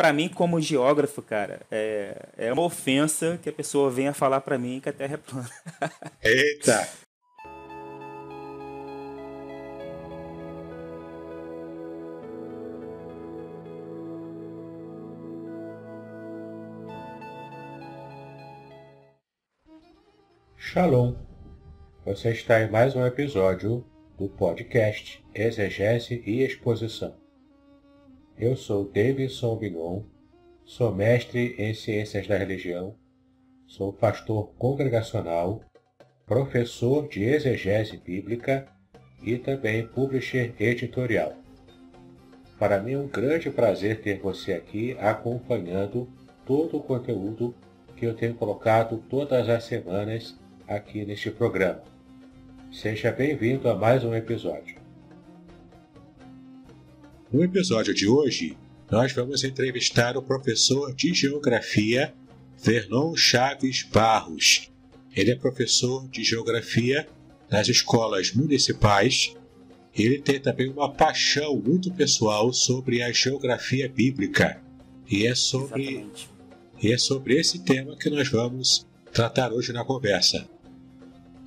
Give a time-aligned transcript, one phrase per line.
[0.00, 4.56] para mim, como geógrafo, cara, é, é uma ofensa que a pessoa venha falar para
[4.56, 5.50] mim que a Terra é plana.
[6.24, 6.88] Eita!
[20.56, 21.14] Shalom!
[22.06, 23.84] Você está em mais um episódio
[24.18, 27.14] do podcast Exegese e Exposição.
[28.40, 30.02] Eu sou Davidson Binon,
[30.64, 32.94] sou mestre em Ciências da Religião,
[33.66, 35.60] sou pastor congregacional,
[36.24, 38.66] professor de exegese bíblica
[39.22, 41.34] e também publisher editorial.
[42.58, 46.08] Para mim é um grande prazer ter você aqui acompanhando
[46.46, 47.54] todo o conteúdo
[47.94, 50.34] que eu tenho colocado todas as semanas
[50.66, 51.82] aqui neste programa.
[52.72, 54.79] Seja bem-vindo a mais um episódio.
[57.32, 58.56] No episódio de hoje,
[58.90, 62.12] nós vamos entrevistar o professor de Geografia
[62.58, 64.68] Vernon Chaves Barros.
[65.14, 67.06] Ele é professor de Geografia
[67.48, 69.32] nas escolas municipais.
[69.94, 74.60] Ele tem também uma paixão muito pessoal sobre a geografia bíblica.
[75.08, 76.04] E é sobre,
[76.82, 80.48] e é sobre esse tema que nós vamos tratar hoje na conversa.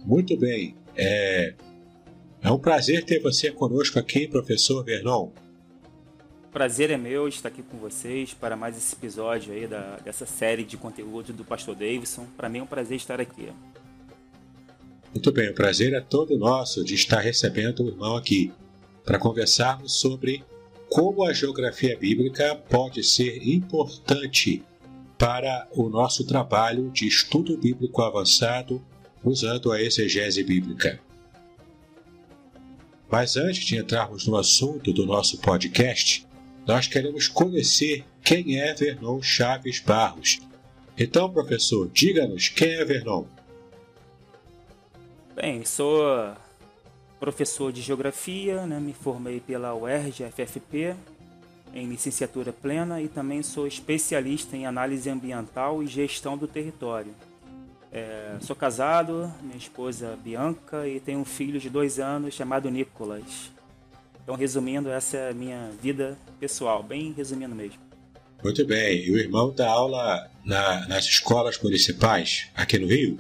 [0.06, 1.54] Muito bem, é,
[2.42, 5.43] é um prazer ter você conosco aqui, professor Vernon
[6.54, 10.64] prazer é meu estar aqui com vocês para mais esse episódio aí da, dessa série
[10.64, 12.28] de conteúdo do Pastor Davidson.
[12.38, 13.50] Para mim é um prazer estar aqui.
[15.12, 18.54] Muito bem, o prazer é todo nosso de estar recebendo o irmão aqui
[19.04, 20.44] para conversarmos sobre
[20.90, 24.64] como a geografia bíblica pode ser importante
[25.18, 28.80] para o nosso trabalho de estudo bíblico avançado
[29.24, 31.00] usando a exegese bíblica.
[33.10, 36.28] Mas antes de entrarmos no assunto do nosso podcast,
[36.66, 40.40] nós queremos conhecer quem é Vernon Chaves Barros.
[40.98, 43.26] Então, professor, diga-nos quem é Vernon.
[45.36, 46.36] Bem, sou
[47.20, 48.80] professor de Geografia, né?
[48.80, 50.96] me formei pela UERJ, FFP,
[51.74, 57.14] em licenciatura plena e também sou especialista em análise ambiental e gestão do território.
[57.92, 63.52] É, sou casado, minha esposa Bianca e tenho um filho de dois anos chamado Nicolas.
[64.24, 67.80] Então, resumindo, essa é a minha vida pessoal, bem resumindo mesmo.
[68.42, 69.06] Muito bem.
[69.06, 73.20] E o irmão dá aula na, nas escolas municipais aqui no Rio?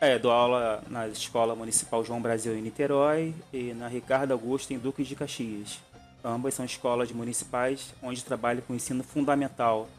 [0.00, 4.78] É, dou aula na Escola Municipal João Brasil em Niterói e na Ricardo Augusto em
[4.78, 5.78] Duque de Caxias.
[6.24, 9.90] Ambas são escolas municipais onde trabalho com ensino fundamental,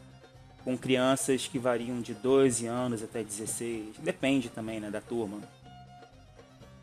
[0.64, 5.38] com crianças que variam de 12 anos até 16, depende também né, da turma.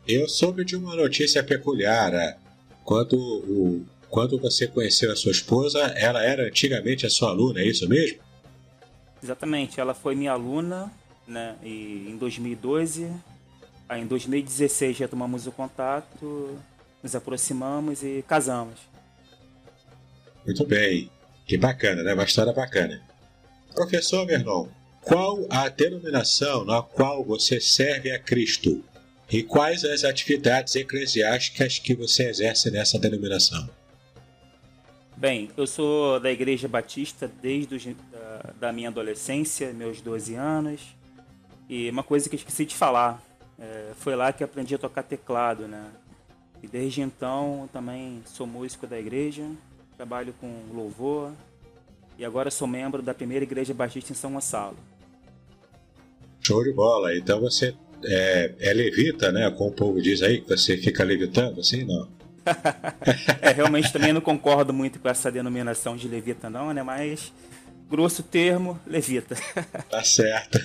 [0.08, 2.38] Eu soube de uma notícia peculiar.
[2.84, 7.66] Quando, o, quando você conheceu a sua esposa, ela era antigamente a sua aluna, é
[7.66, 8.18] isso mesmo?
[9.22, 10.90] Exatamente, ela foi minha aluna
[11.26, 13.10] né, e em 2012.
[13.88, 16.58] Aí em 2016 retomamos o contato,
[17.02, 18.78] nos aproximamos e casamos.
[20.44, 21.10] Muito bem,
[21.46, 22.14] que bacana, né?
[22.14, 23.02] Uma história bacana.
[23.74, 24.68] Professor Vernon,
[25.02, 28.82] qual a denominação na qual você serve a Cristo?
[29.30, 33.70] E quais as atividades eclesiásticas que você exerce nessa denominação?
[35.16, 40.80] Bem, eu sou da Igreja Batista desde os, da, da, minha adolescência, meus 12 anos.
[41.68, 43.22] E uma coisa que eu esqueci de falar,
[43.56, 45.92] é, foi lá que aprendi a tocar teclado, né?
[46.60, 49.44] E desde então também sou músico da igreja,
[49.96, 51.32] trabalho com louvor
[52.18, 54.76] e agora sou membro da primeira Igreja Batista em São Gonçalo.
[56.40, 57.14] Show de bola!
[57.16, 57.74] Então você
[58.04, 59.50] é, é levita, né?
[59.50, 62.08] Como o povo diz aí, que você fica levitando, assim, não?
[63.42, 66.82] é, realmente também não concordo muito com essa denominação de levita, não, né?
[66.82, 67.32] Mas,
[67.88, 69.36] grosso termo, levita.
[69.90, 70.58] tá certo.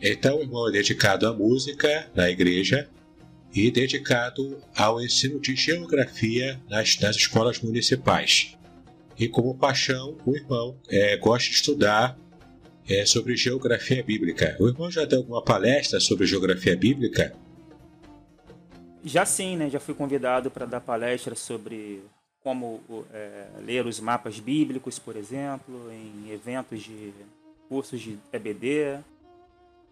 [0.00, 2.88] então, o irmão é dedicado à música na igreja
[3.54, 8.56] e dedicado ao ensino de geografia nas, nas escolas municipais.
[9.18, 12.18] E como paixão, o irmão é, gosta de estudar
[12.96, 14.56] é sobre geografia bíblica.
[14.60, 17.34] O irmão já deu alguma palestra sobre geografia bíblica?
[19.04, 19.68] Já sim, né?
[19.68, 22.02] Já fui convidado para dar palestra sobre
[22.42, 22.80] como
[23.12, 27.12] é, ler os mapas bíblicos, por exemplo, em eventos de
[27.68, 28.98] cursos de EBD,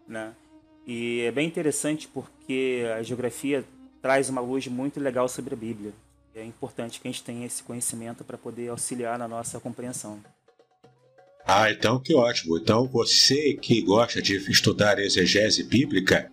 [0.07, 0.33] né?
[0.87, 3.65] E é bem interessante porque a geografia
[4.03, 5.93] traz uma luz muito legal sobre a Bíblia.
[6.35, 10.21] É importante que a gente tenha esse conhecimento para poder auxiliar na nossa compreensão.
[11.47, 12.59] Ah, então que ótimo.
[12.59, 16.31] Então você que gosta de estudar exegese bíblica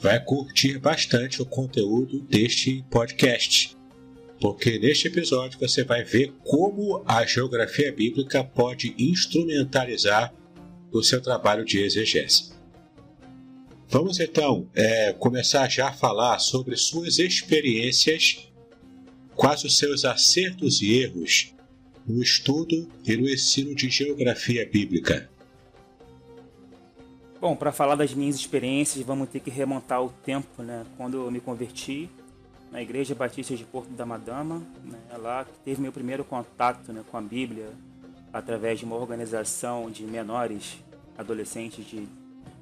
[0.00, 3.76] vai curtir bastante o conteúdo deste podcast.
[4.42, 10.34] porque neste episódio você vai ver como a geografia bíblica pode instrumentalizar
[10.90, 12.50] o seu trabalho de exegese.
[13.88, 18.48] Vamos então é, começar já a falar sobre suas experiências,
[19.36, 21.54] quais os seus acertos e erros
[22.06, 25.28] no estudo e no ensino de geografia bíblica.
[27.40, 30.86] Bom, para falar das minhas experiências, vamos ter que remontar o tempo, né?
[30.96, 32.08] Quando eu me converti
[32.70, 34.98] na Igreja Batista de Porto da Madama, né?
[35.12, 37.70] É lá que teve meu primeiro contato né, com a Bíblia
[38.32, 40.78] através de uma organização de menores,
[41.18, 42.06] adolescentes de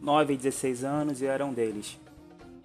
[0.01, 1.99] 9 a 16 anos e era um deles.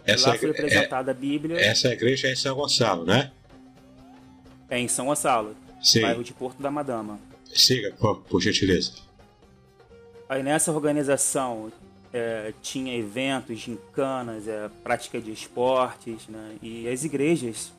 [0.06, 1.60] Essa lá foi apresentada é, a Bíblia.
[1.60, 3.32] Essa igreja é em São Gonçalo, né?
[4.70, 6.02] É em São Gonçalo, Sim.
[6.02, 7.20] bairro de Porto da Madama.
[7.54, 8.94] Siga, por, por gentileza.
[10.28, 11.72] Aí nessa organização
[12.12, 16.56] é, tinha eventos, gincanas, é, prática de esportes, né?
[16.62, 17.72] E as igrejas,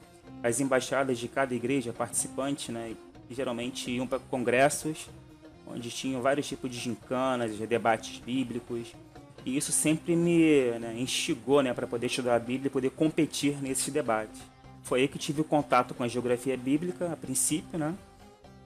[0.42, 2.94] as embaixadas de cada igreja participante, né?
[3.28, 5.08] geralmente iam para congressos
[5.66, 8.94] onde tinham vários tipos de gincanas, debates bíblicos.
[9.44, 13.60] E isso sempre me né, instigou né, para poder estudar a Bíblia e poder competir
[13.62, 14.40] nesses debates.
[14.86, 17.92] Foi aí que tive o contato com a geografia bíblica, a princípio, né,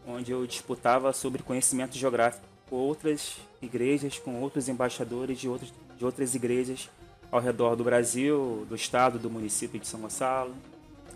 [0.06, 6.04] onde eu disputava sobre conhecimento geográfico com outras igrejas, com outros embaixadores de, outros, de
[6.04, 6.90] outras igrejas
[7.32, 10.54] ao redor do Brasil, do estado, do município de São Gonçalo.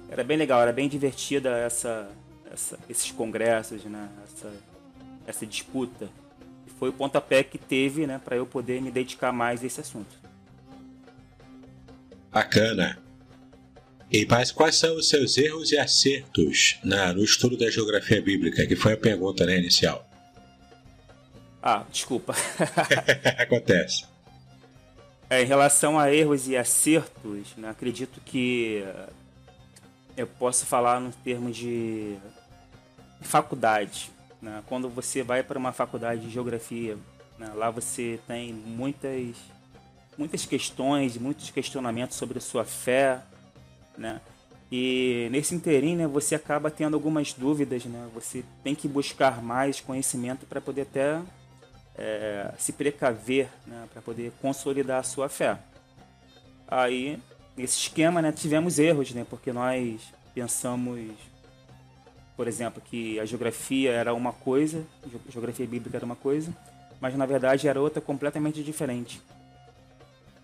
[0.08, 2.10] Era bem legal, era bem divertida essa,
[2.50, 4.08] essa esses congressos, né?
[4.24, 4.52] essa,
[5.26, 6.08] essa disputa.
[6.66, 9.82] E foi o pontapé que teve né, para eu poder me dedicar mais a esse
[9.82, 10.16] assunto.
[12.32, 13.03] Bacana.
[14.14, 18.64] E mas quais são os seus erros e acertos na, no estudo da geografia bíblica,
[18.64, 20.08] que foi a pergunta né, inicial?
[21.60, 22.32] Ah, desculpa.
[23.36, 24.04] Acontece.
[25.28, 28.84] É, em relação a erros e acertos, né, acredito que
[30.16, 32.14] eu posso falar no termo de
[33.20, 34.12] faculdade.
[34.40, 34.62] Né?
[34.66, 36.96] Quando você vai para uma faculdade de geografia,
[37.36, 39.34] né, lá você tem muitas,
[40.16, 43.20] muitas questões, muitos questionamentos sobre a sua fé,
[43.96, 44.20] né?
[44.70, 48.08] E nesse interim, né, você acaba tendo algumas dúvidas, né?
[48.14, 51.20] Você tem que buscar mais conhecimento para poder até
[51.96, 55.58] é, se precaver né, para poder consolidar a sua fé.
[56.66, 57.20] Aí,
[57.56, 60.00] nesse esquema, né, tivemos erros, né, porque nós
[60.34, 61.12] pensamos,
[62.36, 64.84] por exemplo, que a geografia era uma coisa,
[65.28, 66.52] geografia bíblica era uma coisa,
[67.00, 69.20] mas na verdade era outra completamente diferente.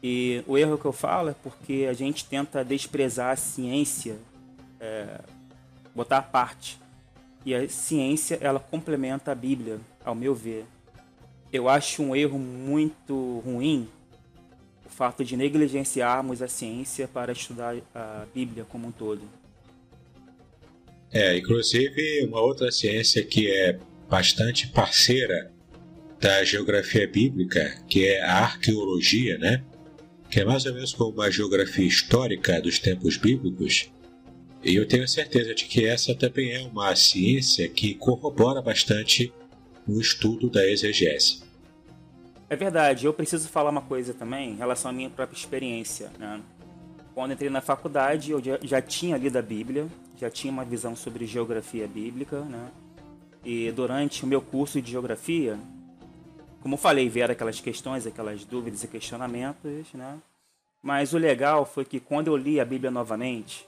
[0.03, 4.17] E o erro que eu falo é porque a gente tenta desprezar a ciência,
[4.81, 5.21] é,
[5.95, 6.79] botar à parte.
[7.45, 10.67] E a ciência, ela complementa a Bíblia, ao meu ver
[11.53, 13.89] eu acho um erro muito ruim
[14.87, 19.23] o fato de negligenciarmos a ciência para estudar a Bíblia como um todo.
[21.13, 25.51] É, inclusive uma outra ciência que é bastante parceira
[26.21, 29.65] da geografia bíblica, que é a arqueologia, né?
[30.31, 33.91] Que é mais ou menos como uma geografia histórica dos tempos bíblicos.
[34.63, 39.33] E eu tenho certeza de que essa também é uma ciência que corrobora bastante
[39.87, 41.43] no estudo da exegese.
[42.49, 46.11] É verdade, eu preciso falar uma coisa também em relação à minha própria experiência.
[46.19, 46.41] Né?
[47.15, 49.87] Quando entrei na faculdade, eu já tinha lido a Bíblia,
[50.17, 52.69] já tinha uma visão sobre geografia bíblica, né?
[53.45, 55.59] E durante o meu curso de geografia,
[56.61, 60.19] como falei, vieram aquelas questões, aquelas dúvidas e questionamentos, né?
[60.83, 63.67] Mas o legal foi que quando eu li a Bíblia novamente,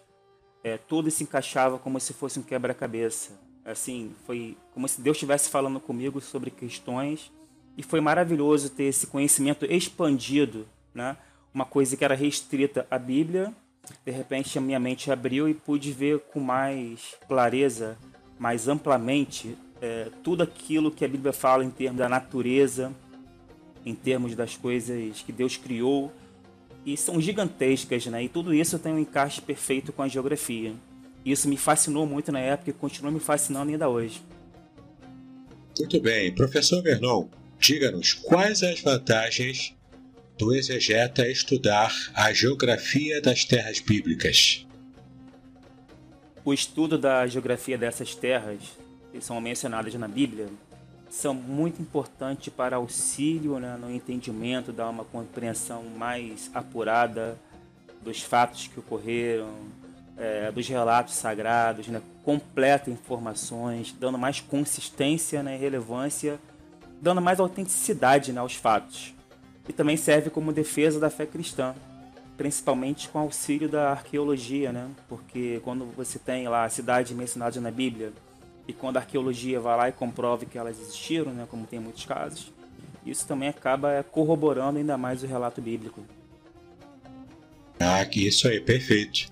[0.65, 3.33] é, tudo se encaixava como se fosse um quebra-cabeça.
[3.65, 7.31] Assim, foi como se Deus estivesse falando comigo sobre questões
[7.77, 11.17] e foi maravilhoso ter esse conhecimento expandido, né?
[11.55, 13.53] Uma coisa que era restrita à Bíblia,
[14.05, 17.99] de repente a minha mente abriu e pude ver com mais clareza,
[18.39, 22.93] mais amplamente, é, tudo aquilo que a Bíblia fala em termos da natureza,
[23.85, 26.13] em termos das coisas que Deus criou,
[26.87, 28.23] e são gigantescas, né?
[28.23, 30.73] E tudo isso tem um encaixe perfeito com a geografia.
[31.25, 34.23] Isso me fascinou muito na época e continua me fascinando ainda hoje.
[35.79, 36.33] Muito bem.
[36.33, 39.75] Professor Vernon, diga-nos quais as vantagens
[40.39, 44.67] do exegeta estudar a geografia das terras bíblicas.
[46.45, 48.61] O estudo da geografia dessas terras,
[49.13, 50.49] que são mencionadas na Bíblia,
[51.11, 57.39] são muito importantes para auxílio né, no entendimento, dar uma compreensão mais apurada
[58.03, 59.51] dos fatos que ocorreram,
[60.17, 66.41] é, dos relatos sagrados, né, completa informações, dando mais consistência né, e relevância,
[67.01, 69.15] dando mais autenticidade né, aos fatos.
[69.69, 71.75] E também serve como defesa da fé cristã.
[72.37, 74.89] principalmente com auxílio da arqueologia, né?
[75.09, 78.13] Porque quando você tem lá a cidade mencionada na Bíblia
[78.67, 81.47] e quando a arqueologia vai lá e comprova que elas existiram, né?
[81.51, 82.53] Como tem em muitos casos,
[83.05, 86.05] isso também acaba corroborando ainda mais o relato bíblico.
[87.81, 89.31] Ah, isso aí, perfeito.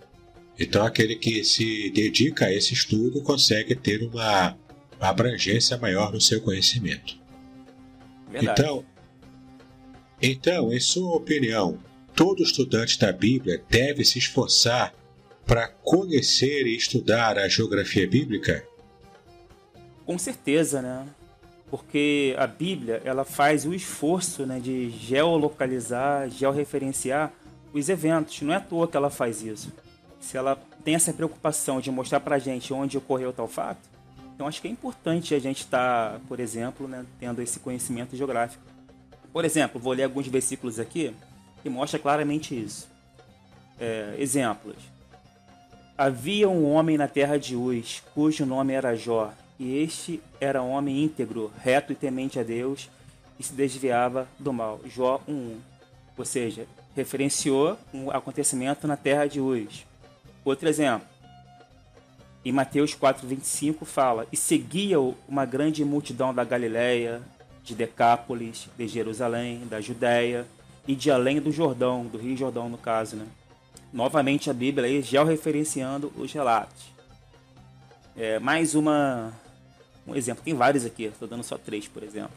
[0.59, 4.57] Então aquele que se dedica a esse estudo consegue ter uma
[5.01, 7.19] abrangência maior no seu conhecimento.
[8.29, 8.61] Verdade.
[8.61, 8.85] Então,
[10.21, 11.79] então, em sua opinião,
[12.15, 14.95] todo estudante da Bíblia deve se esforçar
[15.47, 18.65] para conhecer e estudar a geografia bíblica?
[20.11, 21.07] Com certeza, né?
[21.71, 27.33] Porque a Bíblia ela faz o esforço né, de geolocalizar, georreferenciar
[27.73, 28.43] os eventos.
[28.43, 29.73] Não é à toa que ela faz isso.
[30.19, 33.89] Se ela tem essa preocupação de mostrar para gente onde ocorreu tal fato,
[34.35, 38.17] então acho que é importante a gente estar, tá, por exemplo, né, tendo esse conhecimento
[38.17, 38.65] geográfico.
[39.33, 41.15] Por exemplo, vou ler alguns versículos aqui
[41.63, 42.89] que mostra claramente isso.
[43.79, 44.75] É, exemplos.
[45.97, 51.05] Havia um homem na terra de Uz, cujo nome era Jó, e este era homem
[51.05, 52.89] íntegro, reto e temente a Deus,
[53.39, 54.81] e se desviava do mal.
[54.87, 55.57] Jó 1.1.
[56.17, 59.87] Ou seja, referenciou um acontecimento na terra de Uz.
[60.43, 61.07] Outro exemplo.
[62.43, 64.99] Em Mateus 4:25 fala: "E seguia
[65.29, 67.21] uma grande multidão da Galiléia,
[67.63, 70.47] de Decápolis, de Jerusalém, da Judéia
[70.89, 73.27] e de além do Jordão, do Rio Jordão no caso, né?
[73.93, 76.85] Novamente a Bíblia aí referenciando os relatos.
[78.17, 79.33] É, mais uma
[80.11, 82.33] um exemplo, tem vários aqui, estou dando só três, por exemplo.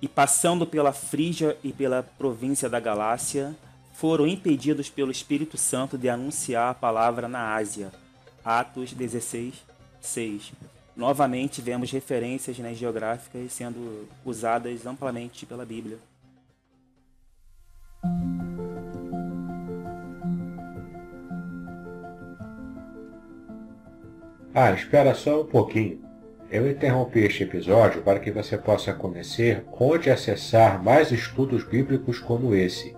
[0.00, 3.56] E passando pela Frígia e pela província da Galácia,
[3.94, 7.90] foram impedidos pelo Espírito Santo de anunciar a palavra na Ásia.
[8.44, 9.54] Atos 16,
[10.00, 10.52] 6.
[10.94, 15.98] Novamente vemos referências né, geográficas sendo usadas amplamente pela Bíblia.
[24.54, 26.07] Ah, espera só um pouquinho.
[26.50, 32.54] Eu interrompi este episódio para que você possa conhecer onde acessar mais estudos bíblicos como
[32.54, 32.96] esse.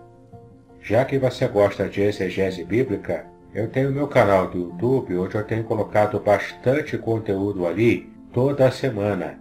[0.80, 5.42] Já que você gosta de exegese bíblica, eu tenho meu canal do YouTube onde eu
[5.42, 9.37] tenho colocado bastante conteúdo ali toda semana.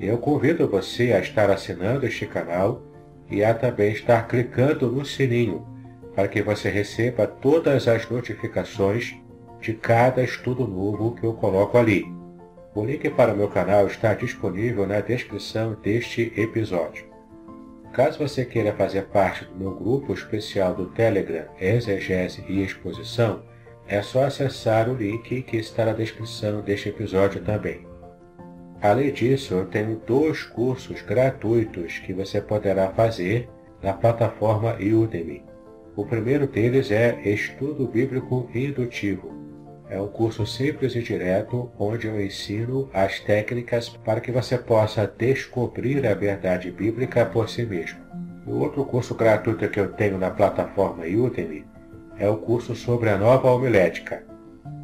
[0.00, 2.82] Eu convido você a estar assinando este canal
[3.30, 5.64] e a também estar clicando no sininho
[6.12, 9.14] para que você receba todas as notificações
[9.60, 12.17] de cada estudo novo que eu coloco ali.
[12.78, 17.06] O link para o meu canal está disponível na descrição deste episódio.
[17.92, 23.42] Caso você queira fazer parte do meu grupo especial do Telegram Exegese e Exposição,
[23.88, 27.84] é só acessar o link que está na descrição deste episódio também.
[28.80, 33.48] Além disso, eu tenho dois cursos gratuitos que você poderá fazer
[33.82, 35.44] na plataforma Udemy.
[35.96, 39.37] O primeiro deles é Estudo Bíblico Indutivo.
[39.90, 45.06] É um curso simples e direto onde eu ensino as técnicas para que você possa
[45.06, 47.98] descobrir a verdade bíblica por si mesmo.
[48.46, 51.64] O outro curso gratuito que eu tenho na plataforma Udemy
[52.18, 54.24] é o curso sobre a nova homilética,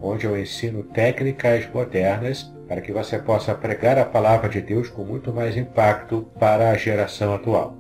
[0.01, 5.05] onde eu ensino técnicas modernas para que você possa pregar a palavra de Deus com
[5.05, 7.77] muito mais impacto para a geração atual.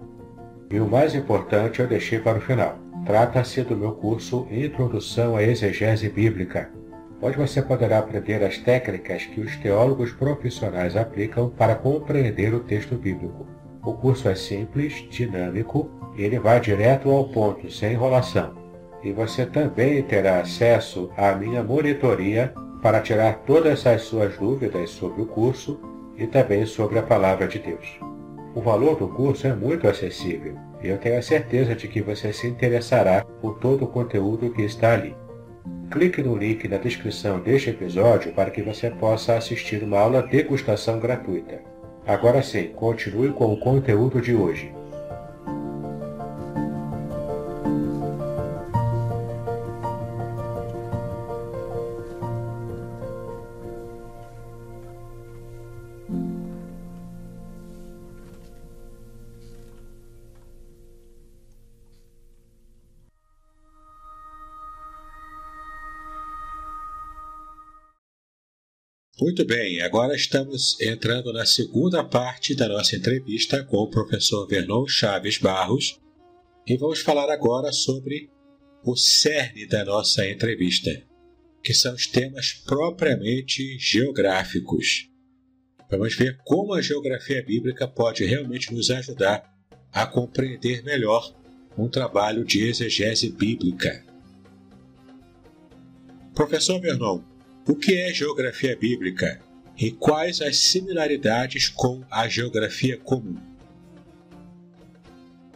[0.70, 2.78] E o mais importante eu deixei para o final.
[3.06, 6.70] Trata-se do meu curso Introdução à Exegese Bíblica,
[7.20, 12.96] onde você poderá aprender as técnicas que os teólogos profissionais aplicam para compreender o texto
[12.96, 13.46] bíblico.
[13.82, 18.54] O curso é simples, dinâmico e ele vai direto ao ponto, sem enrolação.
[19.02, 25.22] E você também terá acesso à minha monitoria para tirar todas as suas dúvidas sobre
[25.22, 25.80] o curso
[26.16, 27.98] e também sobre a palavra de Deus.
[28.54, 32.32] O valor do curso é muito acessível e eu tenho a certeza de que você
[32.32, 35.16] se interessará por todo o conteúdo que está ali.
[35.90, 40.98] Clique no link na descrição deste episódio para que você possa assistir uma aula degustação
[40.98, 41.60] gratuita.
[42.06, 44.74] Agora sim, continue com o conteúdo de hoje.
[69.24, 74.86] Muito bem, agora estamos entrando na segunda parte da nossa entrevista com o professor Vernon
[74.86, 75.98] Chaves Barros
[76.66, 78.28] e vamos falar agora sobre
[78.84, 80.90] o cerne da nossa entrevista,
[81.62, 85.08] que são os temas propriamente geográficos.
[85.90, 89.50] Vamos ver como a geografia bíblica pode realmente nos ajudar
[89.90, 91.34] a compreender melhor
[91.78, 94.04] um trabalho de exegese bíblica.
[96.34, 97.22] Professor Vernon,
[97.66, 99.40] o que é geografia bíblica
[99.76, 103.36] e quais as similaridades com a geografia comum?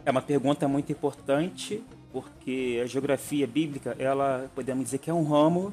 [0.03, 5.23] É uma pergunta muito importante porque a geografia bíblica, ela podemos dizer que é um
[5.23, 5.71] ramo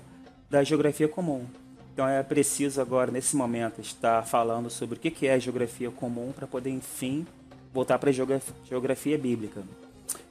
[0.51, 1.47] da geografia comum.
[1.95, 6.33] Então é preciso agora, nesse momento, estar falando sobre o que é a geografia comum
[6.33, 7.27] para poder, enfim,
[7.73, 9.63] voltar para a geografia bíblica.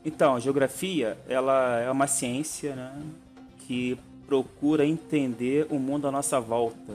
[0.05, 3.01] Então, a geografia ela é uma ciência né,
[3.65, 3.97] que
[4.27, 6.93] procura entender o mundo à nossa volta,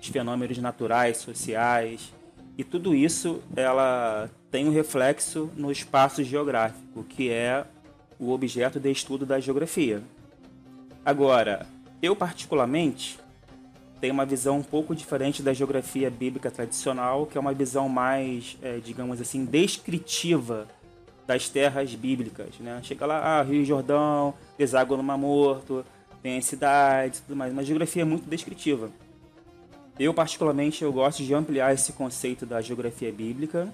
[0.00, 2.12] os fenômenos naturais, sociais,
[2.56, 7.64] e tudo isso ela tem um reflexo no espaço geográfico, que é
[8.18, 10.02] o objeto de estudo da geografia.
[11.04, 11.66] Agora,
[12.02, 13.18] eu particularmente
[14.00, 18.56] tenho uma visão um pouco diferente da geografia bíblica tradicional, que é uma visão mais,
[18.62, 20.66] é, digamos assim, descritiva
[21.26, 22.58] das terras bíblicas.
[22.58, 22.80] Né?
[22.82, 25.84] Chega lá, ah, Rio Jordão, deságua no Mar Morto,
[26.22, 27.52] tem as cidades tudo mais.
[27.52, 28.90] Uma geografia muito descritiva.
[29.98, 33.68] Eu, particularmente, eu gosto de ampliar esse conceito da geografia bíblica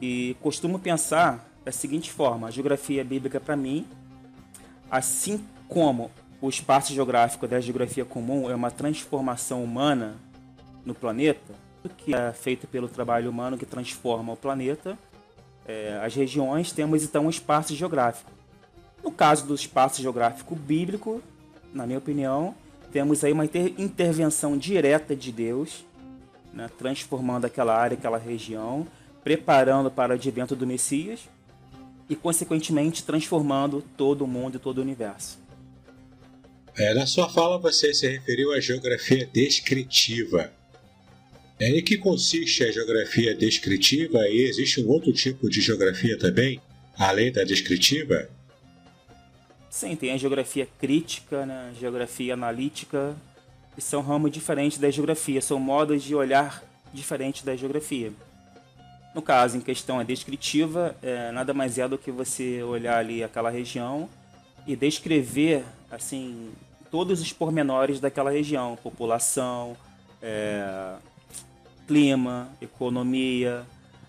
[0.00, 3.86] e costumo pensar da seguinte forma: a geografia bíblica, para mim,
[4.90, 10.16] assim como o espaço geográfico da geografia comum é uma transformação humana
[10.84, 11.54] no planeta,
[11.96, 14.98] que é feito pelo trabalho humano que transforma o planeta,
[15.66, 18.30] é, as regiões temos então um espaço geográfico.
[19.02, 21.22] No caso do espaço geográfico bíblico,
[21.72, 22.54] na minha opinião,
[22.92, 25.84] temos aí uma inter intervenção direta de Deus,
[26.52, 28.86] né, transformando aquela área, aquela região,
[29.24, 31.20] preparando para o advento do Messias
[32.08, 35.38] e, consequentemente, transformando todo o mundo e todo o universo.
[36.76, 40.52] É, na sua fala, você se referiu à geografia descritiva.
[41.58, 46.60] É, em que consiste a geografia descritiva e existe um outro tipo de geografia também,
[46.96, 48.28] além da descritiva?
[49.72, 51.72] Sim, tem a geografia crítica, né?
[51.80, 53.16] geografia analítica,
[53.74, 56.62] que são ramos diferentes da geografia, são modos de olhar
[56.92, 58.12] diferentes da geografia.
[59.14, 63.24] No caso, em questão é descritiva, é, nada mais é do que você olhar ali
[63.24, 64.10] aquela região
[64.66, 66.52] e descrever assim
[66.90, 69.74] todos os pormenores daquela região, população,
[70.20, 70.96] é,
[71.86, 73.64] clima, economia,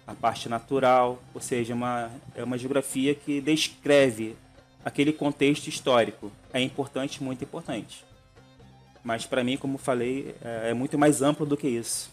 [0.06, 4.36] a parte natural, ou seja, uma, é uma geografia que descreve
[4.84, 6.32] aquele contexto histórico.
[6.54, 8.04] É importante, muito importante.
[9.04, 12.12] Mas para mim, como falei, é, é muito mais amplo do que isso.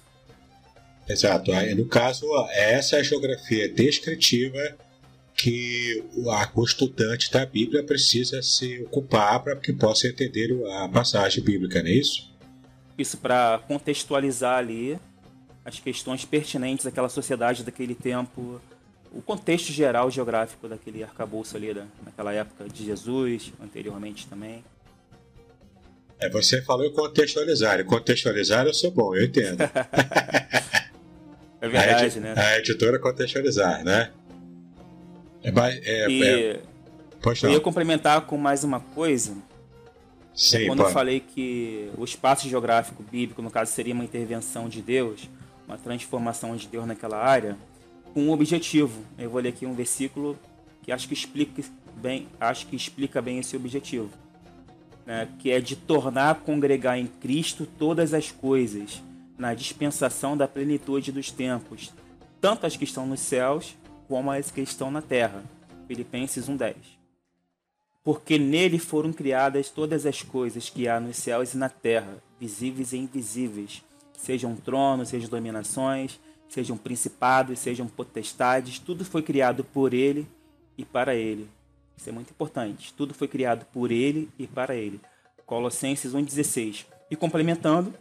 [1.09, 1.50] Exato.
[1.76, 4.76] No caso, essa é a geografia descritiva
[5.35, 6.04] que
[6.54, 10.50] o estudante da Bíblia precisa se ocupar para que possa entender
[10.83, 12.30] a passagem bíblica, não é isso?
[12.98, 14.98] Isso para contextualizar ali
[15.64, 18.61] as questões pertinentes daquela sociedade daquele tempo,
[19.12, 24.64] o contexto geral geográfico daquele arcabouço ali naquela época de Jesus, anteriormente também.
[26.18, 27.85] É, você falou em contextualizar.
[27.85, 29.59] Contextualizar eu sou bom, eu entendo.
[31.62, 32.35] É verdade, a né?
[32.37, 34.11] A editora contextualizar, né?
[35.42, 36.61] É, é, e é...
[37.42, 39.37] Eu ia complementar com mais uma coisa.
[40.35, 40.88] Sim, quando pode.
[40.88, 45.29] eu falei que o espaço geográfico bíblico, no caso, seria uma intervenção de Deus,
[45.68, 47.59] uma transformação de Deus naquela área,
[48.12, 49.03] com um objetivo.
[49.18, 50.38] Eu vou ler aqui um versículo
[50.83, 51.62] que acho que explica
[51.96, 54.11] bem, acho que explica bem esse objetivo,
[55.07, 55.29] né?
[55.38, 59.03] que é de tornar congregar em Cristo todas as coisas
[59.38, 61.92] na dispensação da plenitude dos tempos,
[62.40, 63.77] tanto as que estão nos céus
[64.09, 65.42] como as que estão na terra.
[65.87, 66.75] Filipenses 1:10.
[68.03, 72.92] Porque nele foram criadas todas as coisas que há nos céus e na terra, visíveis
[72.92, 73.83] e invisíveis,
[74.16, 76.18] sejam tronos, sejam dominações,
[76.50, 80.26] sejam principados, sejam potestades, tudo foi criado por ele
[80.76, 81.48] e para ele.
[81.96, 82.92] Isso é muito importante.
[82.94, 85.00] Tudo foi criado por ele e para ele.
[85.46, 86.86] Colossenses 1:16.
[87.10, 87.94] E complementando,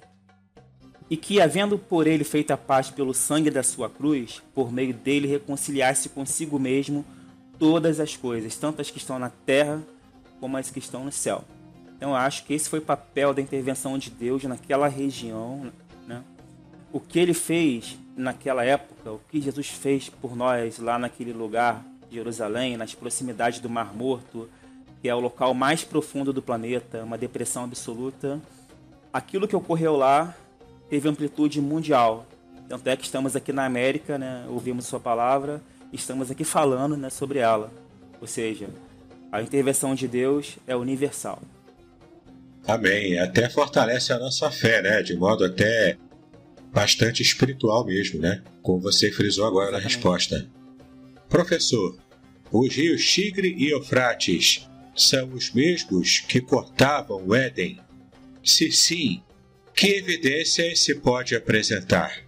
[1.10, 4.94] e que, havendo por ele feito a paz pelo sangue da sua cruz, por meio
[4.94, 7.04] dele reconciliasse consigo mesmo
[7.58, 9.82] todas as coisas, tanto as que estão na terra
[10.40, 11.44] como as que estão no céu.
[11.98, 15.72] Então eu acho que esse foi o papel da intervenção de Deus naquela região,
[16.08, 16.24] né?
[16.94, 21.84] O que ele fez naquela época, o que Jesus fez por nós lá naquele lugar,
[22.12, 24.50] Jerusalém, nas proximidades do Mar Morto,
[25.02, 28.40] que é o local mais profundo do planeta, uma depressão absoluta.
[29.14, 30.36] Aquilo que ocorreu lá
[30.90, 32.26] teve amplitude mundial.
[32.68, 35.62] Tanto é que estamos aqui na América, né, ouvimos sua palavra,
[35.94, 37.72] estamos aqui falando né, sobre ela.
[38.20, 38.68] Ou seja,
[39.32, 41.40] a intervenção de Deus é universal.
[42.68, 43.18] Amém.
[43.18, 45.02] Até fortalece a nossa fé, né?
[45.02, 45.98] De modo até
[46.72, 48.44] bastante espiritual mesmo, né?
[48.62, 50.50] Como você frisou agora na resposta.
[51.28, 51.98] Professor,
[52.52, 57.80] Os rios Tigre e Eufrates são os mesmos que cortavam o Éden?
[58.44, 59.22] Se sim,
[59.76, 62.24] que evidências se pode apresentar?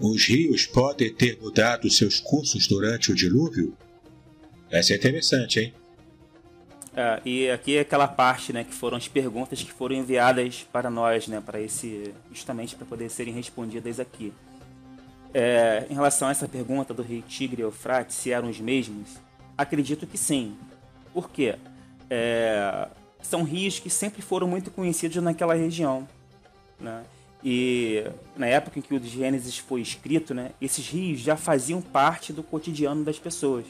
[0.00, 3.76] Os rios podem ter mudado seus cursos durante o dilúvio?
[4.70, 5.74] Essa é interessante, hein?
[6.98, 10.90] É, e aqui é aquela parte, né, que foram as perguntas que foram enviadas para
[10.90, 14.32] nós, né, para esse justamente para poder serem respondidas aqui.
[15.32, 19.10] É, em relação a essa pergunta do rio Tigre e Eufrates, se eram os mesmos,
[19.56, 20.56] acredito que sim.
[21.14, 21.54] Por quê?
[22.10, 22.88] É,
[23.22, 26.08] são rios que sempre foram muito conhecidos naquela região,
[26.80, 27.04] né?
[27.44, 28.02] E
[28.36, 32.42] na época em que o Gênesis foi escrito, né, esses rios já faziam parte do
[32.42, 33.64] cotidiano das pessoas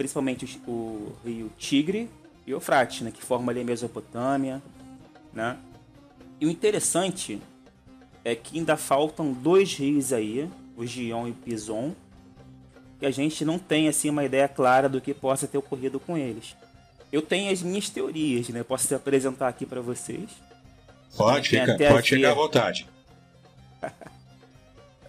[0.00, 2.08] principalmente o rio Tigre
[2.46, 4.62] e Eufrates, né, que formam ali a Mesopotâmia,
[5.30, 5.58] né?
[6.40, 7.38] E o interessante
[8.24, 11.94] é que ainda faltam dois rios aí, o Gion e o Pison,
[12.98, 16.16] que a gente não tem assim uma ideia clara do que possa ter ocorrido com
[16.16, 16.56] eles.
[17.12, 18.62] Eu tenho as minhas teorias, né?
[18.62, 20.30] Posso te apresentar aqui para vocês.
[21.14, 22.88] Pode, fica, pode chegar à vontade.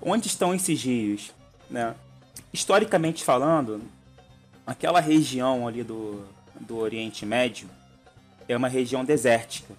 [0.02, 1.32] Onde estão esses rios?
[1.70, 1.96] Né?
[2.52, 3.82] Historicamente falando,
[4.72, 6.26] aquela região ali do,
[6.60, 7.70] do Oriente Médio
[8.48, 9.74] é uma região desértica.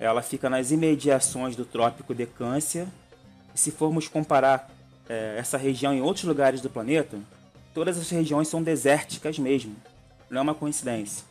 [0.00, 2.86] Ela fica nas imediações do Trópico de Câncer.
[3.54, 4.70] E se formos comparar
[5.08, 7.18] é, essa região em outros lugares do planeta,
[7.74, 9.76] todas as regiões são desérticas mesmo.
[10.30, 11.24] Não é uma coincidência.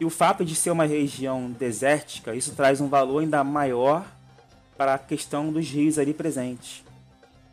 [0.00, 4.06] E o fato de ser uma região desértica, isso traz um valor ainda maior
[4.76, 6.82] para a questão dos rios ali presentes.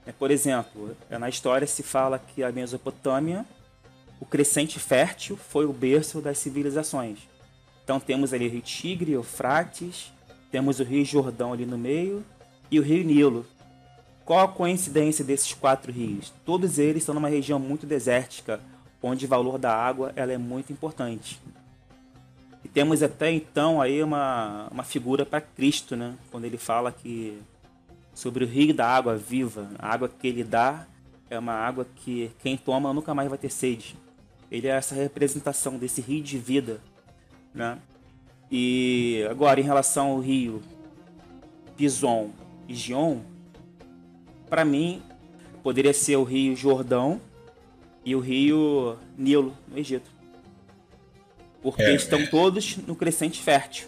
[0.05, 3.45] É, por exemplo, na história se fala que a Mesopotâmia
[4.21, 7.17] o crescente fértil foi o berço das civilizações.
[7.83, 10.13] Então temos ali o rio Tigre, Eufrates,
[10.51, 12.23] temos o rio Jordão ali no meio
[12.69, 13.45] e o rio Nilo.
[14.23, 16.31] Qual a coincidência desses quatro rios?
[16.45, 18.61] Todos eles estão numa região muito desértica,
[19.01, 21.41] onde o valor da água ela é muito importante.
[22.63, 26.13] E temos até então aí uma, uma figura para Cristo, né?
[26.29, 27.41] quando ele fala que
[28.13, 30.85] sobre o rio da água viva, a água que ele dá
[31.27, 33.95] é uma água que quem toma nunca mais vai ter sede.
[34.51, 36.81] Ele é essa representação desse rio de vida,
[37.53, 37.79] né?
[38.51, 40.61] E agora em relação ao rio
[41.77, 42.31] Pison
[42.67, 43.19] e Gion,
[44.49, 45.01] para mim
[45.63, 47.21] poderia ser o rio Jordão
[48.03, 50.11] e o rio Nilo no Egito,
[51.61, 52.27] porque é, estão é.
[52.27, 53.87] todos no crescente fértil.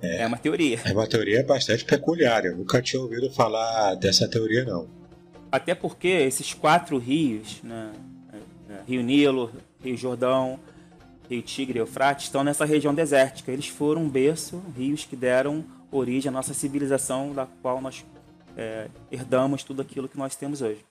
[0.00, 0.80] É, é, uma teoria.
[0.84, 2.44] É uma teoria bastante peculiar.
[2.44, 4.88] Eu nunca tinha ouvido falar dessa teoria não.
[5.50, 7.92] Até porque esses quatro rios, né,
[8.88, 9.52] Rio Nilo,
[9.84, 10.58] Rio Jordão,
[11.28, 13.52] Rio Tigre e Eufrates estão nessa região desértica.
[13.52, 18.04] Eles foram um berço, rios que deram origem à nossa civilização, da qual nós
[18.56, 20.84] é, herdamos tudo aquilo que nós temos hoje.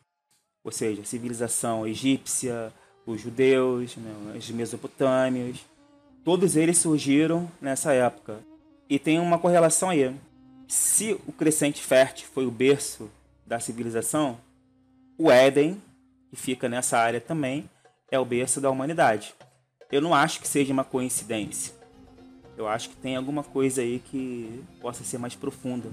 [0.64, 2.72] Ou seja, a civilização egípcia,
[3.04, 5.66] os judeus, né, os mesopotâmios,
[6.24, 8.40] todos eles surgiram nessa época.
[8.88, 10.14] E tem uma correlação aí.
[10.68, 13.10] Se o crescente fértil foi o berço
[13.46, 14.38] da civilização,
[15.18, 15.82] o Éden,
[16.30, 17.68] que fica nessa área também,
[18.12, 19.34] é o berço da humanidade.
[19.92, 21.74] Eu não acho que seja uma coincidência.
[22.58, 25.90] Eu acho que tem alguma coisa aí que possa ser mais profunda.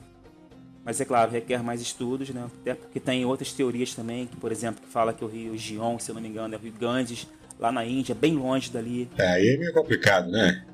[0.84, 2.46] Mas é claro, requer mais estudos, né?
[2.60, 5.98] Até porque tem outras teorias também, que, por exemplo, que fala que o rio Gion,
[5.98, 7.26] se eu não me engano, é o rio Ganges,
[7.58, 9.08] lá na Índia, bem longe dali.
[9.16, 10.64] É, aí é meio complicado, né?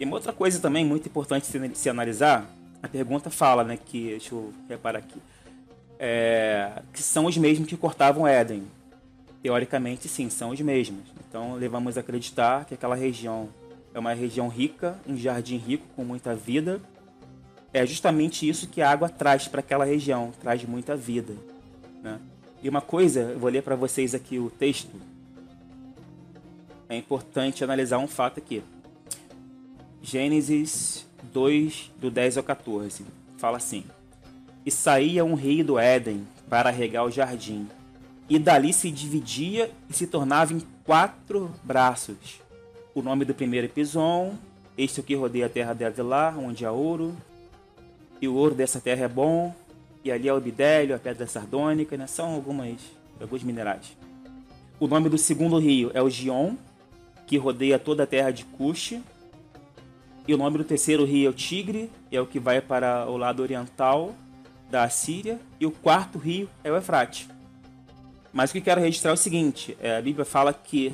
[0.00, 2.48] E uma outra coisa também muito importante se, se analisar,
[2.82, 5.20] a pergunta fala, né, que, deixa eu reparar aqui,
[5.98, 8.64] é, que são os mesmos que cortavam Éden
[9.42, 11.02] teoricamente sim, são os mesmos.
[11.28, 13.48] Então levamos a acreditar que aquela região
[13.92, 16.80] é uma região rica, um jardim rico com muita vida.
[17.72, 21.34] É justamente isso que a água traz para aquela região, traz muita vida.
[22.02, 22.18] Né?
[22.62, 24.94] E uma coisa, eu vou ler para vocês aqui o texto.
[26.88, 28.62] É importante analisar um fato aqui.
[30.00, 33.04] Gênesis 2, do 10 ao 14.
[33.38, 33.84] Fala assim:
[34.64, 37.66] E saía um rei do Éden para regar o jardim
[38.32, 42.40] e dali se dividia e se tornava em quatro braços.
[42.94, 44.34] O nome do primeiro é Pison,
[44.76, 47.14] este é o que rodeia a terra de Avilar, onde há ouro,
[48.22, 49.54] e o ouro dessa terra é bom,
[50.02, 52.06] e ali é o bidélio, a pedra sardônica, né?
[52.06, 52.80] são algumas,
[53.20, 53.94] alguns minerais.
[54.80, 56.54] O nome do segundo rio é o Gion,
[57.26, 58.94] que rodeia toda a terra de Cush,
[60.26, 63.18] e o nome do terceiro rio é o Tigre, é o que vai para o
[63.18, 64.14] lado oriental
[64.70, 67.28] da Assíria, e o quarto rio é o Efrate.
[68.32, 70.92] Mas o que quero registrar é o seguinte: é, a Bíblia fala que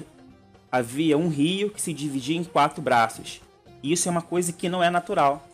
[0.70, 3.40] havia um rio que se dividia em quatro braços.
[3.82, 5.46] E isso é uma coisa que não é natural.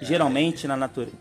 [0.00, 1.16] Geralmente na natureza.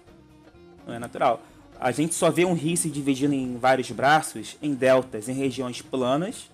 [0.86, 1.42] Não é natural.
[1.80, 5.82] A gente só vê um rio se dividindo em vários braços, em deltas, em regiões
[5.82, 6.50] planas,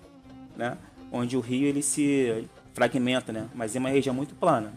[0.56, 0.76] né?
[1.10, 3.48] onde o rio ele se fragmenta, né?
[3.54, 4.72] Mas é uma região muito plana.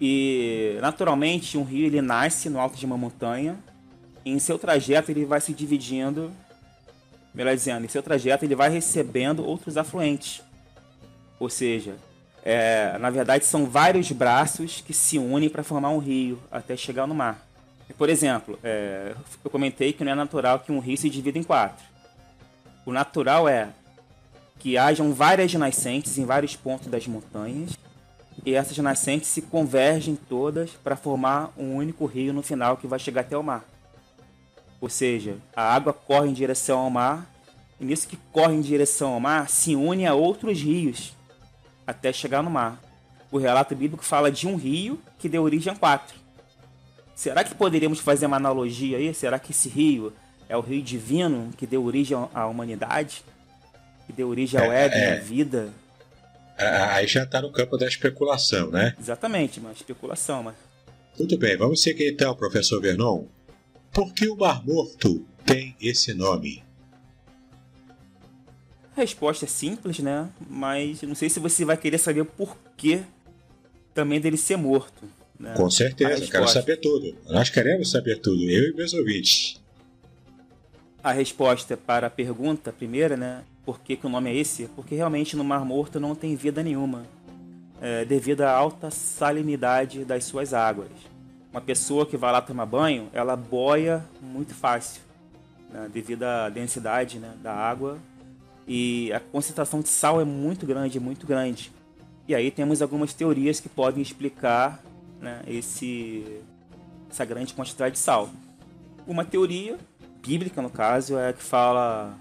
[0.00, 3.58] E naturalmente um rio ele nasce no alto de uma montanha
[4.24, 6.30] e em seu trajeto ele vai se dividindo,
[7.38, 10.42] melhor dizendo, em seu trajeto ele vai recebendo outros afluentes.
[11.38, 11.94] Ou seja,
[12.42, 17.06] é, na verdade são vários braços que se unem para formar um rio até chegar
[17.06, 17.46] no mar.
[17.96, 21.44] Por exemplo, é, eu comentei que não é natural que um rio se divida em
[21.44, 21.86] quatro.
[22.84, 23.68] O natural é
[24.58, 27.78] que hajam várias nascentes em vários pontos das montanhas
[28.44, 32.98] e essas nascentes se convergem todas para formar um único rio no final que vai
[32.98, 33.64] chegar até o mar.
[34.80, 37.28] Ou seja, a água corre em direção ao mar
[37.80, 41.12] e nisso que corre em direção ao mar se une a outros rios
[41.86, 42.80] até chegar no mar.
[43.30, 46.16] O relato bíblico fala de um rio que deu origem a quatro.
[47.14, 49.12] Será que poderíamos fazer uma analogia aí?
[49.12, 50.12] Será que esse rio
[50.48, 53.24] é o rio divino que deu origem à humanidade?
[54.06, 55.12] Que deu origem ao é, Éden, é.
[55.12, 55.72] à vida?
[56.56, 58.94] Aí já está no campo da especulação, né?
[58.98, 60.42] Exatamente, uma especulação.
[60.42, 60.54] Mas...
[61.18, 63.26] Muito bem, vamos seguir então, professor Vernon.
[63.92, 66.62] Por que o Mar Morto tem esse nome?
[68.96, 70.28] A resposta é simples, né?
[70.48, 73.02] Mas não sei se você vai querer saber o porquê
[73.94, 75.04] também dele ser morto.
[75.38, 75.54] Né?
[75.56, 77.16] Com certeza, quero saber tudo.
[77.28, 79.60] Nós queremos saber tudo, eu e meus ouvintes.
[81.02, 83.44] A resposta para a pergunta primeira, né?
[83.64, 84.66] Por que, que o nome é esse?
[84.74, 87.06] Porque realmente no Mar Morto não tem vida nenhuma,
[87.80, 90.90] é, devido à alta salinidade das suas águas.
[91.58, 95.02] Uma pessoa que vai lá tomar banho, ela boia muito fácil,
[95.68, 97.98] né, devido à densidade né, da água
[98.64, 101.72] e a concentração de sal é muito grande, muito grande.
[102.28, 104.80] E aí temos algumas teorias que podem explicar
[105.20, 106.40] né, esse,
[107.10, 108.30] essa grande quantidade de sal.
[109.04, 109.76] Uma teoria
[110.24, 112.16] bíblica, no caso, é a que fala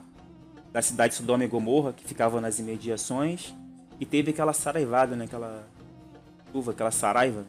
[0.73, 3.54] da cidade de Sodoma e Gomorra, que ficava nas imediações,
[4.00, 5.63] e teve aquela saraivada, né, aquela
[6.52, 7.45] uva, aquela saraiva.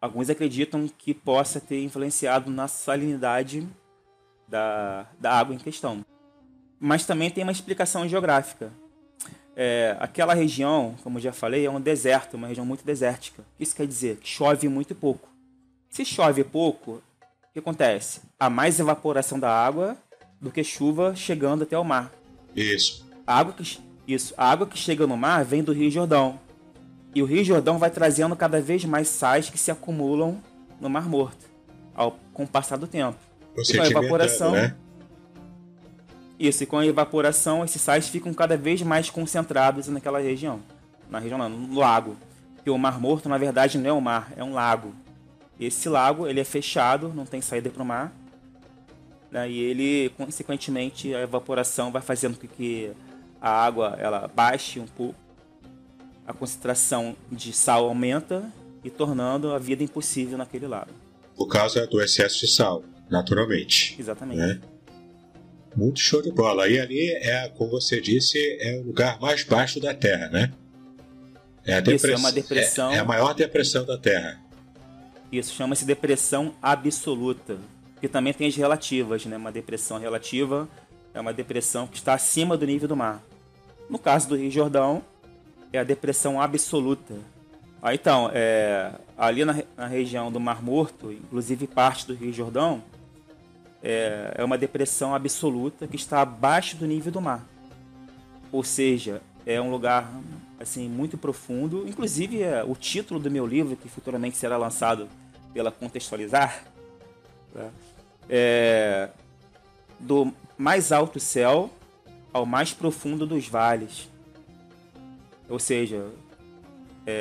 [0.00, 3.66] Alguns acreditam que possa ter influenciado na salinidade
[4.46, 6.04] da, da água em questão.
[6.78, 8.72] Mas também tem uma explicação geográfica.
[9.56, 13.44] É, aquela região, como já falei, é um deserto, uma região muito desértica.
[13.58, 15.28] Isso quer dizer que chove muito pouco.
[15.90, 18.20] Se chove pouco, o que acontece?
[18.38, 19.96] Há mais evaporação da água
[20.40, 22.12] do que chuva chegando até o mar.
[22.54, 23.04] Isso.
[23.26, 26.38] A água que, isso, a água que chega no mar vem do Rio Jordão.
[27.14, 30.40] E o Rio Jordão vai trazendo cada vez mais sais que se acumulam
[30.80, 31.46] no Mar Morto
[31.94, 33.18] ao, com o passar do tempo.
[33.56, 34.52] E com a evaporação.
[34.52, 34.74] Né?
[36.38, 40.60] Isso, e com a evaporação, esses sais ficam cada vez mais concentrados naquela região.
[41.10, 42.16] Na região não, no lago.
[42.54, 44.94] Porque o Mar Morto, na verdade, não é um mar, é um lago.
[45.58, 48.12] Esse lago, ele é fechado, não tem saída para o mar.
[49.30, 49.50] Né?
[49.50, 52.92] E ele, consequentemente, a evaporação vai fazendo com que
[53.40, 55.18] a água ela baixe um pouco.
[56.28, 58.52] A concentração de sal aumenta
[58.84, 60.90] e tornando a vida impossível naquele lago.
[61.34, 63.96] Por causa do excesso de sal, naturalmente.
[63.98, 64.38] Exatamente.
[64.38, 64.60] Né?
[65.74, 66.68] Muito show de bola.
[66.68, 70.52] E ali é, como você disse, é o lugar mais baixo da Terra, né?
[71.64, 72.92] É a Isso, é uma depressão.
[72.92, 74.38] É, é a maior depressão da Terra.
[75.32, 77.56] Isso, chama-se depressão absoluta.
[78.02, 79.38] Que também tem as relativas, né?
[79.38, 80.68] Uma depressão relativa
[81.14, 83.24] é uma depressão que está acima do nível do mar.
[83.88, 85.02] No caso do Rio Jordão,
[85.72, 87.14] é a depressão absoluta.
[87.82, 92.82] Ah, então, é, ali na, na região do Mar Morto, inclusive parte do Rio Jordão,
[93.82, 97.46] é, é uma depressão absoluta que está abaixo do nível do mar.
[98.50, 100.10] Ou seja, é um lugar
[100.58, 101.86] assim muito profundo.
[101.86, 105.08] Inclusive, é, o título do meu livro, que futuramente será lançado
[105.54, 106.64] pela Contextualizar,
[107.54, 107.70] tá?
[108.28, 109.08] é
[109.98, 111.70] do mais alto céu
[112.32, 114.08] ao mais profundo dos vales.
[115.48, 116.06] Ou seja,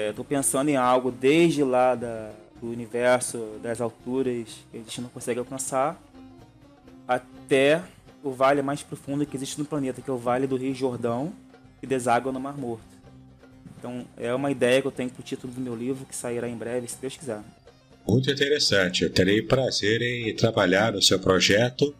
[0.10, 5.02] estou é, pensando em algo desde lá da, do universo, das alturas que a gente
[5.02, 6.02] não consegue alcançar,
[7.08, 7.82] até
[8.24, 11.32] o vale mais profundo que existe no planeta, que é o Vale do Rio Jordão,
[11.80, 12.84] que deságua no Mar Morto.
[13.78, 16.50] Então, é uma ideia que eu tenho para o título do meu livro, que sairá
[16.50, 17.42] em breve, se Deus quiser.
[18.08, 19.04] Muito interessante.
[19.04, 21.94] Eu terei prazer em trabalhar no seu projeto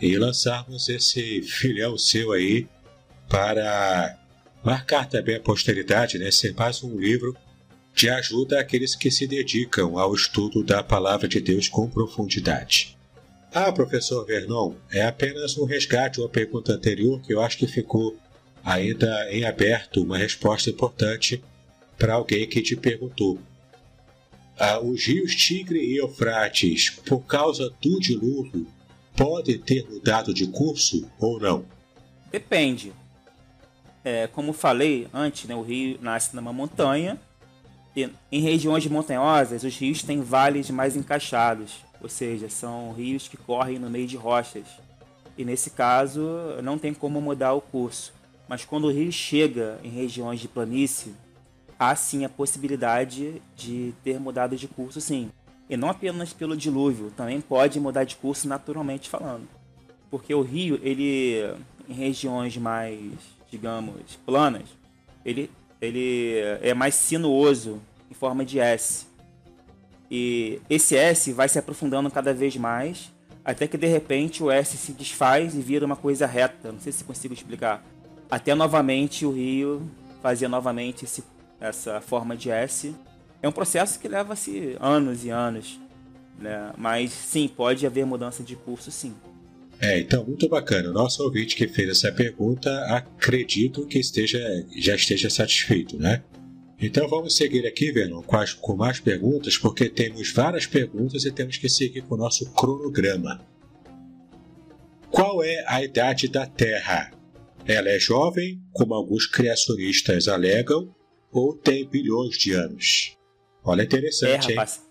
[0.00, 2.68] e lançarmos esse filhão seu aí
[3.28, 4.16] para
[4.68, 6.30] marcar também a posteridade, né?
[6.30, 7.34] Ser mais um livro
[7.94, 12.94] de ajuda àqueles que se dedicam ao estudo da palavra de Deus com profundidade.
[13.50, 18.14] Ah, professor Vernon, é apenas um resgate uma pergunta anterior que eu acho que ficou
[18.62, 21.42] ainda em aberto uma resposta importante
[21.96, 23.38] para alguém que te perguntou.
[24.58, 28.66] Ah, os rios Tigre e Eufrates, por causa do dilúvio,
[29.16, 31.64] podem ter mudado de curso ou não?
[32.30, 32.92] Depende.
[34.08, 37.18] É, como falei antes, né, o rio nasce numa montanha.
[37.94, 43.36] E em regiões montanhosas, os rios têm vales mais encaixados, ou seja, são rios que
[43.36, 44.66] correm no meio de rochas.
[45.36, 46.22] E nesse caso,
[46.62, 48.12] não tem como mudar o curso.
[48.48, 51.14] Mas quando o rio chega em regiões de planície,
[51.78, 55.30] há sim a possibilidade de ter mudado de curso, sim.
[55.68, 59.46] E não apenas pelo dilúvio, também pode mudar de curso naturalmente falando.
[60.10, 61.44] Porque o rio, ele,
[61.88, 63.12] em regiões mais,
[63.50, 64.68] digamos, planas,
[65.24, 67.80] ele, ele é mais sinuoso
[68.10, 69.06] em forma de S.
[70.10, 73.12] E esse S vai se aprofundando cada vez mais,
[73.44, 76.72] até que de repente o S se desfaz e vira uma coisa reta.
[76.72, 77.84] Não sei se consigo explicar.
[78.30, 79.88] Até novamente o rio
[80.22, 81.24] fazer novamente esse,
[81.60, 82.94] essa forma de S.
[83.42, 85.78] É um processo que leva-se anos e anos.
[86.38, 86.72] Né?
[86.76, 89.14] Mas sim, pode haver mudança de curso, sim.
[89.80, 90.90] É, então, muito bacana.
[90.90, 94.40] O nosso ouvinte que fez essa pergunta, acredito que esteja,
[94.76, 96.22] já esteja satisfeito, né?
[96.80, 101.32] Então vamos seguir aqui, Vernon, com, as, com mais perguntas, porque temos várias perguntas e
[101.32, 103.44] temos que seguir com o nosso cronograma.
[105.10, 107.10] Qual é a idade da Terra?
[107.66, 110.94] Ela é jovem, como alguns criacionistas alegam,
[111.32, 113.16] ou tem bilhões de anos?
[113.64, 114.87] Olha, interessante, é, rapaz.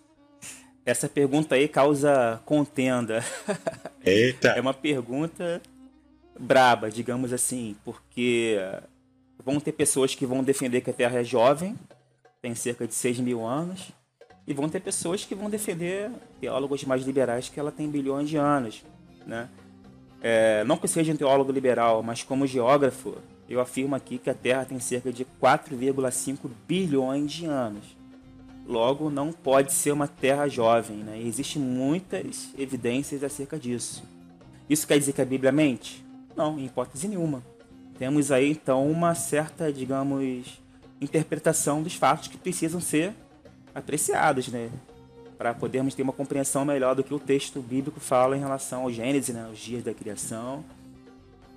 [0.87, 3.21] Essa pergunta aí causa contenda.
[4.05, 4.51] Eita!
[4.51, 5.61] é uma pergunta
[6.39, 8.57] braba, digamos assim, porque
[9.43, 11.75] vão ter pessoas que vão defender que a Terra é jovem,
[12.41, 13.89] tem cerca de 6 mil anos,
[14.47, 18.37] e vão ter pessoas que vão defender, teólogos mais liberais, que ela tem bilhões de
[18.37, 18.81] anos,
[19.25, 19.49] né?
[20.21, 23.17] É, não que seja um teólogo liberal, mas como geógrafo,
[23.49, 27.96] eu afirmo aqui que a Terra tem cerca de 4,5 bilhões de anos.
[28.67, 31.21] Logo, não pode ser uma terra jovem, né?
[31.21, 34.03] Existem muitas evidências acerca disso.
[34.69, 36.05] Isso quer dizer que a Bíblia mente?
[36.35, 37.41] Não, em hipótese nenhuma.
[37.97, 40.59] Temos aí então uma certa, digamos,
[40.99, 43.13] interpretação dos fatos que precisam ser
[43.73, 44.69] apreciados, né?
[45.37, 48.91] Para podermos ter uma compreensão melhor do que o texto bíblico fala em relação ao
[48.91, 49.49] Gênesis, né?
[49.49, 50.65] Os dias da criação.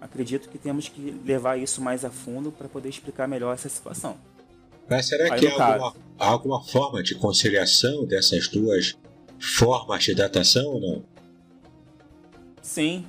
[0.01, 4.17] Acredito que temos que levar isso mais a fundo para poder explicar melhor essa situação.
[4.91, 8.99] Mas será que há alguma, alguma forma de conciliação dessas duas
[9.39, 11.05] formas de datação ou não?
[12.61, 13.07] Sim.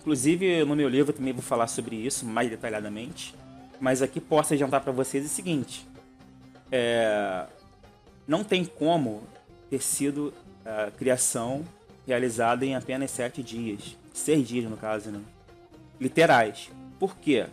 [0.00, 3.34] Inclusive, no meu livro também vou falar sobre isso mais detalhadamente.
[3.78, 5.86] Mas aqui posso adiantar para vocês o seguinte:
[6.72, 7.44] é,
[8.26, 9.22] não tem como
[9.68, 10.32] ter sido
[10.64, 11.62] a criação
[12.06, 15.20] realizada em apenas sete dias, seis dias no caso, né?
[16.00, 16.70] literais.
[16.98, 17.46] Por quê?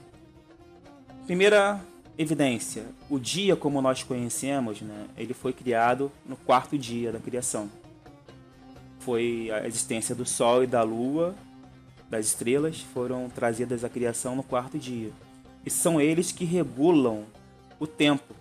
[1.26, 1.82] Primeira
[2.18, 7.70] Evidência: o dia como nós conhecemos, né, ele foi criado no quarto dia da criação.
[9.00, 11.36] Foi a existência do Sol e da Lua,
[12.10, 15.12] das estrelas, foram trazidas à criação no quarto dia.
[15.66, 17.24] E são eles que regulam
[17.80, 18.36] o tempo: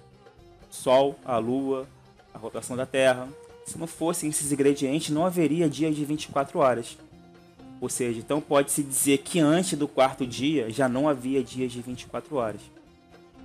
[0.70, 1.88] Sol, a Lua,
[2.34, 3.28] a rotação da Terra.
[3.64, 6.98] Se não fossem esses ingredientes, não haveria dia de 24 horas.
[7.80, 11.80] Ou seja, então pode-se dizer que antes do quarto dia já não havia dias de
[11.80, 12.60] 24 horas.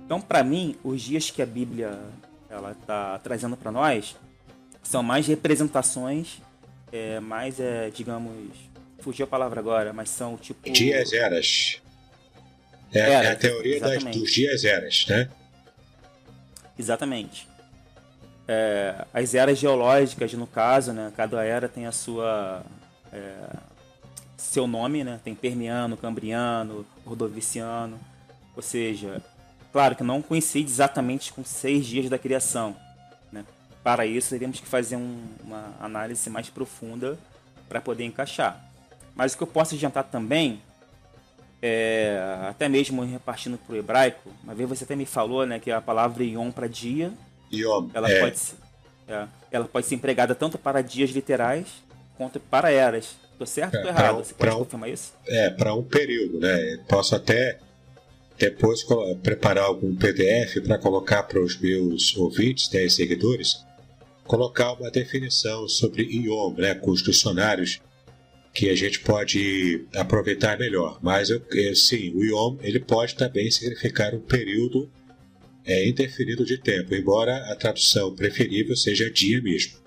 [0.08, 2.00] Então, para mim, os dias que a Bíblia
[2.48, 4.16] ela está trazendo para nós
[4.82, 6.38] são mais representações,
[6.90, 8.56] é, mais, é, digamos,
[9.00, 10.70] fugiu a palavra agora, mas são tipo.
[10.70, 11.82] Dias eras.
[12.90, 15.28] É, é a teoria das, dos dias eras, né?
[16.78, 17.46] Exatamente.
[18.48, 21.12] É, as eras geológicas, no caso, né?
[21.14, 22.64] Cada era tem a sua.
[23.12, 23.56] É,
[24.38, 25.20] seu nome, né?
[25.22, 28.00] Tem Permiano, Cambriano, Ordoviciano.
[28.56, 29.22] Ou seja,
[29.72, 32.76] Claro que não coincide exatamente com seis dias da criação.
[33.30, 33.44] Né?
[33.82, 37.18] Para isso, teríamos que fazer um, uma análise mais profunda
[37.68, 38.64] para poder encaixar.
[39.14, 40.62] Mas o que eu posso adiantar também,
[41.60, 45.70] é, até mesmo repartindo para o hebraico, uma vez você até me falou né, que
[45.70, 47.12] a palavra Yom para dia,
[47.52, 48.20] Yom, ela, é.
[48.20, 48.56] pode ser,
[49.08, 51.66] é, ela pode ser empregada tanto para dias literais
[52.16, 53.16] quanto para eras.
[53.32, 54.16] Estou certo ou é, errado?
[54.18, 55.12] Você pode um, confirmar isso?
[55.26, 56.78] É, para um período, né?
[56.88, 57.58] Posso até
[58.38, 58.86] depois
[59.22, 63.64] preparar algum PDF para colocar para os meus ouvintes, 10 seguidores,
[64.24, 67.80] colocar uma definição sobre IOM, né, com os dicionários
[68.54, 70.98] que a gente pode aproveitar melhor.
[71.02, 71.42] Mas eu,
[71.74, 74.88] sim, o IOM ele pode também significar um período
[75.64, 79.78] é, indefinido de tempo, embora a tradução preferível seja dia mesmo.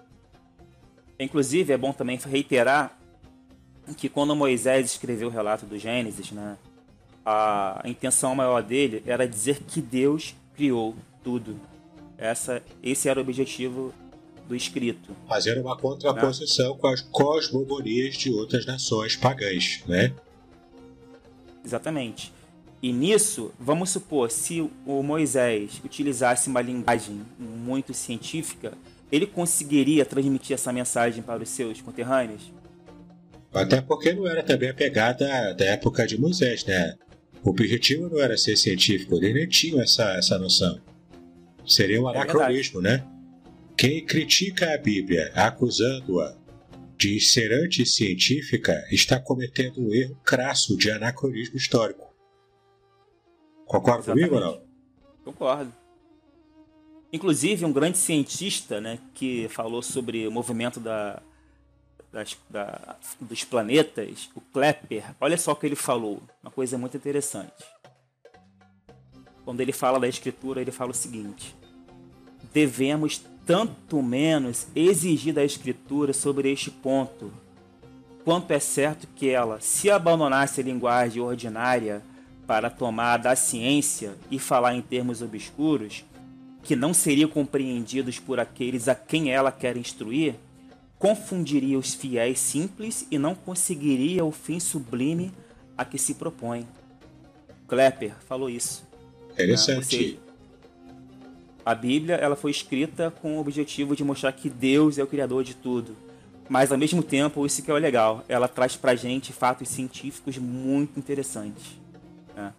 [1.20, 3.00] Inclusive, é bom também reiterar
[3.98, 6.58] que quando Moisés escreveu o relato do Gênesis, né,
[7.26, 11.60] a intenção maior dele era dizer que Deus criou tudo.
[12.18, 13.94] Essa, esse era o objetivo
[14.48, 15.16] do escrito.
[15.28, 16.78] Fazer uma contraposição né?
[16.80, 20.14] com as cosmogonias de outras nações pagãs, né?
[21.64, 22.34] Exatamente.
[22.82, 28.74] E nisso, vamos supor, se o Moisés utilizasse uma linguagem muito científica,
[29.12, 32.52] ele conseguiria transmitir essa mensagem para os seus conterrâneos?
[33.54, 36.96] Até porque não era também a pegada da época de Moisés, né?
[37.44, 40.80] O objetivo não era ser científico, ele nem tinha essa, essa noção.
[41.66, 43.08] Seria um é anacronismo, é né?
[43.78, 46.38] Quem critica a Bíblia acusando-a
[46.98, 52.14] de ser anticientífica está cometendo um erro crasso de anacronismo histórico.
[53.66, 54.62] Concorda comigo ou não?
[55.24, 55.74] Concordo.
[57.12, 61.22] Inclusive, um grande cientista né, que falou sobre o movimento da,
[62.12, 66.98] das, da, dos planetas, o Klepper, olha só o que ele falou, uma coisa muito
[66.98, 67.64] interessante.
[69.46, 71.56] Quando ele fala da escritura, ele fala o seguinte:
[72.54, 77.34] devemos tanto menos exigir da escritura sobre este ponto,
[78.24, 82.04] quanto é certo que ela, se abandonasse a linguagem ordinária
[82.46, 86.04] para tomar da ciência e falar em termos obscuros,
[86.62, 90.36] que não seriam compreendidos por aqueles a quem ela quer instruir,
[91.02, 95.32] confundiria os fiéis simples e não conseguiria o fim sublime
[95.76, 96.68] a que se propõe.
[97.68, 98.88] Klepper falou isso.
[99.32, 100.14] Interessante.
[100.14, 100.32] Né?
[101.66, 105.44] a Bíblia ela foi escrita com o objetivo de mostrar que Deus é o criador
[105.44, 105.98] de tudo.
[106.48, 110.38] Mas ao mesmo tempo, isso que é o legal, ela traz pra gente fatos científicos
[110.38, 111.64] muito interessantes.
[112.36, 112.54] Né?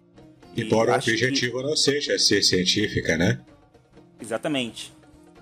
[0.57, 1.63] Embora o objetivo que...
[1.63, 3.39] não seja ser científica, né?
[4.19, 4.91] Exatamente.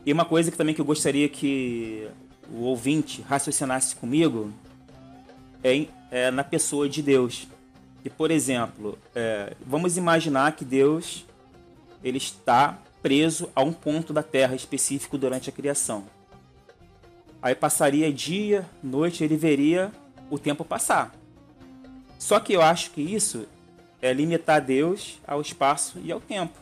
[0.06, 2.08] E uma coisa que também que eu gostaria que
[2.54, 4.52] o ouvinte raciocinasse comigo
[5.64, 7.48] é, é na pessoa de Deus.
[8.04, 11.26] E, por exemplo, é, vamos imaginar que Deus
[12.04, 16.04] ele está preso a um ponto da Terra específico durante a criação.
[17.42, 19.92] Aí passaria dia, noite, ele veria
[20.30, 21.14] o tempo passar.
[22.20, 23.48] Só que eu acho que isso
[24.02, 26.54] é limitar Deus ao espaço e ao tempo.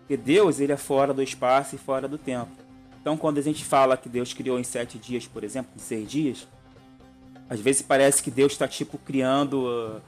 [0.00, 2.50] Porque Deus ele é fora do espaço e fora do tempo.
[3.08, 6.10] Então, quando a gente fala que Deus criou em sete dias, por exemplo, em seis
[6.10, 6.46] dias,
[7.48, 9.98] às vezes parece que Deus está tipo criando,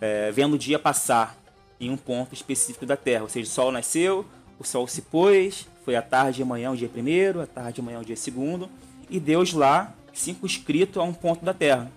[0.00, 1.36] é, vendo o dia passar
[1.78, 3.24] em um ponto específico da Terra.
[3.24, 4.24] Ou seja, o Sol nasceu,
[4.58, 7.82] o Sol se pôs, foi a tarde de manhã o dia primeiro, a tarde de
[7.82, 8.70] manhã o dia segundo,
[9.10, 11.92] e Deus lá circunscrito a um ponto da Terra.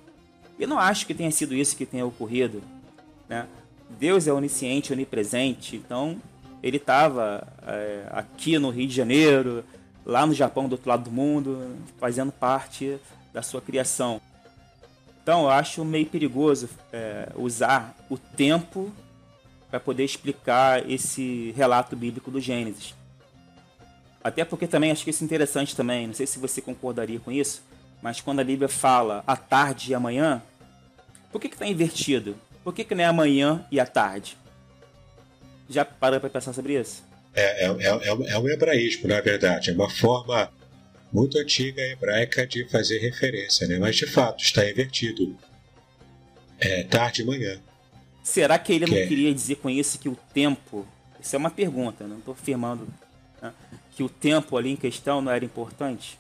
[0.60, 2.62] Eu não acho que tenha sido isso que tenha ocorrido.
[3.30, 3.48] Né?
[3.98, 6.18] Deus é onisciente, onipresente, então
[6.62, 9.64] ele estava é, aqui no Rio de Janeiro,
[10.06, 12.97] lá no Japão, do outro lado do mundo, fazendo parte
[13.34, 14.22] da sua criação.
[15.22, 18.91] Então, eu acho meio perigoso é, usar o tempo
[19.70, 22.93] para poder explicar esse relato bíblico do Gênesis.
[24.24, 27.32] Até porque também acho que isso é interessante também, não sei se você concordaria com
[27.32, 27.64] isso,
[28.01, 30.41] mas quando a Bíblia fala a tarde e amanhã,
[31.32, 32.36] por que está invertido?
[32.64, 34.38] Por que, que não é amanhã e a tarde?
[35.70, 37.04] Já parou para pensar sobre isso?
[37.36, 39.71] É, é, é, é um hebraísmo, na verdade.
[39.71, 40.51] É uma forma
[41.11, 43.77] muito antiga hebraica de fazer referência, né?
[43.77, 45.38] mas de fato está invertido.
[46.59, 47.59] É tarde e manhã.
[48.23, 49.05] Será que ele que não é...
[49.05, 50.88] queria dizer com isso que o tempo.
[51.21, 52.88] Isso é uma pergunta, não estou afirmando
[53.41, 53.53] né?
[53.95, 56.17] que o tempo ali em questão não era importante?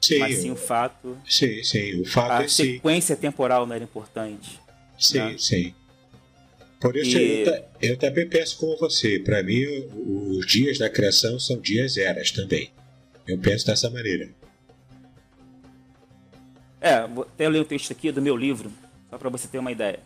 [0.00, 0.18] Sim.
[0.18, 1.16] Mas sim o fato.
[1.28, 2.00] Sim, sim.
[2.00, 3.20] O fato a é sequência sim.
[3.20, 4.60] temporal não era importante.
[4.98, 5.36] Sim, né?
[5.38, 5.74] sim.
[6.82, 7.46] Por isso e...
[7.46, 9.20] eu, eu, também penso como você.
[9.20, 9.64] Para mim,
[10.36, 12.72] os dias da criação são dias eras também.
[13.26, 14.28] Eu penso dessa maneira.
[16.80, 18.72] É, vou até ler o texto aqui do meu livro,
[19.08, 20.00] só para você ter uma ideia.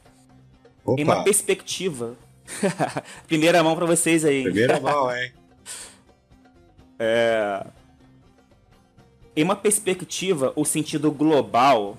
[0.84, 1.00] Opa.
[1.00, 2.14] Em uma perspectiva.
[3.26, 4.42] Primeira mão para vocês aí.
[4.42, 5.32] Primeira mão, hein?
[6.98, 7.66] é...
[9.34, 11.96] Em uma perspectiva, o sentido global,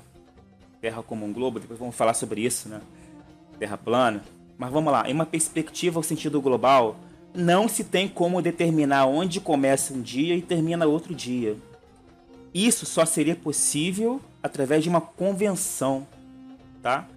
[0.80, 2.80] Terra como um globo, depois vamos falar sobre isso, né?
[3.60, 4.24] Terra plana
[4.58, 6.98] mas vamos lá, em uma perspectiva ao sentido global,
[7.34, 11.56] não se tem como determinar onde começa um dia e termina outro dia.
[12.54, 16.08] Isso só seria possível através de uma convenção,
[16.82, 17.08] tá?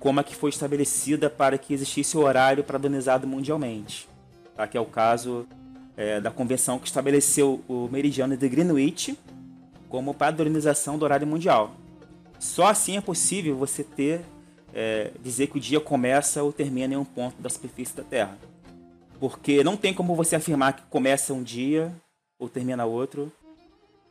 [0.00, 4.08] Como a que foi estabelecida para que existisse o horário padronizado mundialmente,
[4.56, 4.66] tá?
[4.66, 5.46] Que é o caso
[5.96, 9.16] é, da convenção que estabeleceu o meridiano de Greenwich
[9.88, 11.76] como padronização do horário mundial.
[12.38, 14.22] Só assim é possível você ter
[14.74, 18.38] é, dizer que o dia começa ou termina em um ponto da superfície da Terra.
[19.20, 21.94] Porque não tem como você afirmar que começa um dia
[22.38, 23.30] ou termina outro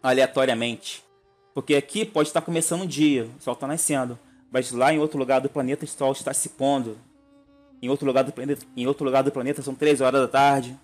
[0.01, 1.03] aleatoriamente.
[1.53, 4.17] Porque aqui pode estar começando um dia, o Sol está nascendo,
[4.49, 6.97] mas lá em outro lugar do planeta o Sol está se pondo.
[7.81, 10.77] Em outro lugar do planeta, em outro lugar do planeta são três horas da tarde.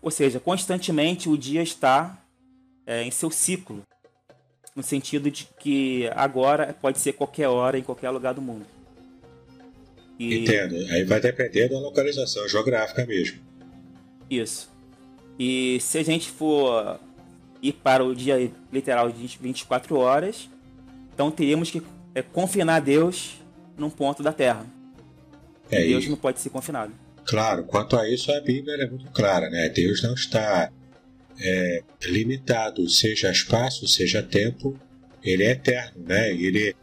[0.00, 2.16] Ou seja, constantemente o dia está
[2.86, 3.82] é, em seu ciclo,
[4.74, 8.75] no sentido de que agora pode ser qualquer hora em qualquer lugar do mundo.
[10.18, 10.38] E...
[10.38, 10.76] Entendo.
[10.90, 13.38] Aí vai depender da localização geográfica mesmo.
[14.30, 14.70] Isso.
[15.38, 16.98] E se a gente for
[17.62, 20.48] ir para o dia literal de 24 horas,
[21.12, 21.82] então teríamos que
[22.14, 23.40] é, confinar Deus
[23.76, 24.66] num ponto da Terra.
[25.70, 26.08] É, Deus e...
[26.08, 26.92] não pode ser confinado.
[27.24, 29.68] Claro, quanto a isso a Bíblia é muito clara, né?
[29.68, 30.70] Deus não está
[31.40, 34.78] é, limitado, seja espaço, seja tempo,
[35.22, 36.30] ele é eterno, né?
[36.30, 36.74] Ele,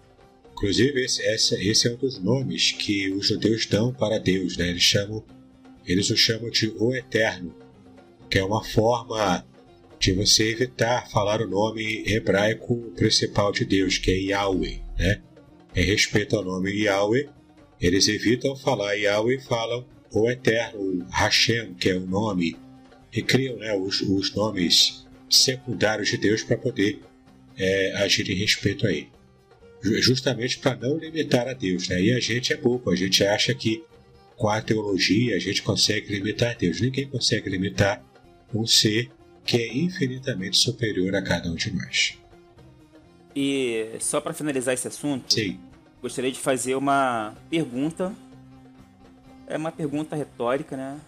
[0.63, 4.69] inclusive esse, esse, esse é um dos nomes que os judeus dão para Deus, né?
[4.69, 5.21] Eles chamam,
[5.85, 7.53] eles o chamam de o Eterno,
[8.29, 9.45] que é uma forma
[9.99, 15.21] de você evitar falar o nome hebraico principal de Deus, que é Yahweh, né?
[15.75, 17.27] Em respeito ao nome Yahweh,
[17.81, 22.55] eles evitam falar Yahweh e falam o Eterno, Hashem, que é o nome,
[23.11, 27.01] e criam né, os, os nomes secundários de Deus para poder
[27.57, 29.11] é, agir em respeito a ele.
[29.83, 31.89] Justamente para não limitar a Deus.
[31.89, 32.01] Né?
[32.01, 33.83] E a gente é bobo, a gente acha que
[34.37, 36.79] com a teologia a gente consegue limitar Deus.
[36.79, 38.03] Ninguém consegue limitar
[38.53, 39.11] um ser
[39.45, 42.17] que é infinitamente superior a cada um de nós.
[43.35, 45.59] E só para finalizar esse assunto, Sim.
[46.01, 48.13] gostaria de fazer uma pergunta
[49.47, 50.99] é uma pergunta retórica, né?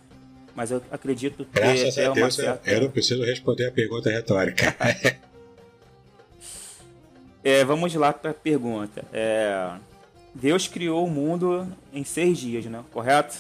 [0.56, 2.72] Mas eu acredito que Graças é a Deus, certa...
[2.72, 4.76] eu não preciso responder a pergunta retórica.
[7.46, 9.06] é, vamos lá para a pergunta.
[9.14, 9.70] É,
[10.34, 12.84] Deus criou o mundo em seis dias, né?
[12.92, 13.38] Correto?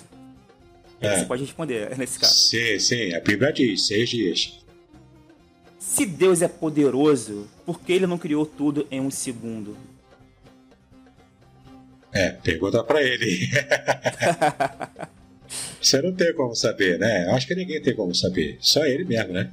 [1.01, 1.19] É.
[1.19, 2.33] Você pode responder nesse caso.
[2.33, 3.15] Sim, sim.
[3.15, 4.63] A Bíblia diz seis dias.
[5.79, 9.75] Se Deus é poderoso, por que ele não criou tudo em um segundo?
[12.13, 13.49] É, pergunta para ele.
[15.81, 17.27] Você não tem como saber, né?
[17.31, 18.57] Acho que ninguém tem como saber.
[18.59, 19.51] Só ele mesmo, né?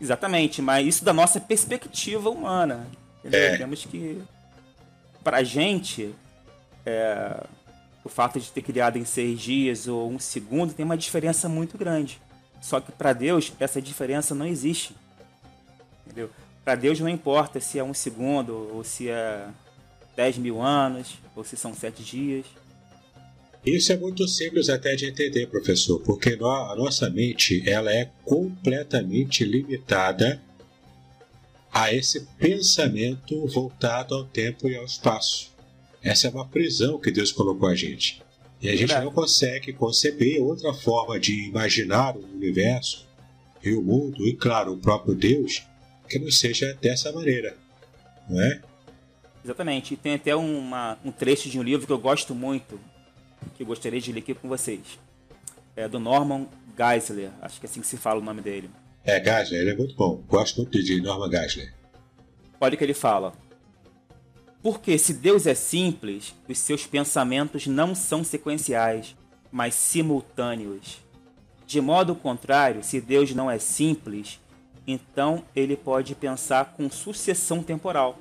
[0.00, 2.86] Exatamente, mas isso da nossa perspectiva humana.
[3.24, 3.56] É.
[3.56, 4.22] Temos que.
[5.22, 6.14] Pra gente,
[6.86, 7.42] é...
[8.02, 11.76] o fato de ter criado em seis dias ou um segundo tem uma diferença muito
[11.76, 12.20] grande.
[12.60, 14.94] Só que para Deus, essa diferença não existe.
[16.06, 16.30] Entendeu?
[16.64, 19.46] Para Deus não importa se é um segundo ou se é
[20.16, 22.46] 10 mil anos, ou se são 7 dias.
[23.64, 29.44] Isso é muito simples até de entender, professor, porque a nossa mente ela é completamente
[29.44, 30.40] limitada
[31.72, 35.50] a esse pensamento voltado ao tempo e ao espaço.
[36.02, 38.22] Essa é uma prisão que Deus colocou a gente.
[38.62, 43.06] E a gente não consegue conceber outra forma de imaginar o universo
[43.62, 45.62] e o mundo, e claro, o próprio Deus,
[46.08, 47.56] que não seja dessa maneira.
[48.28, 48.60] Não é?
[49.44, 49.94] Exatamente.
[49.94, 52.80] E tem até uma, um trecho de um livro que eu gosto muito,
[53.54, 54.98] que gostaria de ler aqui com vocês.
[55.76, 58.70] É do Norman Geisler, acho que é assim que se fala o nome dele.
[59.04, 60.22] É, Geisler, ele é muito bom.
[60.28, 61.72] Gosto muito de Norman Geisler.
[62.60, 63.32] Olha o que ele fala.
[64.62, 69.16] Porque se Deus é simples, os seus pensamentos não são sequenciais,
[69.50, 70.98] mas simultâneos.
[71.66, 74.38] De modo contrário, se Deus não é simples,
[74.86, 78.18] então ele pode pensar com sucessão temporal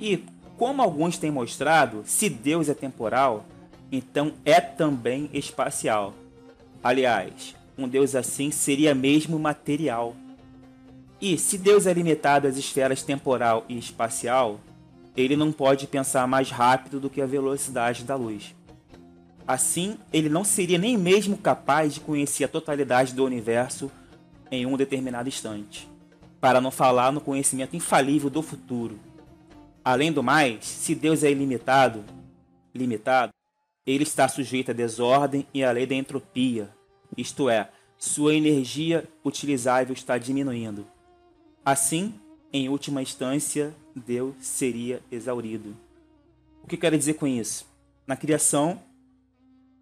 [0.00, 0.24] e,
[0.56, 3.44] como alguns têm mostrado, se Deus é temporal,
[3.90, 6.14] então é também espacial.
[6.82, 10.14] Aliás, um Deus assim seria mesmo material.
[11.20, 14.60] E se Deus é limitado às esferas temporal e espacial,
[15.16, 18.54] ele não pode pensar mais rápido do que a velocidade da luz.
[19.46, 23.90] Assim, ele não seria nem mesmo capaz de conhecer a totalidade do universo
[24.50, 25.88] em um determinado instante,
[26.40, 28.98] para não falar no conhecimento infalível do futuro.
[29.84, 32.04] Além do mais, se Deus é ilimitado,
[32.74, 33.32] limitado,
[33.86, 36.68] ele está sujeito à desordem e à lei da entropia,
[37.16, 40.86] isto é, sua energia utilizável está diminuindo.
[41.64, 42.14] Assim,
[42.52, 45.76] em última instância, Deus seria exaurido.
[46.62, 47.66] O que quero dizer com isso?
[48.06, 48.80] Na criação,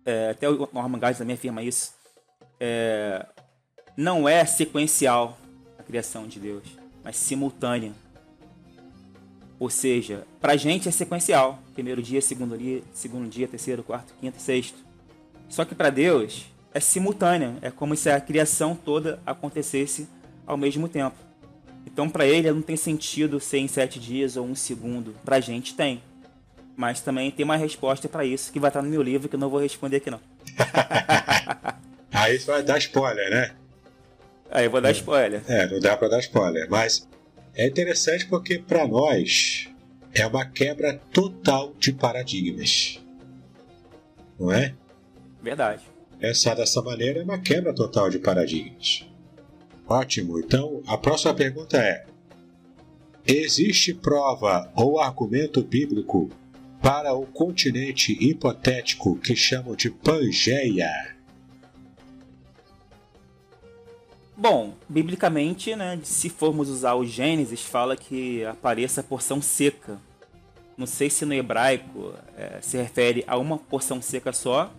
[0.05, 1.95] é, até o Norman Geisler também afirma isso,
[2.61, 3.27] é,
[3.97, 5.39] não é sequencial
[5.79, 6.65] a criação de Deus,
[7.03, 7.93] mas simultânea.
[9.65, 11.59] Ou seja, para a gente é sequencial.
[11.73, 14.77] Primeiro dia, segundo dia, segundo dia, terceiro, quarto, quinto, sexto.
[15.49, 16.45] Só que para Deus
[16.75, 17.57] é simultâneo.
[17.63, 20.07] É como se a criação toda acontecesse
[20.47, 21.17] ao mesmo tempo.
[21.87, 25.15] Então para ele não tem sentido ser em sete dias ou um segundo.
[25.25, 26.03] Para a gente tem.
[26.77, 29.41] Mas também tem uma resposta para isso que vai estar no meu livro que eu
[29.41, 30.21] não vou responder aqui não.
[32.13, 33.53] Aí você vai dar spoiler, né?
[34.51, 35.41] Aí eu vou dar spoiler.
[35.49, 37.09] É, não dá para dar spoiler, mas
[37.55, 39.69] é interessante porque, para nós,
[40.13, 43.01] é uma quebra total de paradigmas.
[44.39, 44.75] Não é?
[45.43, 45.83] Verdade.
[46.19, 49.07] Pensar dessa maneira é uma quebra total de paradigmas.
[49.87, 50.39] Ótimo.
[50.39, 52.07] Então, a próxima pergunta é:
[53.27, 56.31] Existe prova ou argumento bíblico
[56.83, 61.14] para o continente hipotético que chamam de Pangeia?
[64.37, 69.99] Bom, biblicamente, né, se formos usar o Gênesis, fala que apareça a porção seca.
[70.77, 74.73] Não sei se no hebraico é, se refere a uma porção seca só,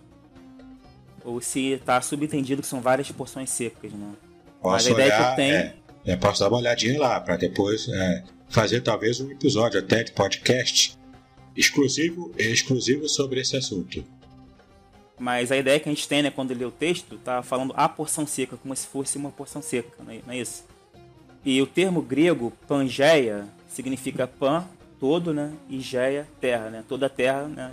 [1.24, 4.12] ou se está subentendido que são várias porções secas, né?
[4.60, 5.54] Posso Mas a ideia olhar, que eu tenho...
[5.54, 10.04] É, é, posso dar uma olhadinha lá, para depois é, fazer talvez um episódio até
[10.04, 10.96] de podcast
[11.56, 14.04] exclusivo, exclusivo sobre esse assunto.
[15.18, 17.88] Mas a ideia que a gente tem, né, quando lê o texto, tá falando a
[17.88, 20.64] porção seca, como se fosse uma porção seca, é, não é isso?
[21.44, 24.66] E o termo grego, pangeia, significa pan,
[25.00, 26.84] todo, né, e geia, terra, né?
[26.86, 27.72] Toda a terra, né?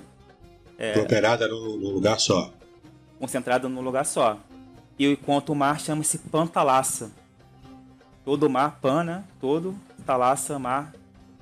[0.78, 2.52] É, Operada num, lugar só.
[3.20, 4.38] Concentrada num lugar só.
[4.98, 7.12] E enquanto o mar chama-se Pantalassa.
[8.24, 9.24] Todo o mar, pan, né?
[9.40, 9.76] Todo,
[10.06, 10.94] Talassa, mar,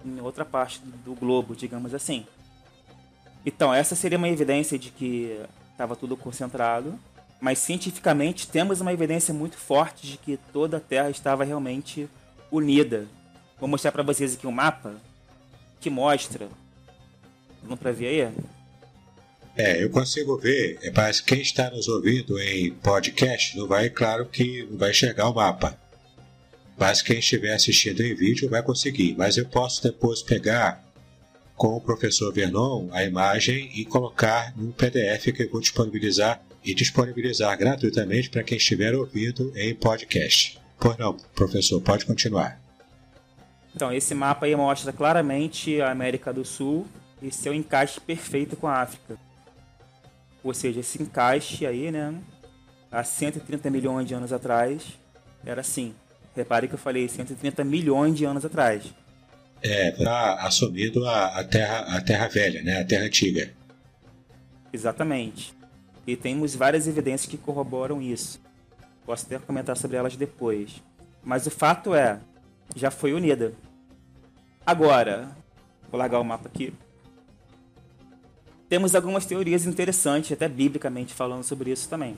[0.05, 2.25] em outra parte do globo, digamos assim.
[3.45, 5.39] Então, essa seria uma evidência de que
[5.81, 6.97] estava tudo concentrado,
[7.39, 12.07] mas cientificamente temos uma evidência muito forte de que toda a Terra estava realmente
[12.51, 13.07] unida.
[13.59, 14.93] Vou mostrar para vocês aqui um mapa
[15.79, 16.49] que mostra.
[17.63, 18.33] Vamos para ver aí?
[19.57, 24.67] É, eu consigo ver, mas quem está nos ouvindo em podcast não vai, claro que
[24.69, 25.75] não vai enxergar o mapa.
[26.77, 29.15] Mas quem estiver assistindo em vídeo vai conseguir.
[29.17, 30.83] Mas eu posso depois pegar
[31.61, 36.73] com o professor Vernon a imagem e colocar num PDF que eu vou disponibilizar e
[36.73, 40.59] disponibilizar gratuitamente para quem estiver ouvindo em podcast.
[40.79, 42.59] Pois não, professor, pode continuar.
[43.75, 46.87] Então, esse mapa aí mostra claramente a América do Sul
[47.21, 49.15] e seu encaixe perfeito com a África.
[50.43, 52.15] Ou seja, esse encaixe aí, né,
[52.91, 54.97] há 130 milhões de anos atrás,
[55.45, 55.93] era assim.
[56.35, 58.91] Repare que eu falei 130 milhões de anos atrás.
[59.61, 62.81] É, tá assumindo a, a, terra, a Terra Velha, né?
[62.81, 63.51] A Terra Antiga.
[64.73, 65.53] Exatamente.
[66.07, 68.41] E temos várias evidências que corroboram isso.
[69.05, 70.81] Posso até comentar sobre elas depois.
[71.23, 72.19] Mas o fato é,
[72.75, 73.53] já foi unida.
[74.65, 75.29] Agora,
[75.91, 76.73] vou largar o mapa aqui.
[78.67, 82.17] Temos algumas teorias interessantes, até biblicamente falando sobre isso também.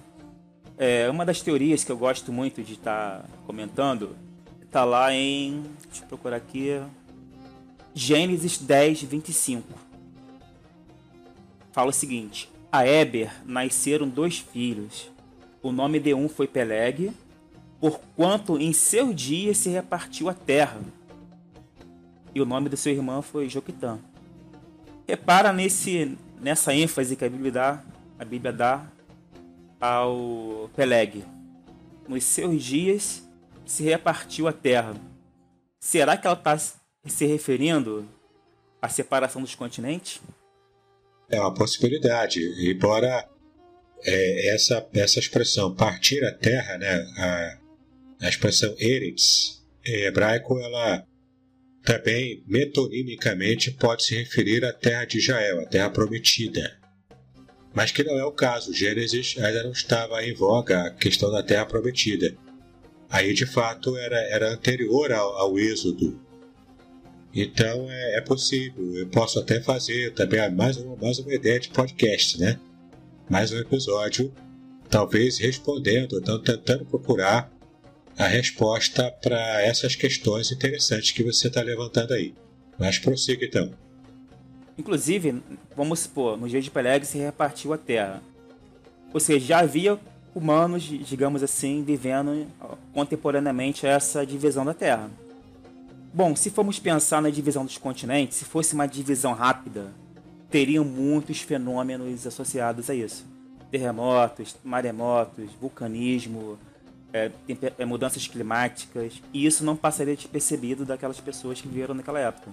[0.77, 4.15] É, uma das teorias que eu gosto muito de estar tá comentando
[4.61, 5.63] está lá em.
[5.87, 6.79] Deixa eu procurar aqui.
[7.95, 9.67] Gênesis 10, 25.
[11.71, 15.11] Fala o seguinte: A Eber nasceram dois filhos.
[15.61, 17.11] O nome de um foi Peleg,
[17.79, 20.81] porquanto em seu dia se repartiu a terra.
[22.33, 23.99] E o nome do seu irmão foi Joquitã.
[25.07, 27.83] Repara nesse, nessa ênfase que a Bíblia dá,
[28.17, 28.87] a Bíblia dá
[29.79, 31.23] ao Peleg.
[32.07, 33.23] Nos seus dias
[33.65, 34.95] se repartiu a terra.
[35.79, 36.57] Será que ela está
[37.05, 38.07] se referindo
[38.81, 40.21] à separação dos continentes?
[41.29, 42.39] É uma possibilidade,
[42.69, 43.27] embora
[44.03, 47.57] é, essa, essa expressão partir a terra, né, a,
[48.21, 51.05] a expressão Eretz, em hebraico, ela
[51.83, 56.79] também metonimicamente pode se referir à terra de Israel, a terra prometida.
[57.73, 61.43] Mas que não é o caso, Gênesis ainda não estava em voga a questão da
[61.43, 62.35] terra prometida.
[63.09, 66.22] Aí de fato era, era anterior ao, ao Êxodo,
[67.33, 68.95] então é, é, possível.
[68.95, 72.59] Eu posso até fazer também mais uma, mais uma ideia de podcast, né?
[73.29, 74.31] Mais um episódio,
[74.89, 77.51] talvez respondendo, então tentando procurar
[78.17, 82.35] a resposta para essas questões interessantes que você está levantando aí.
[82.77, 83.71] Mas prossiga então.
[84.77, 85.41] Inclusive,
[85.75, 88.21] vamos supor, no dia de Peleg se repartiu a Terra.
[89.13, 89.99] Ou seja, já havia
[90.35, 92.47] humanos, digamos assim, vivendo
[92.93, 95.09] contemporaneamente essa divisão da Terra.
[96.15, 99.91] Bom, se formos pensar na divisão dos continentes, se fosse uma divisão rápida,
[100.47, 103.25] teriam muitos fenômenos associados a isso.
[103.71, 106.59] Terremotos, maremotos, vulcanismo,
[107.11, 107.31] é,
[107.79, 112.51] é, mudanças climáticas, e isso não passaria despercebido daquelas pessoas que viveram naquela época.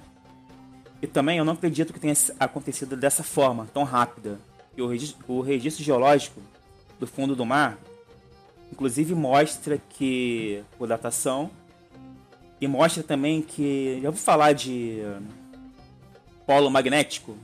[1.02, 4.40] E também eu não acredito que tenha acontecido dessa forma, tão rápida.
[4.74, 6.40] E o registro, o registro geológico
[6.98, 7.78] do fundo do mar,
[8.72, 11.50] inclusive mostra que, por datação,
[12.60, 13.98] e mostra também que.
[14.02, 15.02] Já ouviu falar de
[16.46, 17.36] polo magnético?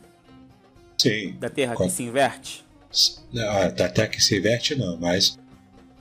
[0.99, 1.37] Sim.
[1.39, 2.64] Da Terra que se inverte?
[3.33, 5.39] Não, da Terra que se inverte não, mas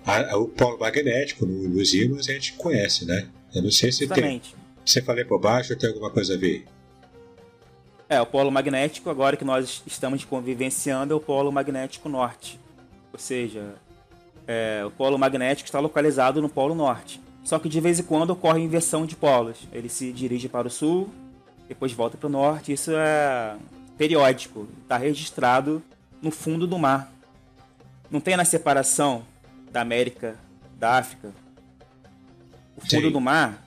[0.05, 3.27] a, a, o polo magnético no, nos ímãs a gente conhece, né?
[3.53, 4.53] Eu não sei se Exatamente.
[4.53, 4.65] tem.
[4.85, 6.65] Você falei por baixo ou tem alguma coisa a ver?
[8.07, 12.59] É, o polo magnético, agora que nós estamos convivenciando, é o polo magnético norte.
[13.11, 13.75] Ou seja,
[14.47, 17.19] é, o polo magnético está localizado no polo norte.
[17.45, 19.67] Só que de vez em quando ocorre inversão de polos.
[19.71, 21.13] Ele se dirige para o sul,
[21.69, 22.73] depois volta para o norte.
[22.73, 23.55] Isso é
[23.95, 25.81] periódico, está registrado
[26.19, 27.13] no fundo do mar.
[28.09, 29.23] Não tem na separação
[29.71, 30.35] da América
[30.79, 31.31] da África.
[32.75, 33.11] O fundo Sim.
[33.11, 33.63] do mar,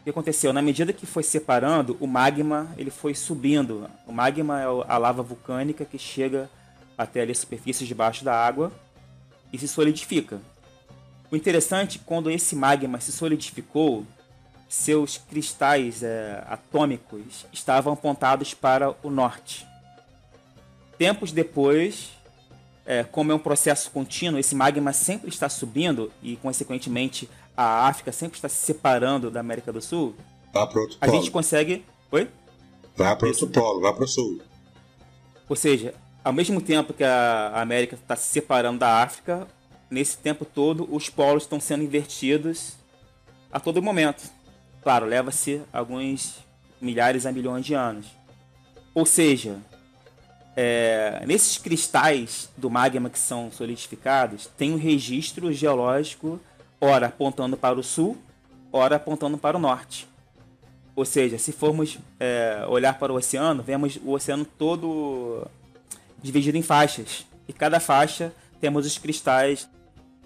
[0.00, 0.52] o que aconteceu?
[0.52, 3.88] Na medida que foi separando, o magma ele foi subindo.
[4.08, 6.50] O magma é a lava vulcânica que chega
[6.98, 8.72] até ali a superfície debaixo da água
[9.52, 10.40] e se solidifica.
[11.34, 14.06] O interessante, quando esse magma se solidificou,
[14.68, 19.66] seus cristais é, atômicos estavam apontados para o norte.
[20.96, 22.10] Tempos depois,
[22.86, 28.12] é, como é um processo contínuo, esse magma sempre está subindo e, consequentemente, a África
[28.12, 30.14] sempre está se separando da América do Sul.
[30.52, 31.18] Vá para outro a polo.
[31.18, 31.84] A gente consegue.
[32.12, 32.30] Oi?
[32.96, 34.40] Vá para outro polo, vá para o sul.
[35.48, 39.48] Ou seja, ao mesmo tempo que a América está se separando da África,
[39.94, 42.74] nesse tempo todo os polos estão sendo invertidos
[43.50, 44.28] a todo momento.
[44.82, 46.40] Claro, leva-se alguns
[46.80, 48.06] milhares a milhões de anos.
[48.92, 49.56] Ou seja,
[50.56, 56.40] é, nesses cristais do magma que são solidificados, tem um registro geológico,
[56.80, 58.18] ora apontando para o sul,
[58.72, 60.08] ora apontando para o norte.
[60.96, 65.46] Ou seja, se formos é, olhar para o oceano, vemos o oceano todo
[66.22, 67.26] dividido em faixas.
[67.48, 69.68] E cada faixa temos os cristais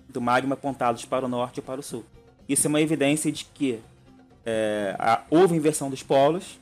[0.09, 2.05] do magma apontados para o norte e para o sul.
[2.49, 3.81] Isso é uma evidência de que
[4.45, 4.97] é,
[5.31, 6.59] houve inversão dos polos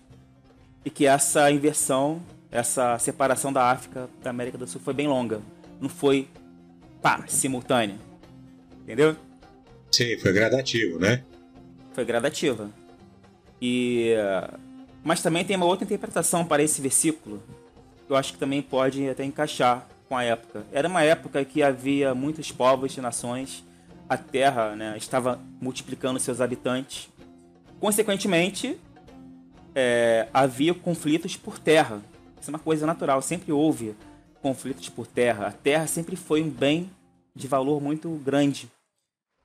[0.84, 2.20] e que essa inversão
[2.50, 5.40] essa separação da África da América do Sul foi bem longa.
[5.80, 6.28] Não foi,
[7.02, 7.96] pá, simultânea.
[8.82, 9.16] Entendeu?
[9.90, 11.22] Sim, foi gradativo, né?
[11.92, 12.70] Foi gradativa.
[13.60, 14.14] E
[15.02, 17.42] mas também tem uma outra interpretação para esse versículo.
[18.06, 20.64] Que eu acho que também pode até encaixar com a época.
[20.72, 23.64] Era uma época que havia muitos povos e nações.
[24.08, 27.08] A Terra né, estava multiplicando seus habitantes.
[27.80, 28.78] Consequentemente,
[29.74, 32.00] é, havia conflitos por terra.
[32.40, 33.94] Isso é uma coisa natural, sempre houve
[34.40, 35.48] conflitos por terra.
[35.48, 36.90] A terra sempre foi um bem
[37.34, 38.70] de valor muito grande.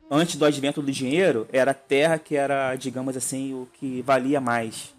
[0.10, 4.40] Antes do advento do dinheiro, era a terra que era, digamos assim, o que valia
[4.40, 4.94] mais.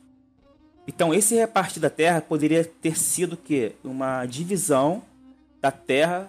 [0.86, 5.02] Então, esse repartir da terra poderia ter sido que uma divisão
[5.62, 6.28] da terra,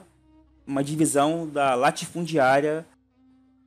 [0.66, 2.86] uma divisão da latifundiária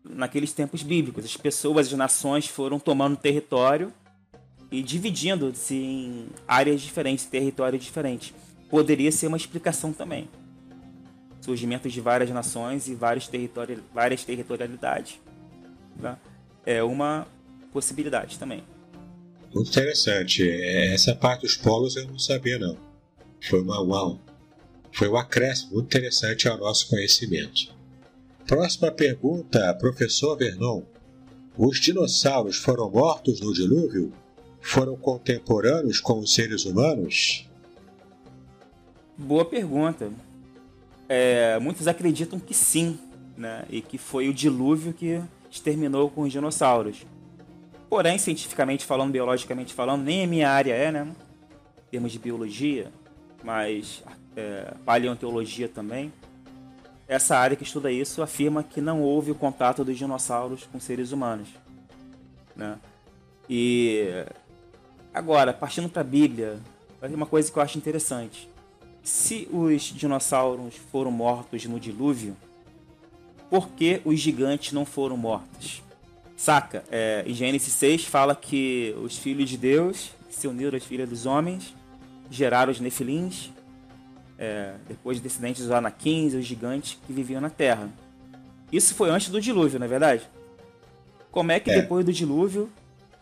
[0.04, 1.24] naqueles tempos bíblicos.
[1.24, 3.92] As pessoas, as nações foram tomando território
[4.70, 8.32] e dividindo-se em áreas diferentes, territórios diferentes.
[8.70, 10.28] Poderia ser uma explicação também.
[11.40, 15.20] Surgimento de várias nações e vários territori várias territorialidades.
[16.00, 16.16] Tá?
[16.64, 17.26] É uma
[17.72, 18.62] possibilidade também.
[19.54, 20.48] Interessante.
[20.48, 22.76] Essa parte dos polos eu não sabia não.
[23.40, 24.18] Foi uma, uma
[24.93, 27.74] foi um acréscimo interessante ao nosso conhecimento.
[28.47, 30.82] Próxima pergunta, professor Vernon.
[31.57, 34.12] Os dinossauros foram mortos no dilúvio?
[34.66, 37.49] foram contemporâneos com os seres humanos?
[39.16, 40.11] Boa pergunta.
[41.09, 42.99] É, muitos acreditam que sim,
[43.37, 43.64] né?
[43.70, 47.07] e que foi o dilúvio que exterminou com os dinossauros.
[47.89, 51.07] Porém, cientificamente falando, biologicamente falando, nem a minha área é, né?
[51.87, 52.93] Em termos de biologia,
[53.45, 54.03] mas
[54.37, 56.12] é, paleontologia também.
[57.09, 61.12] Essa área que estuda isso afirma que não houve o contato dos dinossauros com seres
[61.12, 61.49] humanos.
[62.55, 62.78] Né?
[63.49, 64.26] E
[65.16, 66.61] Agora, partindo para a Bíblia,
[67.01, 68.51] uma coisa que eu acho interessante.
[69.03, 72.37] Se os dinossauros foram mortos no dilúvio,
[73.49, 75.82] por que os gigantes não foram mortos?
[76.37, 76.84] Saca?
[76.91, 81.24] É, em Gênesis 6 fala que os filhos de Deus se uniram às filhas dos
[81.24, 81.74] homens,
[82.30, 83.51] geraram os nefilins,
[84.39, 87.89] é, depois descendentes dos anaquins, os gigantes que viviam na terra.
[88.72, 90.22] Isso foi antes do dilúvio, não é verdade?
[91.30, 91.80] Como é que é.
[91.80, 92.70] depois do dilúvio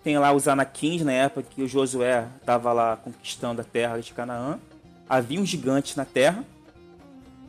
[0.05, 4.13] tem lá os Anaquins, na época que o Josué estava lá conquistando a terra de
[4.13, 4.59] Canaã.
[5.09, 6.45] Havia um gigante na terra.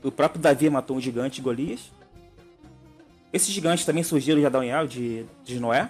[0.01, 1.91] O próprio Davi matou um gigante, Golias.
[3.33, 5.89] Esses gigantes também surgiram de Adão e Eva, de, de Noé?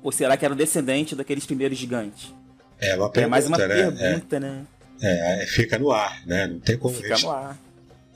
[0.00, 2.32] Ou será que era descendente daqueles primeiros gigantes?
[2.78, 3.66] É uma pergunta, é mais uma né?
[3.66, 4.66] pergunta, é, né?
[5.02, 6.46] É, fica no ar, né?
[6.46, 7.60] Não tem como fica no ar.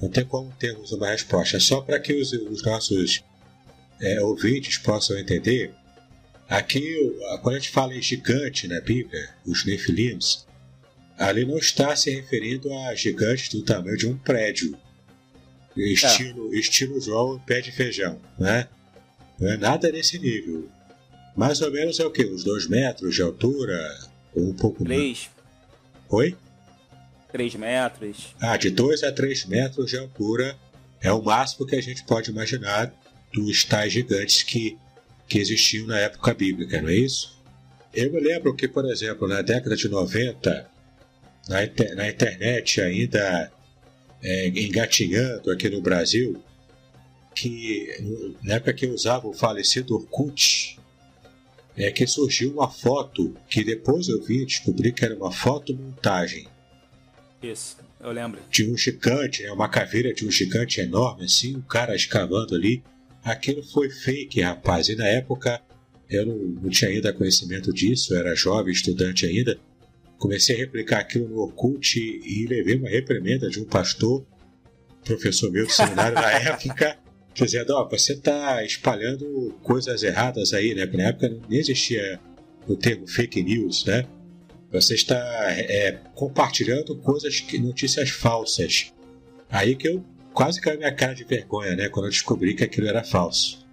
[0.00, 1.56] Não tem como termos uma resposta.
[1.56, 3.24] É só para que os, os nossos
[4.00, 5.74] é, ouvintes possam entender
[6.48, 6.96] Aqui,
[7.42, 10.46] quando a gente fala em gigante na Bíblia, os Nefilims,
[11.18, 14.76] ali não está se referindo a gigantes do tamanho de um prédio,
[15.76, 16.58] estilo, é.
[16.58, 18.68] estilo João pé de feijão, né?
[19.40, 20.68] Não é nada nesse nível.
[21.36, 22.24] Mais ou menos é o que?
[22.24, 23.76] Uns dois metros de altura?
[24.32, 25.00] Ou um pouco três.
[25.00, 25.30] mais?
[26.08, 26.36] Oi?
[27.30, 28.34] Três metros.
[28.40, 30.56] Ah, de dois a três metros de altura
[31.00, 32.92] é o máximo que a gente pode imaginar
[33.32, 34.78] dos tais gigantes que
[35.28, 37.36] que existiam na época bíblica, não é isso?
[37.92, 40.70] Eu me lembro que, por exemplo, na década de 90,
[41.48, 41.56] na,
[41.94, 43.50] na internet ainda
[44.22, 46.42] é, engatinhando aqui no Brasil,
[47.34, 50.78] que na época que eu usava o falecido Orkut,
[51.76, 56.48] é que surgiu uma foto que depois eu vi descobri que era uma fotomontagem.
[57.50, 58.40] Isso, eu lembro.
[58.50, 62.54] De um gigante, né, uma caveira de um gigante enorme, assim, o um cara escavando
[62.54, 62.82] ali.
[63.22, 64.88] Aquilo foi fake, rapaz.
[64.88, 65.60] E na época
[66.08, 69.58] eu não, não tinha ainda conhecimento disso, eu era jovem, estudante ainda.
[70.18, 74.24] Comecei a replicar aquilo no Orkut e levei uma reprimenda de um pastor,
[75.04, 76.96] professor meu do seminário na época,
[77.34, 80.86] dizendo: Ó, oh, você está espalhando coisas erradas aí, né?
[80.86, 82.18] Porque na época nem existia
[82.66, 84.06] o termo fake news, né?
[84.80, 85.16] Você está
[85.50, 88.92] é, compartilhando coisas, que, notícias falsas.
[89.50, 90.04] Aí que eu
[90.34, 91.88] quase caí minha cara de vergonha, né?
[91.88, 93.66] Quando eu descobri que aquilo era falso.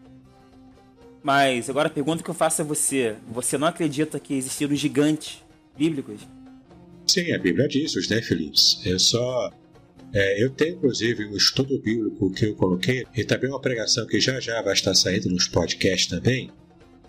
[1.21, 5.43] Mas agora a pergunta que eu faço a você: você não acredita que existiram gigantes
[5.77, 6.21] bíblicos?
[7.05, 8.81] Sim, a Bíblia diz os Nefilims.
[8.85, 9.51] Eu só.
[10.13, 14.21] É, eu tenho inclusive um estudo bíblico que eu coloquei e também uma pregação que
[14.21, 16.51] já já vai estar saindo nos podcasts também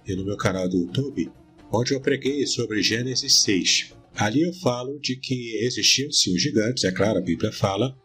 [0.06, 1.30] e no meu canal do YouTube,
[1.74, 3.92] onde eu preguei sobre Gênesis 6.
[4.14, 7.96] Ali eu falo de que existiam sim os gigantes, é claro, a Bíblia fala,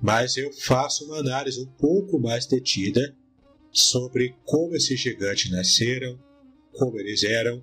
[0.00, 3.14] mas eu faço uma análise um pouco mais detida
[3.70, 6.18] sobre como esses gigantes nasceram,
[6.72, 7.62] como eles eram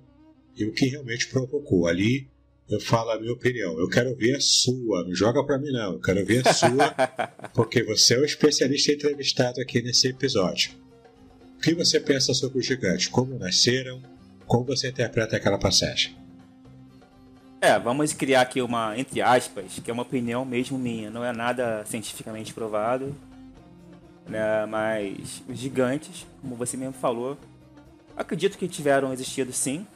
[0.56, 1.86] e o que realmente provocou.
[1.86, 2.28] Ali
[2.68, 3.78] eu falo a minha opinião.
[3.78, 5.04] Eu quero ver a sua.
[5.04, 5.94] Não joga para mim, não.
[5.94, 6.94] Eu quero ver a sua,
[7.52, 10.70] porque você é o especialista entrevistado aqui nesse episódio.
[11.56, 13.08] O que você pensa sobre os gigantes?
[13.08, 14.00] Como nasceram?
[14.50, 16.14] Como você interpreta aquela passagem?
[17.60, 21.08] É, vamos criar aqui uma, entre aspas, que é uma opinião mesmo minha.
[21.08, 23.14] Não é nada cientificamente provado
[24.30, 24.64] né?
[24.66, 27.36] Mas os gigantes, como você mesmo falou,
[28.16, 29.86] acredito que tiveram existido sim,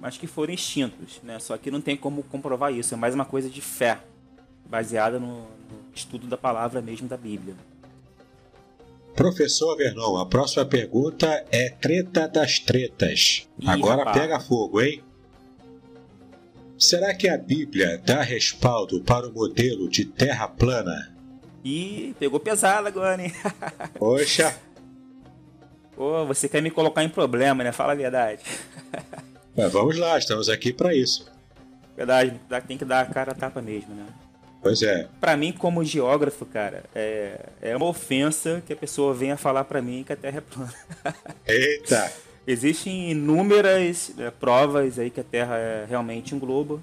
[0.00, 1.38] mas que foram extintos, né?
[1.38, 3.98] Só que não tem como comprovar isso, é mais uma coisa de fé,
[4.68, 7.54] baseada no, no estudo da palavra mesmo da Bíblia.
[9.18, 13.48] Professor Vernon, a próxima pergunta é treta das tretas.
[13.58, 14.16] Ih, Agora rapaz.
[14.16, 15.02] pega fogo, hein?
[16.78, 21.12] Será que a Bíblia dá respaldo para o modelo de terra plana?
[21.64, 23.32] E pegou pesado agora, hein?
[23.98, 24.56] Poxa!
[25.96, 27.72] Pô, você quer me colocar em problema, né?
[27.72, 28.44] Fala a verdade.
[29.56, 31.26] Mas vamos lá, estamos aqui para isso.
[31.96, 34.06] Verdade, tem que dar a cara a tapa mesmo, né?
[34.60, 35.08] Pois é.
[35.20, 39.80] Para mim, como geógrafo, cara, é, é uma ofensa que a pessoa venha falar para
[39.80, 40.74] mim que a Terra é plana.
[41.46, 42.12] Eita!
[42.46, 46.82] Existem inúmeras né, provas aí que a Terra é realmente um globo.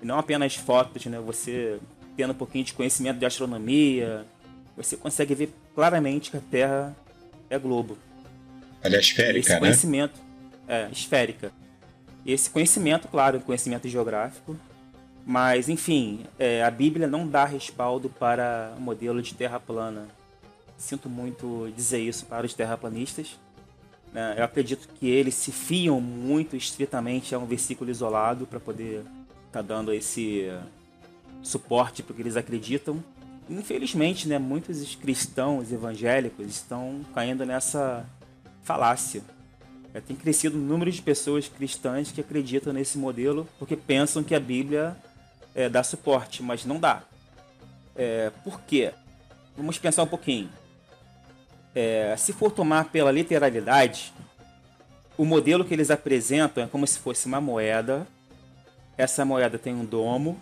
[0.00, 1.18] E não apenas fotos, né?
[1.26, 1.78] Você
[2.16, 4.24] tendo um pouquinho de conhecimento de astronomia,
[4.76, 6.96] você consegue ver claramente que a Terra
[7.50, 7.98] é globo.
[8.82, 9.58] Ela é esférica, esse né?
[9.58, 10.20] conhecimento?
[10.68, 11.52] É, esférica.
[12.24, 14.56] E esse conhecimento, claro, conhecimento geográfico,
[15.24, 20.08] mas, enfim, é, a Bíblia não dá respaldo para o modelo de terra plana.
[20.76, 23.38] Sinto muito dizer isso para os terraplanistas.
[24.12, 24.34] Né?
[24.36, 29.04] Eu acredito que eles se fiam muito estritamente a um versículo isolado para poder
[29.46, 30.50] estar tá dando esse
[31.40, 33.02] suporte para o que eles acreditam.
[33.48, 38.04] Infelizmente, né, muitos cristãos evangélicos estão caindo nessa
[38.62, 39.22] falácia.
[39.94, 44.34] É, tem crescido o número de pessoas cristãs que acreditam nesse modelo porque pensam que
[44.34, 44.96] a Bíblia
[45.54, 47.02] é, dá suporte, mas não dá.
[47.96, 48.92] É, por quê?
[49.56, 50.50] Vamos pensar um pouquinho.
[51.74, 54.12] É, se for tomar pela literalidade,
[55.16, 58.06] o modelo que eles apresentam é como se fosse uma moeda.
[58.96, 60.40] Essa moeda tem um domo,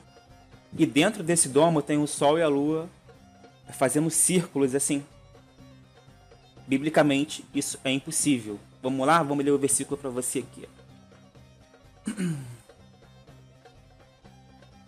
[0.77, 2.89] e dentro desse domo tem o Sol e a Lua
[3.73, 5.05] fazendo círculos assim.
[6.67, 8.59] Biblicamente, isso é impossível.
[8.83, 9.23] Vamos lá?
[9.23, 10.69] Vamos ler o versículo para você aqui.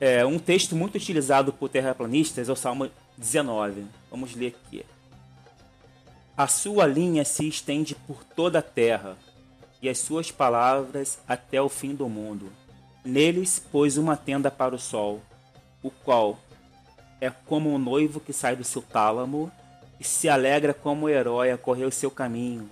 [0.05, 3.85] É, um texto muito utilizado por terraplanistas é o Salmo 19.
[4.11, 4.85] Vamos ler aqui.
[6.37, 9.17] A sua linha se estende por toda a terra,
[9.81, 12.53] e as suas palavras até o fim do mundo.
[13.05, 15.23] Neles pôs uma tenda para o sol,
[15.85, 16.37] o qual
[17.21, 19.53] é como um noivo que sai do seu tálamo
[20.01, 22.69] e se alegra como o herói a correr o seu caminho.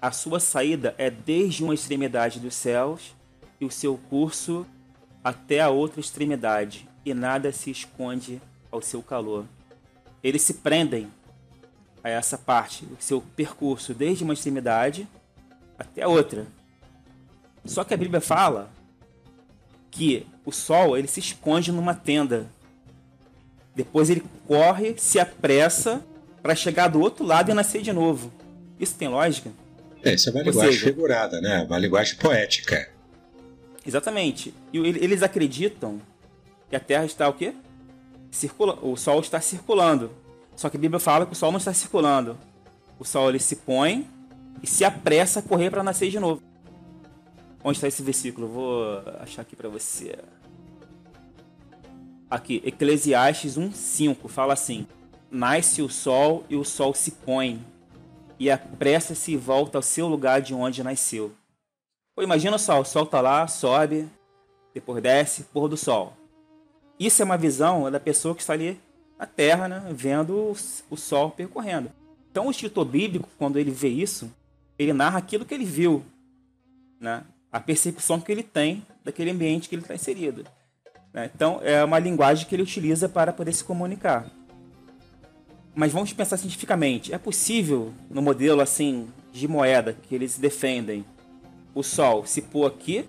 [0.00, 3.14] A sua saída é desde uma extremidade dos céus
[3.60, 4.66] e o seu curso
[5.22, 9.44] até a outra extremidade, e nada se esconde ao seu calor.
[10.22, 11.08] Eles se prendem
[12.02, 15.06] a essa parte, o seu percurso desde uma extremidade
[15.78, 16.46] até a outra.
[17.64, 18.70] Só que a Bíblia fala
[19.90, 22.48] que o sol ele se esconde numa tenda.
[23.74, 26.04] Depois ele corre, se apressa
[26.42, 28.32] para chegar do outro lado e nascer de novo.
[28.80, 29.50] Isso tem lógica?
[30.02, 31.62] É, isso é uma linguagem seja, figurada, né?
[31.62, 32.90] Uma linguagem poética.
[33.84, 34.54] Exatamente.
[34.72, 36.00] E eles acreditam
[36.68, 37.54] que a Terra está o quê?
[38.30, 40.10] Circula, o Sol está circulando.
[40.56, 42.38] Só que a Bíblia fala que o Sol não está circulando.
[42.98, 44.06] O Sol ele se põe
[44.62, 46.42] e se apressa a correr para nascer de novo.
[47.64, 48.48] Onde está esse versículo?
[48.48, 50.18] Vou achar aqui para você.
[52.30, 54.86] Aqui, Eclesiastes 1:5 fala assim:
[55.30, 57.64] Nasce o sol e o sol se põe,
[58.38, 61.32] e apressa-se e volta ao seu lugar de onde nasceu.
[62.14, 64.08] Pô, imagina só, o sol tá lá, sobe,
[64.74, 66.14] depois desce, pôr do sol.
[66.98, 68.80] Isso é uma visão da pessoa que está ali
[69.18, 70.54] na terra, né, vendo
[70.90, 71.90] o sol percorrendo.
[72.30, 74.30] Então o escritor bíblico, quando ele vê isso,
[74.78, 76.04] ele narra aquilo que ele viu,
[77.00, 77.24] né?
[77.52, 80.44] a percepção que ele tem daquele ambiente que ele está inserido.
[81.12, 81.30] Né?
[81.34, 84.30] Então, é uma linguagem que ele utiliza para poder se comunicar.
[85.74, 87.12] Mas vamos pensar cientificamente.
[87.12, 91.04] É possível, no modelo assim de moeda que eles defendem,
[91.74, 93.04] o Sol se pôr aqui,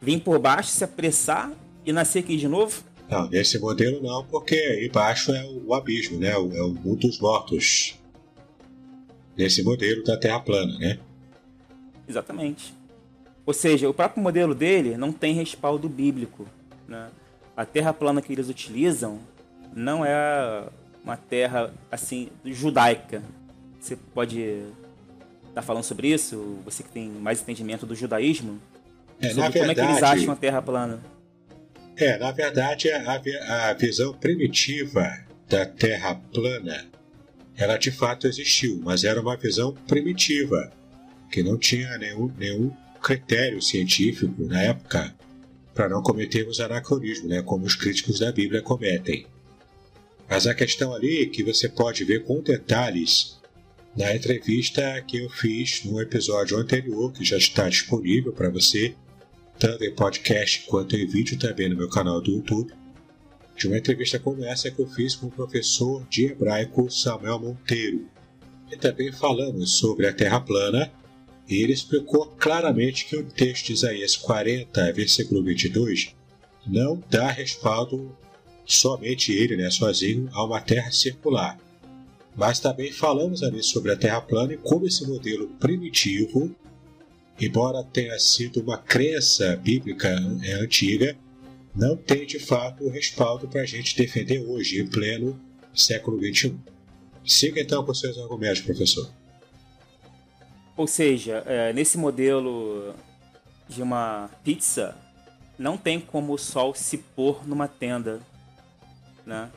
[0.00, 1.52] vir por baixo, se apressar
[1.84, 2.82] e nascer aqui de novo?
[3.08, 6.30] Não, nesse modelo não, porque embaixo é o abismo, né?
[6.30, 7.96] É o mundo dos mortos.
[9.36, 10.98] Nesse modelo da Terra plana, né?
[12.08, 12.74] Exatamente.
[13.44, 16.46] Ou seja, o próprio modelo dele não tem respaldo bíblico.
[16.88, 17.08] Né?
[17.56, 19.20] A terra plana que eles utilizam
[19.74, 20.64] não é
[21.04, 23.22] uma terra assim judaica.
[23.78, 24.64] Você pode
[25.56, 26.58] estar tá falando sobre isso?
[26.64, 28.60] Você que tem mais entendimento do judaísmo?
[29.18, 31.00] É, sobre como verdade, é que eles acham a terra plana?
[31.96, 36.86] É, na verdade, a, a visão primitiva da terra plana,
[37.56, 40.70] ela de fato existiu, mas era uma visão primitiva,
[41.30, 42.70] que não tinha nenhum, nenhum
[43.02, 45.14] critério científico na época
[45.72, 49.26] para não cometermos anacronismo, né, como os críticos da Bíblia cometem.
[50.28, 53.38] Mas a questão ali que você pode ver com detalhes
[53.96, 58.94] na entrevista que eu fiz no episódio anterior, que já está disponível para você,
[59.58, 62.72] tanto em podcast quanto em vídeo também no meu canal do YouTube,
[63.56, 68.06] de uma entrevista como essa que eu fiz com o professor de hebraico Samuel Monteiro,
[68.70, 70.92] e também falamos sobre a Terra plana
[71.48, 76.14] e ele explicou claramente que o texto de Isaías 40, versículo 22,
[76.66, 78.14] não dá respaldo
[78.64, 81.56] somente ele, né, sozinho, a uma terra circular.
[82.36, 86.54] Mas também falamos ali sobre a terra plana e como esse modelo primitivo,
[87.40, 90.08] embora tenha sido uma crença bíblica
[90.42, 91.16] é, antiga,
[91.74, 95.40] não tem de fato o respaldo para a gente defender hoje, em pleno
[95.74, 96.54] século XXI.
[97.24, 99.10] Siga então com seus argumentos, professor.
[100.76, 102.94] Ou seja, é, nesse modelo
[103.68, 104.94] de uma pizza,
[105.58, 108.20] não tem como o sol se pôr numa tenda,
[109.24, 109.50] né?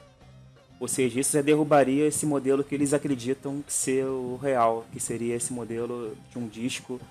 [0.79, 5.35] Ou seja, isso já derrubaria esse modelo que eles acreditam ser o real, que seria
[5.35, 7.01] esse modelo de um disco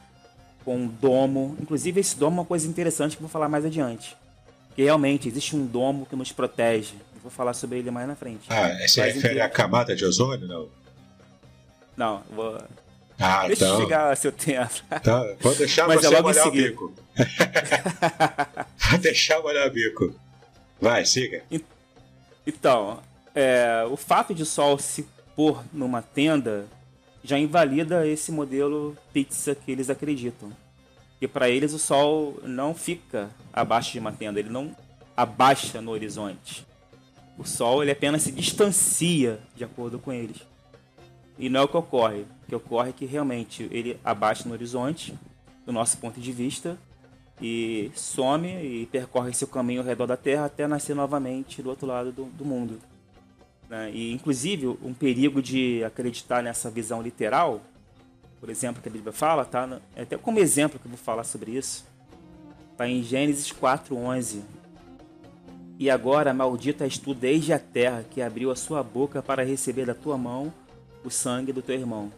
[0.65, 1.57] com um domo.
[1.61, 4.17] Inclusive, esse domo é uma coisa interessante que eu vou falar mais adiante.
[4.75, 6.95] Que realmente existe um domo que nos protege.
[7.15, 8.47] Eu vou falar sobre ele mais na frente.
[8.49, 10.69] Ah, se refere à camada de ozônio, não?
[11.97, 12.59] Não, vou,
[13.19, 13.75] ah, Deixa então...
[13.75, 14.71] eu chegar a seu tempo.
[15.03, 16.95] Tá, pode deixar Mas você é molhar o bico.
[18.91, 20.15] pode deixar molhar o bico.
[20.81, 21.43] Vai, siga.
[22.47, 23.03] Então,
[23.39, 26.67] é, o fato de o sol se pôr numa tenda
[27.23, 30.51] já invalida esse modelo pizza que eles acreditam.
[31.21, 34.75] E para eles o sol não fica abaixo de uma tenda, ele não
[35.17, 36.67] abaixa no horizonte.
[37.39, 40.39] O sol ele apenas se distancia de acordo com eles.
[41.39, 42.23] E não é o que ocorre.
[42.23, 45.15] O que ocorre é que realmente ele abaixa no horizonte,
[45.65, 46.77] do nosso ponto de vista,
[47.41, 51.87] e some e percorre seu caminho ao redor da Terra até nascer novamente do outro
[51.87, 52.81] lado do, do mundo.
[53.69, 53.91] Né?
[53.93, 57.61] E, inclusive, um perigo de acreditar nessa visão literal,
[58.41, 59.81] por exemplo, que a Bíblia fala, tá?
[59.95, 61.85] É até como exemplo que eu vou falar sobre isso,
[62.73, 64.43] está em Gênesis 4:11.
[65.79, 69.87] E agora maldita és tu desde a terra que abriu a sua boca para receber
[69.87, 70.53] da tua mão
[71.05, 72.11] o sangue do teu irmão.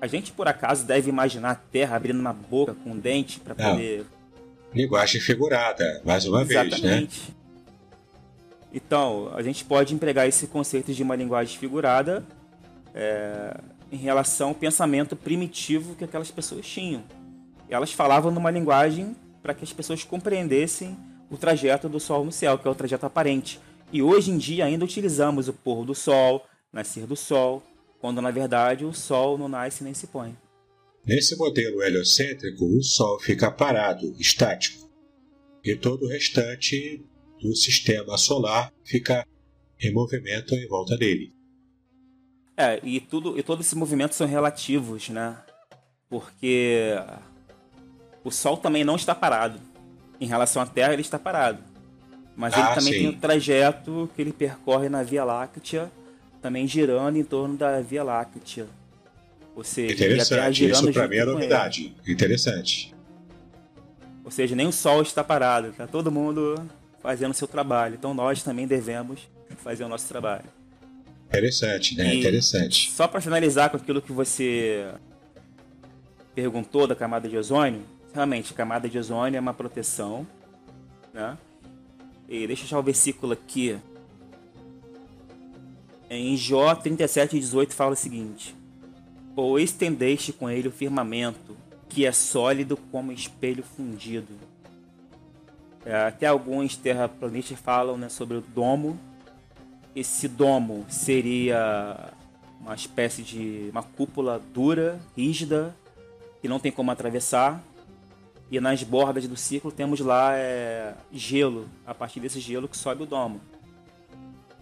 [0.00, 3.54] A gente, por acaso, deve imaginar a terra abrindo uma boca com um dente para
[3.54, 4.06] poder.
[4.72, 6.80] Linguagem figurada, mais uma Exatamente.
[6.80, 7.34] vez, né?
[8.72, 12.24] Então, a gente pode empregar esse conceito de uma linguagem figurada
[12.94, 13.58] é,
[13.90, 17.02] em relação ao pensamento primitivo que aquelas pessoas tinham.
[17.68, 20.96] Elas falavam numa linguagem para que as pessoas compreendessem
[21.30, 23.60] o trajeto do Sol no céu, que é o trajeto aparente.
[23.92, 27.62] E hoje em dia ainda utilizamos o pôr do Sol, nascer do Sol,
[28.00, 30.36] quando na verdade o Sol não nasce nem se põe.
[31.06, 34.90] Nesse modelo heliocêntrico, o Sol fica parado, estático,
[35.64, 37.02] e todo o restante
[37.40, 39.26] do sistema solar fica
[39.80, 41.32] em movimento em volta dele.
[42.56, 45.36] É, e tudo e todos esses movimentos são relativos, né?
[46.08, 46.94] Porque
[48.24, 49.60] o Sol também não está parado.
[50.20, 51.62] Em relação à Terra, ele está parado.
[52.36, 52.98] Mas ah, ele também sim.
[52.98, 55.90] tem um trajeto que ele percorre na Via Láctea,
[56.42, 58.66] também girando em torno da Via Láctea.
[59.54, 61.94] Ou seja, Interessante, isso para mim é novidade.
[62.06, 62.94] Interessante.
[64.24, 66.54] Ou seja, nem o Sol está parado, tá todo mundo
[67.00, 67.94] fazendo o seu trabalho.
[67.94, 69.20] Então nós também devemos
[69.58, 70.44] fazer o nosso trabalho.
[71.28, 72.14] Interessante, né?
[72.14, 72.90] E Interessante.
[72.90, 74.86] Só para finalizar com aquilo que você
[76.34, 77.82] perguntou da camada de ozônio,
[78.14, 80.26] realmente, a camada de ozônio é uma proteção,
[81.12, 81.36] né?
[82.28, 83.78] E deixa eu achar o versículo aqui.
[86.10, 88.54] Em Jó 37, 18 fala o seguinte:
[89.34, 91.56] Pois tendeste com ele o firmamento,
[91.88, 94.34] que é sólido como espelho fundido.
[95.88, 99.00] É, até alguns terraplanistas falam né, sobre o domo.
[99.96, 102.10] Esse domo seria
[102.60, 105.74] uma espécie de uma cúpula dura, rígida,
[106.42, 107.58] que não tem como atravessar.
[108.50, 113.04] E nas bordas do círculo temos lá é, gelo, a partir desse gelo que sobe
[113.04, 113.40] o domo.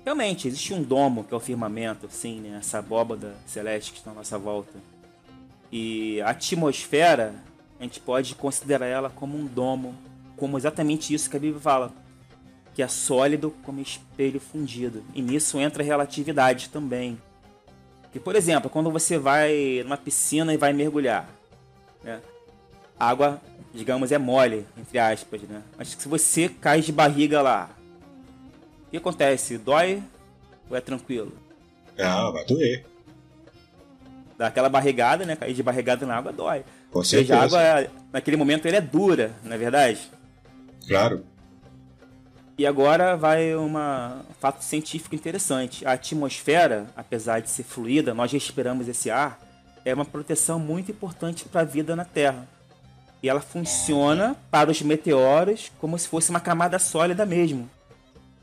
[0.05, 2.59] Realmente, existe um domo que é o firmamento, assim, né?
[2.61, 4.79] essa abóbada celeste que está à nossa volta.
[5.73, 7.35] E a atmosfera,
[7.81, 9.93] a gente pode considerar ela como um domo,
[10.37, 11.93] como exatamente isso que a Bíblia fala,
[12.75, 15.03] que é sólido como espelho fundido.
[15.15, 17.19] E nisso entra a relatividade também.
[18.13, 21.29] Que, por exemplo, quando você vai numa piscina e vai mergulhar,
[22.03, 22.21] né?
[22.99, 23.41] A água,
[23.75, 25.63] digamos, é mole, entre aspas, né?
[25.77, 27.71] Mas se você cai de barriga lá,
[28.87, 29.59] o que acontece?
[29.59, 30.03] Dói
[30.71, 31.33] ou é tranquilo?
[31.99, 32.87] Ah, vai doer.
[34.39, 35.35] Dá aquela barrigada, né?
[35.35, 36.63] Cair de barrigada na água dói.
[36.91, 37.39] Com certeza.
[37.39, 40.11] a água, naquele momento, ele é dura, não é verdade?
[40.87, 41.25] Claro.
[42.59, 43.73] E agora vai um
[44.41, 45.87] fato científico interessante.
[45.87, 49.39] A atmosfera, apesar de ser fluida, nós respiramos esse ar,
[49.85, 52.49] é uma proteção muito importante para a vida na Terra.
[53.23, 57.69] E ela funciona para os meteoros como se fosse uma camada sólida mesmo.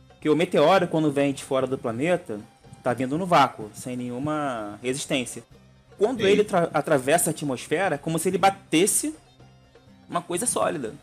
[0.10, 2.40] Porque o meteoro, quando vem de fora do planeta,
[2.78, 5.44] está vindo no vácuo, sem nenhuma resistência.
[5.98, 6.28] Quando Sim.
[6.28, 9.16] ele atravessa a atmosfera, é como se ele batesse
[10.08, 10.94] uma coisa sólida.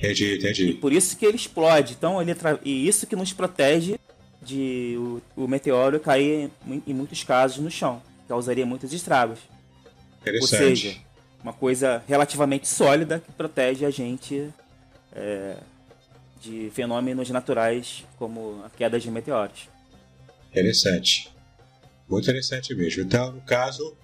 [0.00, 0.66] Entendi, entendi.
[0.70, 1.92] E por isso que ele explode.
[1.92, 2.34] Então, ele
[2.64, 3.98] e isso que nos protege
[4.42, 6.50] de o, o meteoro cair,
[6.86, 8.02] em muitos casos, no chão.
[8.26, 9.40] Causaria muitos estragos.
[10.40, 10.96] Ou seja,
[11.42, 14.48] uma coisa relativamente sólida que protege a gente
[15.12, 15.56] é,
[16.40, 19.68] de fenômenos naturais como a queda de meteoros.
[20.50, 21.30] Interessante.
[22.08, 23.02] Muito interessante mesmo.
[23.02, 23.96] Então, no caso,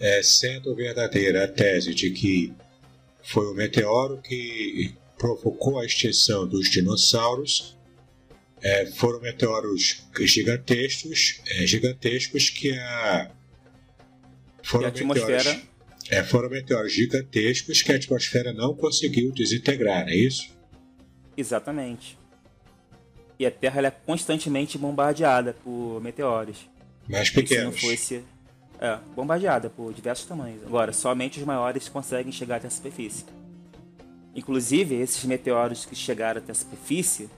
[0.00, 2.52] é, sendo verdadeira a tese de que
[3.22, 7.76] foi o meteoro que provocou a extinção dos dinossauros,
[8.62, 13.30] é, foram meteoros gigantescos, é, gigantescos que a
[14.62, 15.58] foram a meteoros,
[16.08, 20.48] é, foram meteoros gigantescos que a atmosfera não conseguiu desintegrar, é isso?
[21.36, 22.18] Exatamente.
[23.38, 26.56] E a Terra é constantemente bombardeada por meteoros.
[27.06, 27.78] Mais pequenos.
[27.78, 28.24] Se não fosse
[28.80, 30.62] é, bombardeada por diversos tamanhos.
[30.64, 33.24] Agora, somente os maiores conseguem chegar até a superfície.
[34.34, 37.28] Inclusive, esses meteoros que chegaram até a superfície,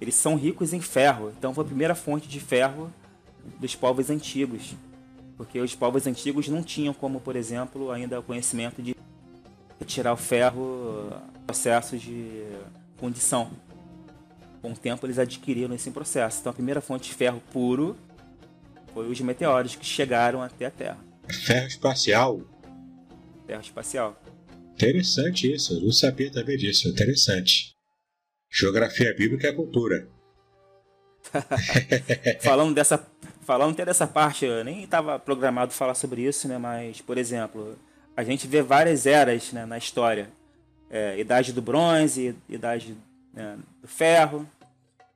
[0.00, 1.32] eles são ricos em ferro.
[1.36, 2.92] Então, foi a primeira fonte de ferro
[3.58, 4.74] dos povos antigos.
[5.36, 8.96] Porque os povos antigos não tinham como, por exemplo, ainda o conhecimento de
[9.78, 11.12] retirar o ferro
[11.46, 12.44] processo de
[12.96, 13.50] fundição.
[14.62, 16.40] Com o tempo, eles adquiriram esse processo.
[16.40, 17.96] Então, a primeira fonte de ferro puro
[18.92, 20.98] foi os meteoros que chegaram até a Terra.
[21.28, 22.40] Ferro espacial?
[23.46, 24.20] Ferro espacial.
[24.76, 27.74] Interessante isso, eu não sabia também disso, interessante.
[28.52, 30.06] Geografia bíblica é cultura.
[32.40, 33.04] falando dessa
[33.40, 36.58] falando até dessa parte, eu nem estava programado falar sobre isso, né?
[36.58, 37.78] Mas, por exemplo,
[38.14, 40.28] a gente vê várias eras né, na história.
[40.90, 42.94] É, idade do bronze, idade
[43.32, 44.46] né, do ferro,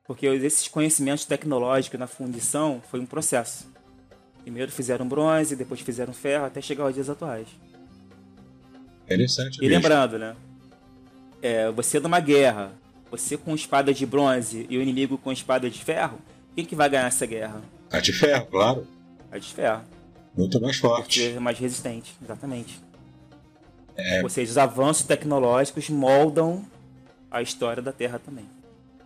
[0.05, 3.71] porque esses conhecimentos tecnológicos na fundição foi um processo.
[4.43, 7.49] Primeiro fizeram bronze, depois fizeram ferro, até chegar aos dias atuais.
[9.11, 9.59] Interessante.
[9.59, 9.75] E mesmo.
[9.75, 10.37] lembrando, né?
[11.43, 12.73] É, você numa guerra,
[13.11, 16.19] você com espada de bronze e o inimigo com espada de ferro,
[16.55, 17.61] quem que vai ganhar essa guerra?
[17.91, 18.87] A de ferro, claro.
[19.33, 19.83] A de ferro.
[20.37, 21.21] Muito mais forte.
[21.21, 22.81] Porque é mais resistente, exatamente.
[23.97, 24.23] É...
[24.23, 26.65] Ou seja, os avanços tecnológicos moldam
[27.31, 28.47] a história da Terra também.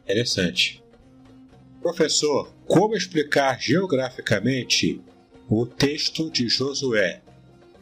[0.05, 0.83] Interessante.
[1.81, 5.01] Professor, como explicar geograficamente
[5.49, 7.21] o texto de Josué,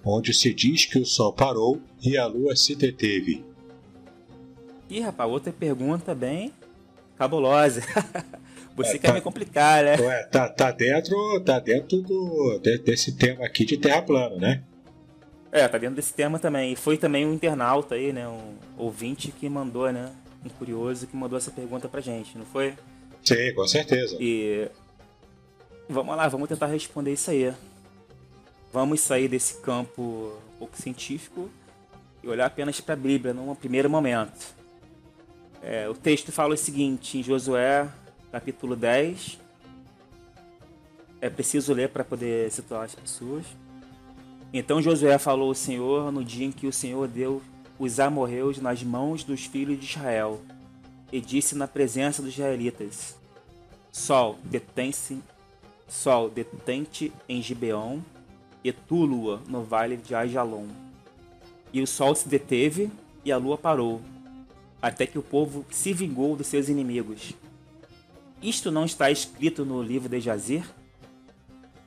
[0.04, 3.44] onde se diz que o sol parou e a lua se deteve?
[4.90, 6.52] Ih, rapaz, outra pergunta bem
[7.16, 7.82] cabulosa.
[8.74, 9.96] Você é, quer tá, me complicar, né?
[9.98, 14.62] Ué, tá, tá dentro, tá dentro do, desse tema aqui de terra plana, né?
[15.50, 16.72] É, tá dentro desse tema também.
[16.72, 18.26] E foi também um internauta aí, né?
[18.26, 20.10] Um ouvinte que mandou, né?
[20.44, 22.74] Um curioso que mandou essa pergunta pra gente, não foi?
[23.22, 24.16] Sim, com certeza.
[24.18, 24.68] E
[25.88, 27.52] vamos lá, vamos tentar responder isso aí.
[28.72, 31.50] Vamos sair desse campo um pouco científico
[32.22, 34.54] e olhar apenas para a Bíblia num primeiro momento.
[35.60, 37.88] É, o texto fala o seguinte, em Josué,
[38.30, 39.38] capítulo 10.
[41.20, 43.44] É preciso ler para poder situar as pessoas.
[44.52, 47.42] Então Josué falou ao Senhor no dia em que o Senhor deu
[47.78, 50.40] os amorreus nas mãos dos filhos de Israel,
[51.10, 53.16] e disse na presença dos israelitas:
[53.90, 55.18] Sol, detém-se,
[55.88, 58.00] Sol, detente em Gibeon,
[58.64, 60.66] e tu, lua, no vale de Ajalon.
[61.72, 62.90] E o sol se deteve
[63.24, 64.00] e a lua parou,
[64.80, 67.34] até que o povo se vingou dos seus inimigos.
[68.42, 70.64] Isto não está escrito no livro de Jazir?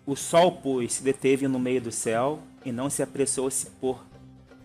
[0.05, 3.65] O sol, pois, se deteve no meio do céu e não se apressou a se
[3.71, 4.03] pôr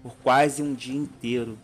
[0.02, 1.58] por quase um dia inteiro.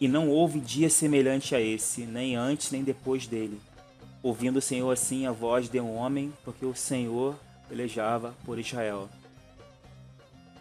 [0.00, 3.60] E não houve dia semelhante a esse, nem antes nem depois dele.
[4.22, 7.36] Ouvindo o Senhor assim a voz de um homem, porque o Senhor
[7.68, 9.08] pelejava por Israel.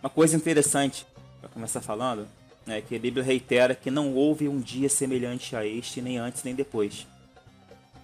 [0.02, 1.06] Uma coisa interessante,
[1.40, 2.28] para começar falando,
[2.66, 6.44] né, que a Bíblia reitera que não houve um dia semelhante a este, nem antes
[6.44, 7.06] nem depois.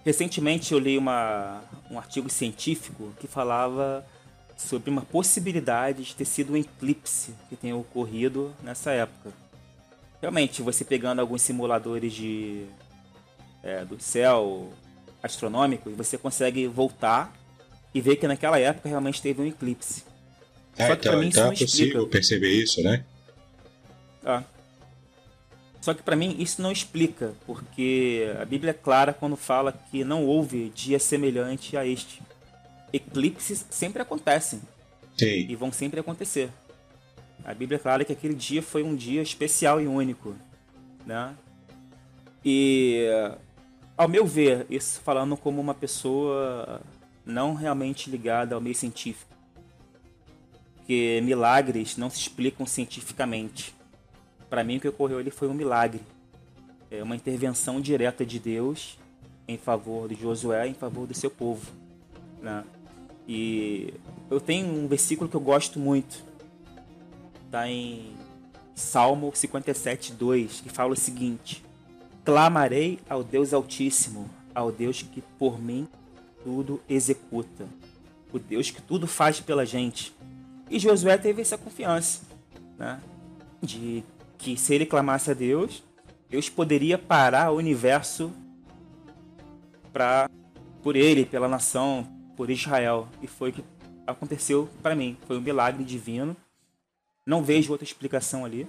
[0.04, 1.60] Recentemente eu li uma,
[1.90, 4.06] um artigo científico que falava
[4.56, 9.32] sobre uma possibilidade de ter sido um eclipse que tenha ocorrido nessa época.
[10.20, 12.66] Realmente, você pegando alguns simuladores de,
[13.62, 14.72] é, do céu
[15.20, 17.32] astronômico, você consegue voltar
[17.92, 20.07] e ver que naquela época realmente teve um eclipse.
[20.78, 22.06] Ah, Só que então, mim então é possível explica.
[22.06, 23.04] perceber isso, né?
[24.22, 24.44] Tá.
[25.80, 30.04] Só que para mim isso não explica, porque a Bíblia é clara quando fala que
[30.04, 32.20] não houve dia semelhante a este.
[32.92, 34.60] Eclipses sempre acontecem.
[35.16, 35.46] Sim.
[35.48, 36.50] E vão sempre acontecer.
[37.44, 40.34] A Bíblia é clara que aquele dia foi um dia especial e único,
[41.06, 41.34] né?
[42.44, 43.06] E
[43.96, 46.80] ao meu ver, isso falando como uma pessoa
[47.24, 49.34] não realmente ligada ao meio científico,
[50.88, 53.78] que milagres não se explicam cientificamente
[54.48, 56.00] para mim o que ocorreu ali foi um milagre.
[56.90, 58.98] É uma intervenção direta de Deus
[59.46, 61.70] em favor de Josué, em favor do seu povo.
[62.40, 62.64] Né?
[63.26, 63.92] E
[64.30, 66.24] eu tenho um versículo que eu gosto muito.
[67.44, 68.14] Está em
[68.74, 71.62] Salmo 57, 2, que fala o seguinte:
[72.24, 75.86] Clamarei ao Deus Altíssimo, ao Deus que por mim
[76.42, 77.66] tudo executa,
[78.32, 80.14] o Deus que tudo faz pela gente.
[80.70, 82.22] E Josué teve essa confiança,
[82.78, 83.00] né?
[83.62, 84.04] De
[84.36, 85.82] que se ele clamasse a Deus,
[86.28, 88.32] Deus poderia parar o universo
[89.92, 90.28] para
[90.82, 93.08] por ele, pela nação, por Israel.
[93.20, 93.64] E foi o que
[94.06, 95.16] aconteceu para mim.
[95.26, 96.36] Foi um milagre divino.
[97.26, 98.68] Não vejo outra explicação ali.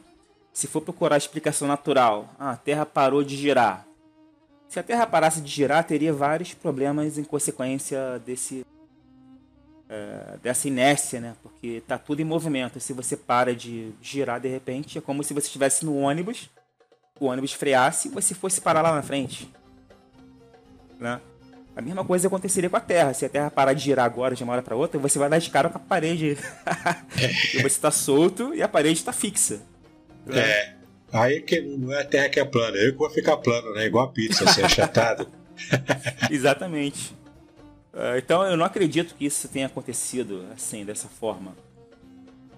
[0.52, 3.86] Se for procurar a explicação natural, ah, a Terra parou de girar.
[4.68, 8.66] Se a Terra parasse de girar, teria vários problemas em consequência desse
[9.90, 11.36] é, dessa inércia, né?
[11.42, 12.80] Porque tá tudo em movimento.
[12.80, 16.50] Se você para de girar de repente, é como se você estivesse no ônibus,
[17.20, 19.52] o ônibus freasse e você fosse parar lá na frente.
[21.00, 21.20] Né?
[21.76, 23.14] A mesma coisa aconteceria com a Terra.
[23.14, 25.40] Se a Terra parar de girar agora de uma hora para outra, você vai dar
[25.40, 26.38] de cara com a parede.
[27.54, 29.62] Você está solto e a parede está fixa.
[30.26, 30.40] Né?
[30.40, 30.76] É.
[31.12, 33.86] Aí que não é a Terra que é plana, eu que vou ficar plano, né?
[33.86, 35.28] Igual a pizza, assim, achatado.
[36.30, 37.16] Exatamente.
[38.02, 41.54] Ah, então eu não acredito que isso tenha acontecido assim, dessa forma.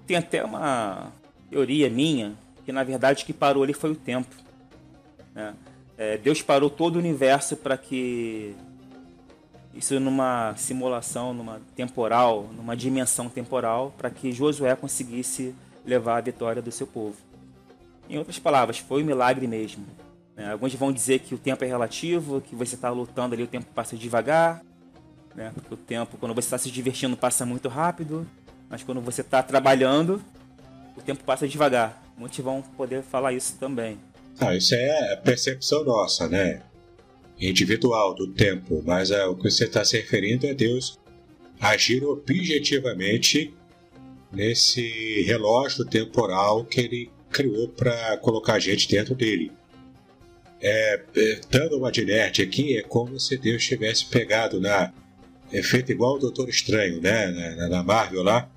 [0.06, 1.12] Tem até uma
[1.50, 4.36] teoria minha que na verdade que parou ali foi o tempo.
[5.34, 5.56] Né?
[5.98, 8.56] É, Deus parou todo o universo para que
[9.74, 16.62] isso numa simulação, numa temporal, numa dimensão temporal, para que Josué conseguisse levar a vitória
[16.62, 17.18] do seu povo.
[18.08, 19.88] Em outras palavras, foi um milagre mesmo.
[20.36, 20.52] Né?
[20.52, 23.66] Alguns vão dizer que o tempo é relativo, que você está lutando ali, o tempo
[23.74, 24.62] passa devagar
[25.36, 25.52] né?
[25.54, 28.28] Porque o tempo, quando você está se divertindo, passa muito rápido,
[28.70, 30.22] mas quando você está trabalhando,
[30.96, 32.02] o tempo passa devagar.
[32.18, 33.98] Muitos vão poder falar isso também.
[34.40, 36.62] Ah, isso é percepção nossa, né?
[37.40, 41.00] Individual do tempo, mas é, o que você está se referindo é Deus
[41.60, 43.54] agir objetivamente
[44.32, 49.52] nesse relógio temporal que ele criou para colocar a gente dentro dele.
[50.62, 54.94] É, é, dando uma de nerd aqui, é como se Deus tivesse pegado na
[55.52, 57.58] é feito igual o Doutor Estranho, né?
[57.70, 58.50] Na Marvel lá,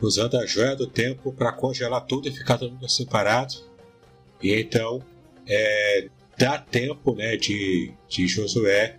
[0.00, 3.54] usando a joia do tempo para congelar tudo e ficar todo mundo separado.
[4.42, 5.02] E então
[5.46, 6.08] é,
[6.38, 8.96] dá tempo né, de, de Josué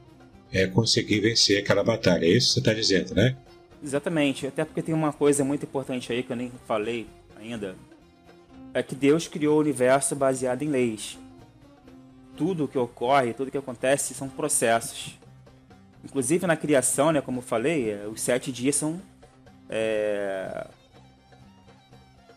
[0.52, 2.26] é, conseguir vencer aquela batalha.
[2.26, 3.38] É isso que você está dizendo, né?
[3.84, 4.48] Exatamente.
[4.48, 7.08] Até porque tem uma coisa muito importante aí que eu nem falei
[7.40, 7.76] ainda.
[8.74, 11.18] É que Deus criou o universo baseado em leis.
[12.36, 15.18] Tudo que ocorre, tudo que acontece são processos.
[16.08, 19.02] Inclusive na criação, né, como eu falei, é, os sete dias são.
[19.70, 20.66] É,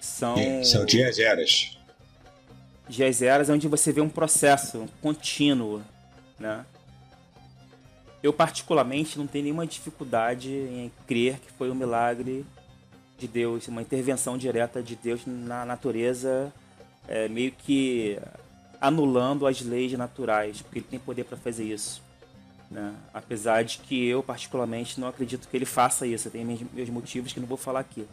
[0.01, 0.35] são.
[0.65, 1.79] São dias eras.
[2.89, 5.81] Dias eras onde você vê um processo contínuo,
[6.37, 6.67] né?
[8.21, 12.45] Eu, particularmente, não tenho nenhuma dificuldade em crer que foi um milagre
[13.17, 16.53] de Deus, uma intervenção direta de Deus na natureza,
[17.07, 18.19] é, meio que
[18.81, 22.10] anulando as leis naturais, porque ele tem poder para fazer isso.
[22.71, 22.95] Né?
[23.13, 26.29] Apesar de que eu, particularmente, não acredito que ele faça isso.
[26.29, 28.07] Eu tenho meus motivos que não vou falar aqui.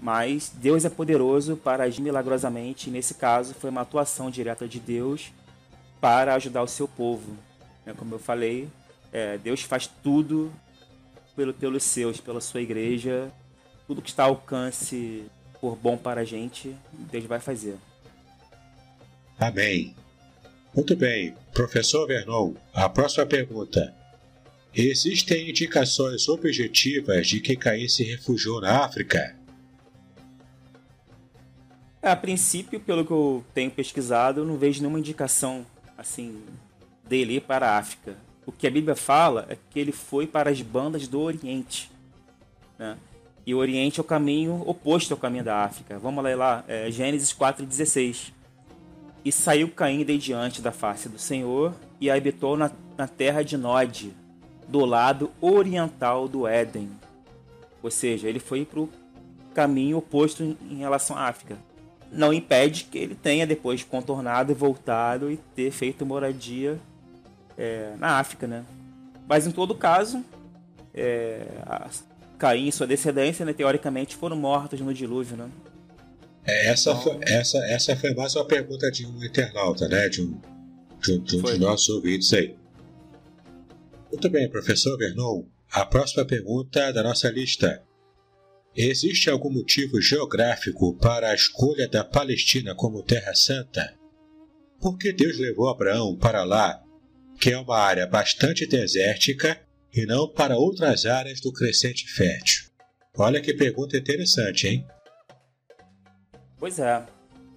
[0.00, 2.88] Mas Deus é poderoso para agir milagrosamente.
[2.88, 5.32] E nesse caso, foi uma atuação direta de Deus
[6.00, 7.36] para ajudar o seu povo.
[7.84, 7.94] Né?
[7.96, 8.68] Como eu falei,
[9.12, 10.52] é, Deus faz tudo
[11.34, 13.32] pelo, pelos seus, pela sua igreja.
[13.86, 15.26] Tudo que está ao alcance
[15.60, 16.76] por bom para a gente,
[17.10, 17.76] Deus vai fazer.
[19.38, 19.94] Amém.
[20.76, 21.34] Muito bem.
[21.54, 23.94] Professor Vernon, a próxima pergunta.
[24.74, 29.34] Existem indicações objetivas de que Caim se refugiou na África?
[32.02, 35.66] A princípio, pelo que eu tenho pesquisado, eu não vejo nenhuma indicação
[35.96, 36.42] assim
[37.08, 40.62] dele para a África o que a Bíblia fala é que ele foi para as
[40.62, 41.90] bandas do Oriente.
[42.78, 42.96] Né?
[43.44, 45.98] E o Oriente é o caminho oposto ao caminho da África.
[45.98, 48.32] Vamos ler lá, é, Gênesis 4,16.
[49.26, 53.56] E saiu Caim de diante da face do Senhor e habitou na, na terra de
[53.56, 54.14] Nod,
[54.68, 56.88] do lado oriental do Éden.
[57.82, 58.88] Ou seja, ele foi para o
[59.52, 61.58] caminho oposto em, relação à África.
[62.12, 66.78] Não impede que ele tenha depois contornado e voltado e ter feito moradia
[67.58, 68.64] é, na África, né?
[69.26, 70.24] Mas em todo caso,
[70.94, 71.48] é,
[72.38, 75.50] Caim e sua descendência, né, teoricamente, foram mortos no dilúvio, né?
[76.46, 77.02] É, essa, então...
[77.02, 80.08] foi, essa, essa foi mais uma pergunta de um internauta, né?
[80.08, 80.40] De um,
[81.00, 82.56] de um, de um de nossos ouvintes aí.
[84.10, 85.44] Muito bem, professor Vernon.
[85.72, 87.82] A próxima pergunta da nossa lista.
[88.74, 93.94] Existe algum motivo geográfico para a escolha da Palestina como Terra Santa?
[94.80, 96.82] Por que Deus levou Abraão para lá
[97.40, 99.60] que é uma área bastante desértica
[99.92, 102.66] e não para outras áreas do crescente fértil?
[103.16, 104.86] Olha que pergunta interessante, hein?
[106.58, 107.04] Pois é.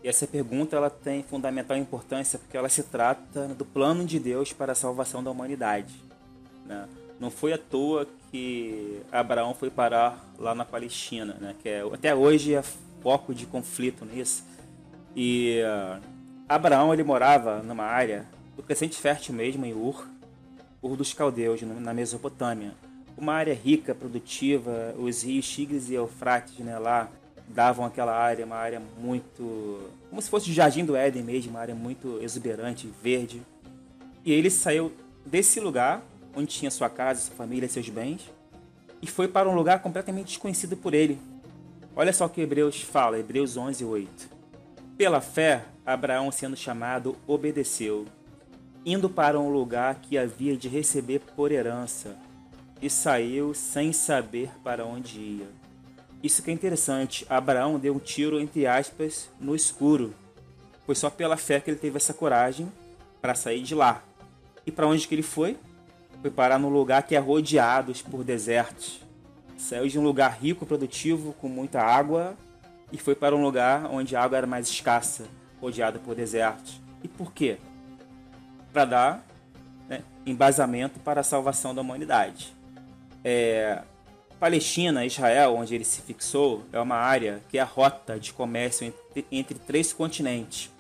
[0.04, 4.54] E essa pergunta ela tem fundamental importância porque ela se trata do plano de Deus
[4.54, 5.94] para a salvação da humanidade.
[6.66, 6.88] Né?
[7.20, 11.56] Não foi à toa que Abraão foi parar lá na Palestina, né?
[11.62, 12.64] que é, até hoje é
[13.02, 14.44] foco de conflito nisso.
[15.16, 16.02] E uh,
[16.48, 20.08] Abraão ele morava numa área do crescente fértil mesmo em Ur,
[20.82, 22.72] Ur dos Caldeus, na Mesopotâmia.
[23.18, 27.10] Uma área rica, produtiva, os rios Tigres e Eufrates né, lá
[27.50, 29.90] davam aquela área, uma área muito.
[30.10, 33.42] como se fosse o Jardim do Éden mesmo, uma área muito exuberante, verde.
[34.24, 34.92] E ele saiu
[35.26, 36.02] desse lugar,
[36.36, 38.30] onde tinha sua casa, sua família, seus bens,
[39.02, 41.20] e foi para um lugar completamente desconhecido por ele.
[41.96, 44.30] Olha só o que Hebreus fala, Hebreus 11, 8.
[44.98, 48.06] Pela fé, Abraão, sendo chamado, obedeceu
[48.86, 52.16] indo para um lugar que havia de receber por herança,
[52.82, 55.59] e saiu sem saber para onde ia.
[56.22, 60.14] Isso que é interessante, Abraão deu um tiro, entre aspas, no escuro.
[60.86, 62.72] Foi só pela fé que ele teve essa coragem
[63.22, 64.04] para sair de lá.
[64.66, 65.58] E para onde que ele foi?
[66.22, 69.02] Foi parar num lugar que é rodeado por desertos.
[69.58, 72.36] Saiu de um lugar rico, produtivo, com muita água,
[72.92, 75.26] e foi para um lugar onde a água era mais escassa,
[75.62, 76.82] rodeado por desertos.
[77.04, 77.58] E por quê?
[78.72, 79.26] para dar
[79.88, 82.54] né, embasamento para a salvação da humanidade.
[83.24, 83.82] É,
[84.40, 88.86] Palestina, Israel, onde ele se fixou, é uma área que é a rota de comércio
[88.86, 90.72] entre, entre três continentes: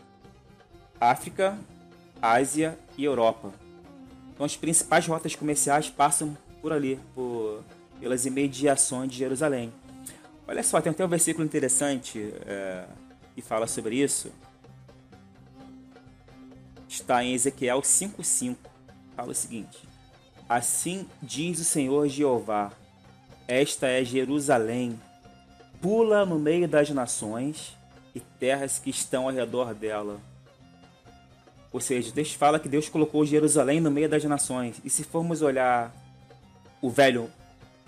[0.99, 1.57] África,
[2.21, 3.51] Ásia e Europa.
[4.33, 7.63] Então, as principais rotas comerciais passam por ali, por,
[7.99, 9.73] pelas imediações de Jerusalém.
[10.47, 12.85] Olha só, tem até um versículo interessante é,
[13.35, 14.31] que fala sobre isso
[16.89, 18.55] está em Ezequiel 5,5.
[19.15, 19.77] Fala o seguinte:
[20.47, 22.71] Assim diz o Senhor Jeová:
[23.51, 25.01] Esta é Jerusalém,
[25.81, 27.75] pula no meio das nações
[28.13, 30.21] e terras que estão ao redor dela.
[31.73, 34.79] Ou seja, Deus fala que Deus colocou Jerusalém no meio das nações.
[34.85, 35.91] E se formos olhar
[36.79, 37.27] o velho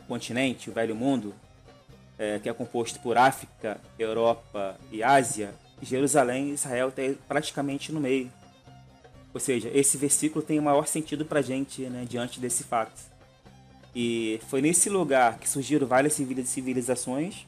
[0.07, 1.31] continente, o velho mundo,
[2.17, 7.99] é, que é composto por África, Europa e Ásia, Jerusalém e Israel está praticamente no
[7.99, 8.33] meio.
[9.31, 13.10] Ou seja, esse versículo tem o maior sentido para a gente né, diante desse fato.
[13.95, 17.45] E foi nesse lugar que surgiram várias civilizações.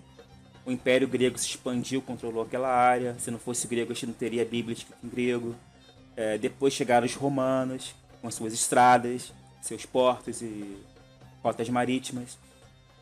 [0.65, 3.15] O Império Grego se expandiu, controlou aquela área.
[3.19, 5.55] Se não fosse grego, a gente não teria Bíblia em grego.
[6.15, 10.77] É, depois chegaram os romanos, com suas estradas, seus portos e
[11.41, 12.37] rotas marítimas.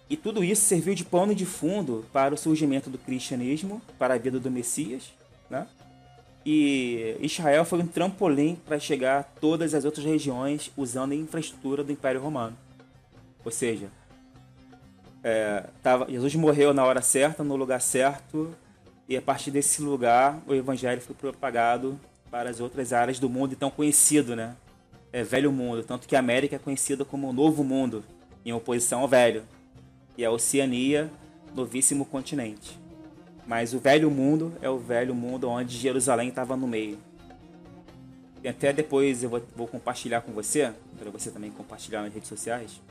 [0.10, 4.18] E tudo isso serviu de pano de fundo para o surgimento do cristianismo, para a
[4.18, 5.14] vida do Messias,
[5.50, 5.68] né?
[6.46, 11.84] E Israel foi um trampolim para chegar a todas as outras regiões usando a infraestrutura
[11.84, 12.58] do Império Romano.
[13.44, 13.90] Ou seja,
[15.24, 18.54] é, tava, Jesus morreu na hora certa, no lugar certo,
[19.08, 22.00] e a partir desse lugar o evangelho foi propagado
[22.30, 24.56] para as outras áreas do mundo então conhecido, né?
[25.12, 28.04] É velho mundo, tanto que a América é conhecida como o novo mundo,
[28.46, 29.44] em oposição ao velho,
[30.18, 31.12] e a Oceania,
[31.54, 32.80] novíssimo continente.
[33.46, 36.98] Mas o velho mundo é o velho mundo onde Jerusalém estava no meio.
[38.44, 42.30] E até depois eu vou, vou compartilhar com você, para você também compartilhar nas redes
[42.30, 42.82] sociais,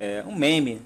[0.00, 0.80] é, um meme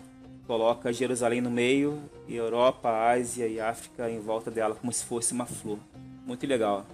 [0.47, 5.32] coloca Jerusalém no meio e Europa, Ásia e África em volta dela como se fosse
[5.32, 5.78] uma flor.
[6.26, 6.86] Muito legal.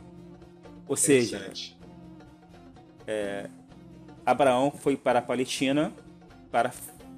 [0.87, 1.51] Ou seja,
[3.07, 3.49] é,
[4.25, 5.93] Abraão foi para a Palestina
[6.51, 6.73] para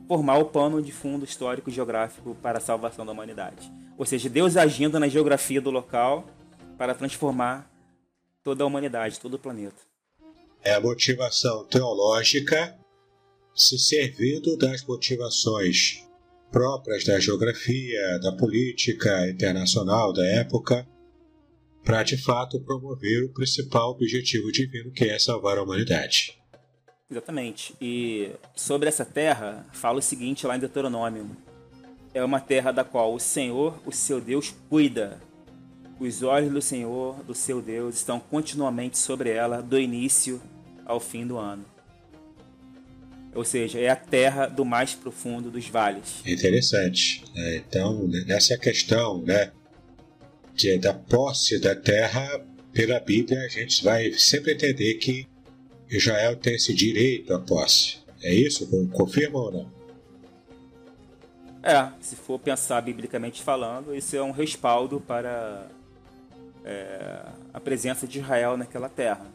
[0.08, 3.70] formar o pano de fundo histórico e geográfico para a salvação da humanidade.
[3.96, 6.24] Ou seja, Deus agindo na geografia do local
[6.76, 7.70] para transformar
[8.42, 9.82] toda a humanidade, todo o planeta.
[10.62, 12.76] É a motivação teológica
[13.54, 16.04] se servindo das motivações
[16.50, 20.86] próprias da geografia, da política internacional da época,
[21.84, 26.38] para de fato promover o principal objetivo divino que é salvar a humanidade.
[27.10, 27.74] Exatamente.
[27.80, 31.36] E sobre essa terra, fala o seguinte lá em Deuteronômio:
[32.14, 35.20] É uma terra da qual o Senhor, o seu Deus, cuida.
[35.98, 40.40] Os olhos do Senhor, do seu Deus, estão continuamente sobre ela, do início
[40.86, 41.64] ao fim do ano.
[43.34, 46.22] Ou seja, é a terra do mais profundo dos vales.
[46.26, 47.22] Interessante.
[47.36, 49.52] É, então, nessa questão né,
[50.54, 55.28] de, da posse da terra, pela Bíblia, a gente vai sempre entender que
[55.88, 57.98] Israel tem esse direito à posse.
[58.22, 58.66] É isso?
[58.92, 59.80] Confirma ou não?
[61.62, 65.68] É, se for pensar biblicamente falando, isso é um respaldo para
[66.64, 69.26] é, a presença de Israel naquela terra.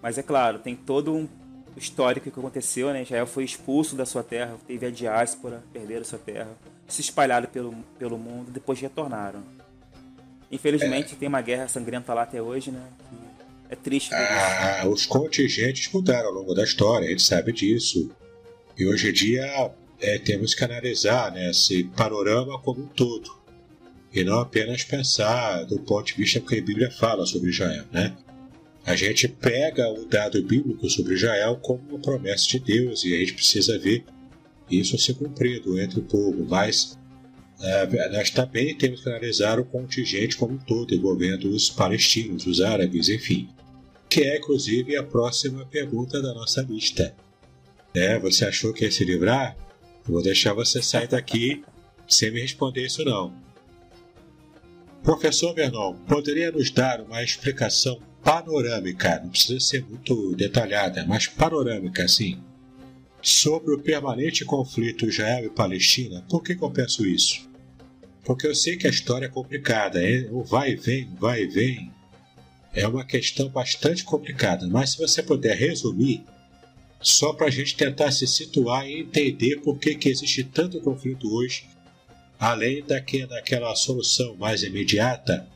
[0.00, 1.28] Mas é claro, tem todo um
[1.76, 3.02] histórico que aconteceu, né?
[3.02, 6.50] Israel foi expulso da sua terra, teve a diáspora, perderam sua terra,
[6.86, 9.42] se espalharam pelo, pelo mundo, depois retornaram.
[10.50, 11.16] Infelizmente é.
[11.16, 12.82] tem uma guerra sangrenta lá até hoje, né?
[13.70, 14.12] É triste.
[14.12, 18.10] Ah, os contingentes mudaram ao longo da história, a gente sabe disso.
[18.76, 23.40] E hoje em dia é, temos que analisar né, esse panorama como um todo.
[24.12, 28.14] E não apenas pensar do ponto de vista que a Bíblia fala sobre Israel, né?
[28.84, 33.18] A gente pega o dado bíblico sobre Israel como uma promessa de Deus e a
[33.18, 34.04] gente precisa ver
[34.70, 36.98] isso ser cumprido entre o povo, mas
[37.58, 42.60] uh, nós também temos que analisar o contingente como um todo, envolvendo os palestinos, os
[42.60, 43.48] árabes, enfim,
[44.08, 47.14] que é inclusive a próxima pergunta da nossa lista.
[47.94, 49.56] É, você achou que ia se livrar?
[50.06, 51.62] Eu vou deixar você sair daqui
[52.08, 53.32] sem me responder isso não.
[55.02, 62.04] Professor Vernon, poderia nos dar uma explicação panorâmica, não precisa ser muito detalhada, mas panorâmica,
[62.04, 62.38] assim,
[63.20, 66.24] sobre o permanente conflito Israel e Palestina.
[66.28, 67.48] Por que, que eu penso isso?
[68.24, 71.48] Porque eu sei que a história é complicada, é, o vai e vem, vai e
[71.48, 71.92] vem,
[72.72, 76.24] é uma questão bastante complicada, mas se você puder resumir,
[77.00, 81.34] só para a gente tentar se situar e entender por que, que existe tanto conflito
[81.34, 81.64] hoje,
[82.38, 85.51] além daque, daquela solução mais imediata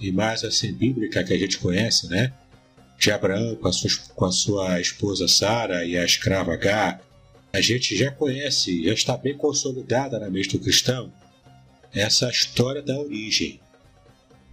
[0.00, 2.32] e mais assim bíblica que a gente conhece, né?
[2.98, 7.00] De Abraão com a sua, com a sua esposa Sara e a escrava H,
[7.52, 11.12] a gente já conhece, já está bem consolidada na mente do cristão
[11.92, 13.60] essa história da origem.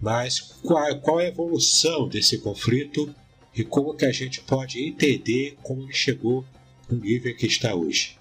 [0.00, 3.14] Mas qual, qual é a evolução desse conflito
[3.54, 6.44] e como que a gente pode entender como ele chegou
[6.88, 8.18] no nível que está hoje?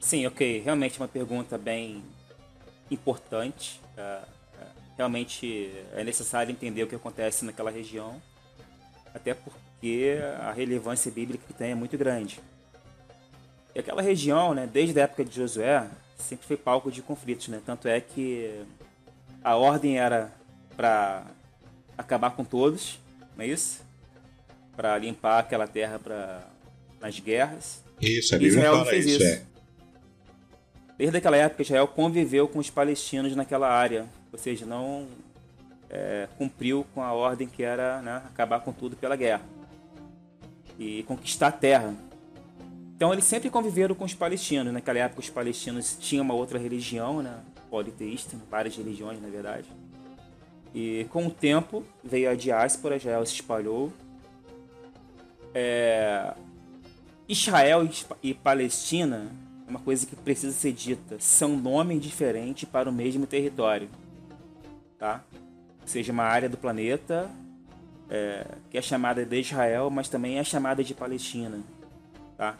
[0.00, 0.62] Sim, ok.
[0.64, 2.02] Realmente uma pergunta bem
[2.90, 3.80] importante.
[3.96, 4.39] Uh,
[5.00, 8.20] realmente é necessário entender o que acontece naquela região,
[9.14, 12.38] até porque a relevância bíblica que tem é muito grande.
[13.74, 17.62] E aquela região, né, desde a época de Josué, sempre foi palco de conflitos, né?
[17.64, 18.62] Tanto é que
[19.42, 20.30] a ordem era
[20.76, 21.24] para
[21.96, 23.00] acabar com todos,
[23.34, 23.80] não é isso?
[24.76, 26.46] Para limpar aquela terra para
[27.00, 27.82] nas guerras.
[27.98, 29.22] Isso, a Bíblia Israel fala fez isso.
[29.22, 29.42] É.
[30.98, 35.06] Desde aquela época, Israel conviveu com os palestinos naquela área, ou seja, não
[35.88, 39.42] é, cumpriu com a ordem que era né, acabar com tudo pela guerra
[40.78, 41.94] e conquistar a terra.
[42.96, 44.72] Então eles sempre conviveram com os palestinos.
[44.72, 49.66] Naquela época os palestinos tinham uma outra religião, né, politeísta, várias religiões na verdade.
[50.74, 53.92] E com o tempo veio a diáspora, Israel se espalhou.
[55.52, 56.32] É...
[57.28, 57.88] Israel
[58.22, 59.30] e Palestina
[59.66, 61.16] é uma coisa que precisa ser dita.
[61.18, 63.88] São nomes diferentes para o mesmo território.
[65.00, 65.24] Tá?
[65.86, 67.30] Seja, uma área do planeta
[68.10, 71.58] é, que é chamada de Israel, mas também é chamada de Palestina.
[72.36, 72.54] Tá?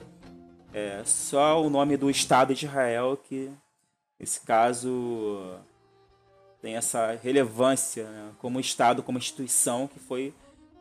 [0.72, 3.50] É só o nome do Estado de Israel que,
[4.18, 5.54] nesse caso,
[6.62, 10.32] tem essa relevância né, como Estado, como instituição que foi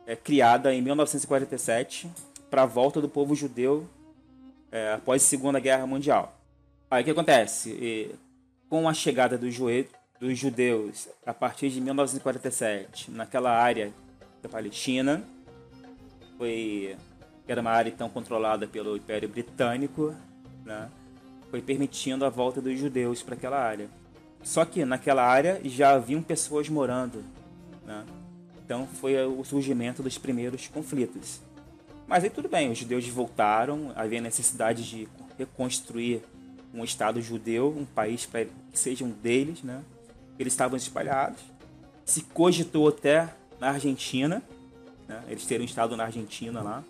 [0.06, 2.10] é, criada em 1947
[2.48, 3.86] para a volta do povo judeu
[4.72, 6.34] é, após a Segunda Guerra Mundial.
[6.90, 7.70] Aí o que acontece?
[7.70, 8.14] E,
[8.70, 9.54] com a chegada dos,
[10.20, 13.90] dos judeus a partir de 1947 naquela área
[14.42, 15.24] da Palestina,
[16.36, 16.94] foi
[17.48, 20.14] era uma área então controlada pelo Império Britânico,
[20.64, 20.88] né?
[21.50, 23.88] foi permitindo a volta dos judeus para aquela área.
[24.42, 27.24] Só que naquela área já haviam pessoas morando,
[27.84, 28.04] né?
[28.64, 31.40] então foi o surgimento dos primeiros conflitos.
[32.06, 36.22] Mas aí tudo bem, os judeus voltaram, havia necessidade de reconstruir
[36.72, 39.82] um Estado judeu, um país para que seja um deles, né?
[40.40, 41.42] Eles estavam espalhados.
[42.02, 43.28] Se cogitou até
[43.60, 44.42] na Argentina,
[45.06, 45.22] né?
[45.28, 46.82] eles terem um Estado na Argentina lá.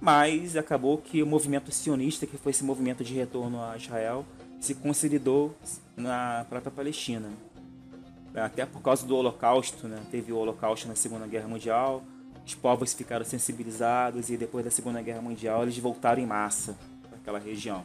[0.00, 4.24] Mas acabou que o movimento sionista, que foi esse movimento de retorno a Israel,
[4.60, 5.56] se consolidou
[5.96, 7.28] na própria Palestina.
[8.32, 10.00] Até por causa do Holocausto, né?
[10.12, 12.04] teve o Holocausto na Segunda Guerra Mundial,
[12.46, 17.18] os povos ficaram sensibilizados e depois da Segunda Guerra Mundial eles voltaram em massa para
[17.18, 17.84] aquela região.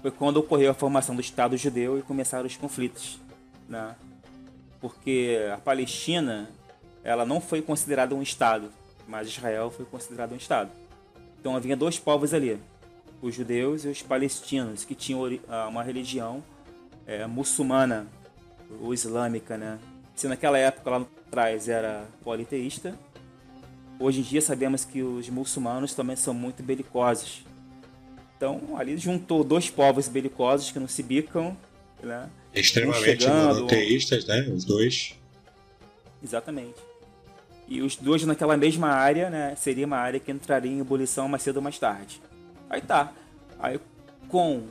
[0.00, 3.20] Foi quando ocorreu a formação do Estado judeu e começaram os conflitos,
[3.70, 3.96] né?
[4.82, 6.50] Porque a Palestina,
[7.02, 8.70] ela não foi considerada um Estado,
[9.08, 10.70] mas Israel foi considerado um Estado.
[11.40, 12.60] Então havia dois povos ali,
[13.22, 16.44] os judeus e os palestinos, que tinham ah, uma religião
[17.06, 18.06] é, muçulmana
[18.82, 19.78] ou islâmica, né?
[20.14, 22.94] Se naquela época lá atrás era politeísta,
[24.00, 27.44] Hoje em dia sabemos que os muçulmanos também são muito belicosos.
[28.34, 31.54] Então, ali juntou dois povos belicosos que não se bicam,
[32.02, 32.26] né?
[32.54, 34.40] Extremamente monoteístas, né?
[34.52, 35.14] Os dois.
[36.22, 36.78] Exatamente.
[37.68, 39.54] E os dois naquela mesma área, né?
[39.56, 42.20] Seria uma área que entraria em ebulição mais cedo ou mais tarde.
[42.68, 43.12] Aí tá.
[43.58, 43.78] Aí
[44.28, 44.64] com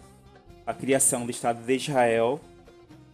[0.66, 2.40] a criação do Estado de Israel,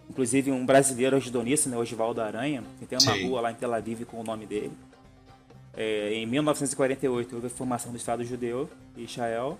[0.09, 1.77] inclusive um brasileiro ajudou nisso, né?
[1.77, 3.27] Oswaldo Aranha, que tem uma Sim.
[3.27, 4.71] rua lá em Tel Aviv com o nome dele.
[5.77, 9.59] É, em 1948 houve a formação do Estado Judeu de Israel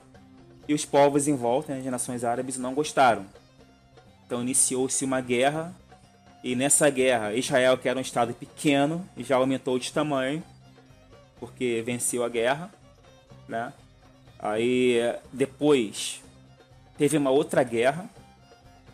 [0.68, 3.26] e os povos em volta, né, as nações árabes, não gostaram.
[4.26, 5.74] Então iniciou-se uma guerra
[6.44, 10.44] e nessa guerra Israel, que era um estado pequeno, já aumentou de tamanho
[11.40, 12.72] porque venceu a guerra,
[13.48, 13.74] né?
[14.40, 15.00] Aí
[15.32, 16.22] depois
[16.98, 18.10] teve uma outra guerra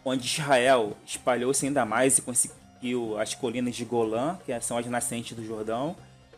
[0.03, 5.35] onde Israel espalhou-se ainda mais e conseguiu as colinas de Golã, que são as nascentes
[5.35, 5.95] do Jordão,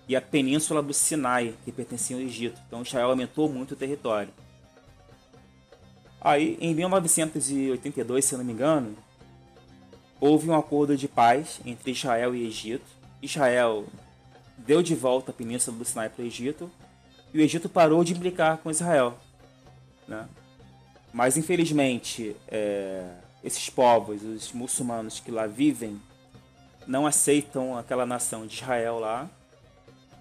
[0.07, 2.59] e a península do Sinai, que pertencia ao Egito.
[2.67, 4.33] Então Israel aumentou muito o território.
[6.23, 8.95] Aí, em 1982, se não me engano,
[10.19, 12.85] houve um acordo de paz entre Israel e Egito.
[13.21, 13.85] Israel
[14.57, 16.71] deu de volta a península do Sinai para o Egito
[17.33, 19.17] e o Egito parou de implicar com Israel.
[20.07, 20.25] Né?
[21.11, 23.05] Mas, infelizmente, é,
[23.43, 26.01] esses povos, os muçulmanos que lá vivem,
[26.87, 29.29] não aceitam aquela nação de Israel lá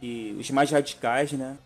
[0.00, 1.56] e os mais radicais, né?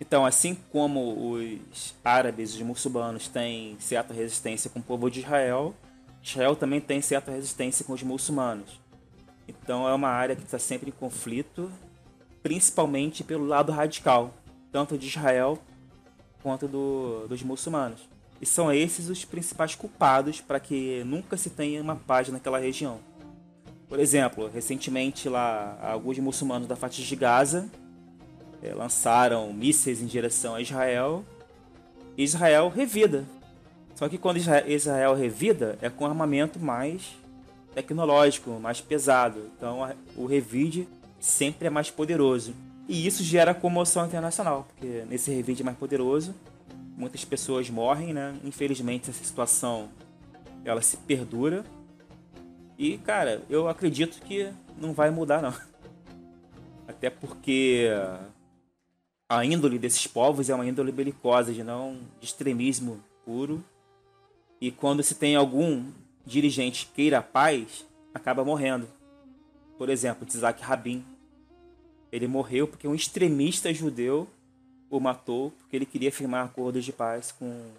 [0.00, 5.74] Então, assim como os árabes, os muçulmanos têm certa resistência com o povo de Israel,
[6.22, 8.80] Israel também tem certa resistência com os muçulmanos.
[9.46, 11.70] Então, é uma área que está sempre em conflito,
[12.42, 14.34] principalmente pelo lado radical,
[14.72, 15.58] tanto de Israel
[16.42, 18.08] quanto do, dos muçulmanos.
[18.40, 22.98] E são esses os principais culpados para que nunca se tenha uma paz naquela região.
[23.88, 27.70] Por exemplo, recentemente lá, alguns muçulmanos da faixa de Gaza
[28.64, 31.24] é, lançaram mísseis em direção a Israel.
[32.16, 33.24] Israel revida.
[33.94, 37.16] Só que quando Israel revida, é com armamento mais
[37.74, 39.50] tecnológico, mais pesado.
[39.56, 40.88] Então o revide
[41.20, 42.54] sempre é mais poderoso.
[42.88, 46.34] E isso gera comoção internacional, porque nesse revide mais poderoso,
[46.96, 48.34] muitas pessoas morrem, né?
[48.44, 49.88] Infelizmente essa situação
[50.64, 51.64] ela se perdura
[52.78, 55.54] e, cara, eu acredito que não vai mudar, não.
[56.88, 57.88] Até porque
[59.28, 63.64] a índole desses povos é uma índole belicosa, de não de extremismo puro.
[64.60, 65.90] E quando se tem algum
[66.24, 68.88] dirigente queira a paz, acaba morrendo.
[69.76, 71.04] Por exemplo, Isaac Rabin.
[72.12, 74.28] Ele morreu porque um extremista judeu
[74.88, 77.70] o matou porque ele queria firmar acordos de paz com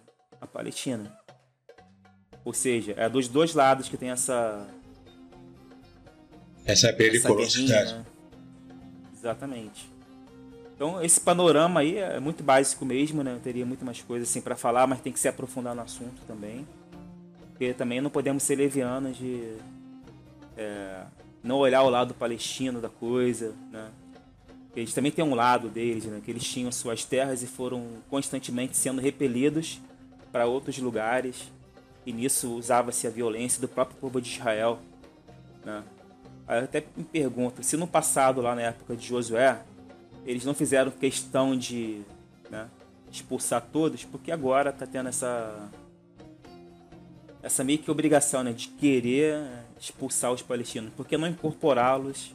[0.41, 1.17] a Palestina.
[2.43, 4.67] Ou seja, é dos dois lados que tem essa
[6.65, 7.93] essa é periculosidade.
[7.93, 8.05] Né?
[9.13, 9.94] Exatamente.
[10.75, 13.33] Então, esse panorama aí é muito básico mesmo, né?
[13.33, 16.21] Eu teria muito mais coisas assim para falar, mas tem que se aprofundar no assunto
[16.27, 16.67] também.
[17.51, 19.55] Porque também não podemos ser levianos de
[20.57, 21.05] é,
[21.41, 23.89] não olhar o lado palestino da coisa, né?
[24.75, 26.21] Eles também têm um lado deles, né?
[26.23, 29.79] Que eles tinham suas terras e foram constantemente sendo repelidos
[30.29, 31.49] para outros lugares.
[32.05, 34.79] E nisso usava-se a violência do próprio povo de Israel,
[35.63, 35.81] né?
[36.49, 39.63] Eu até me pergunto, se no passado, lá na época de Josué,
[40.25, 42.01] eles não fizeram questão de
[42.49, 42.67] né,
[43.11, 45.69] expulsar todos, porque agora está tendo essa
[47.43, 49.39] essa meio que obrigação né, de querer
[49.79, 52.33] expulsar os palestinos, porque não incorporá-los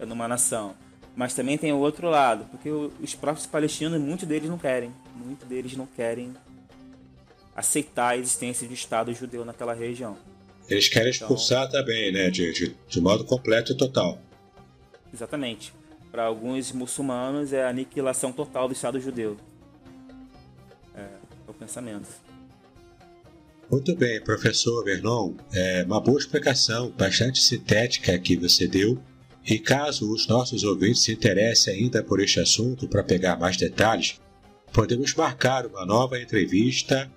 [0.00, 0.74] numa nação.
[1.14, 5.46] Mas também tem o outro lado, porque os próprios palestinos, muitos deles não querem, muitos
[5.46, 6.34] deles não querem
[7.54, 10.18] aceitar a existência de Estado judeu naquela região.
[10.68, 14.20] Eles querem então expulsar então, também, né, de, de, de modo completo e total.
[15.14, 15.72] Exatamente
[16.10, 19.36] para alguns muçulmanos é a aniquilação total do Estado judeu.
[20.94, 22.08] É, é o pensamento.
[23.70, 25.34] Muito bem, professor Vernon.
[25.52, 28.98] É uma boa explicação, bastante sintética que você deu.
[29.44, 34.20] E caso os nossos ouvintes se interessem ainda por este assunto para pegar mais detalhes,
[34.72, 37.10] podemos marcar uma nova entrevista,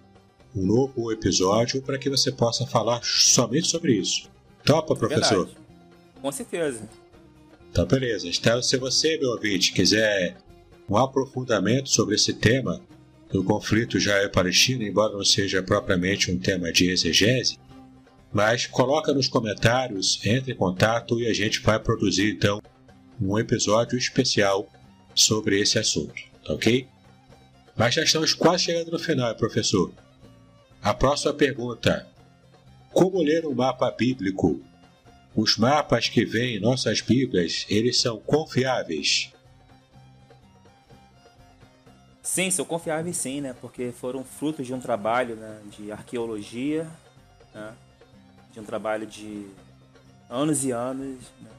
[0.56, 4.30] um novo episódio para que você possa falar somente sobre isso.
[4.64, 5.46] Topa, professor?
[5.46, 5.66] Verdade.
[6.22, 6.90] Com certeza.
[7.72, 8.28] Então, beleza.
[8.28, 10.38] Então, se você, meu ouvinte, quiser
[10.90, 12.82] um aprofundamento sobre esse tema
[13.32, 17.60] do conflito Israel-Palestina, embora não seja propriamente um tema de exegese,
[18.34, 22.62] mas coloca nos comentários, entre em contato e a gente vai produzir então
[23.22, 24.68] um episódio especial
[25.14, 26.88] sobre esse assunto, tá ok?
[27.76, 29.92] Mas já estamos quase chegando no final, professor.
[30.82, 32.08] A próxima pergunta:
[32.92, 34.62] Como ler um mapa bíblico
[35.36, 39.32] os mapas que vêm em nossas Bíblias, eles são confiáveis?
[42.22, 43.56] Sim, são confiáveis sim, né?
[43.60, 45.62] Porque foram frutos de um trabalho né?
[45.78, 46.88] de arqueologia,
[47.54, 47.74] né?
[48.52, 49.48] de um trabalho de
[50.30, 51.50] anos e anos, né?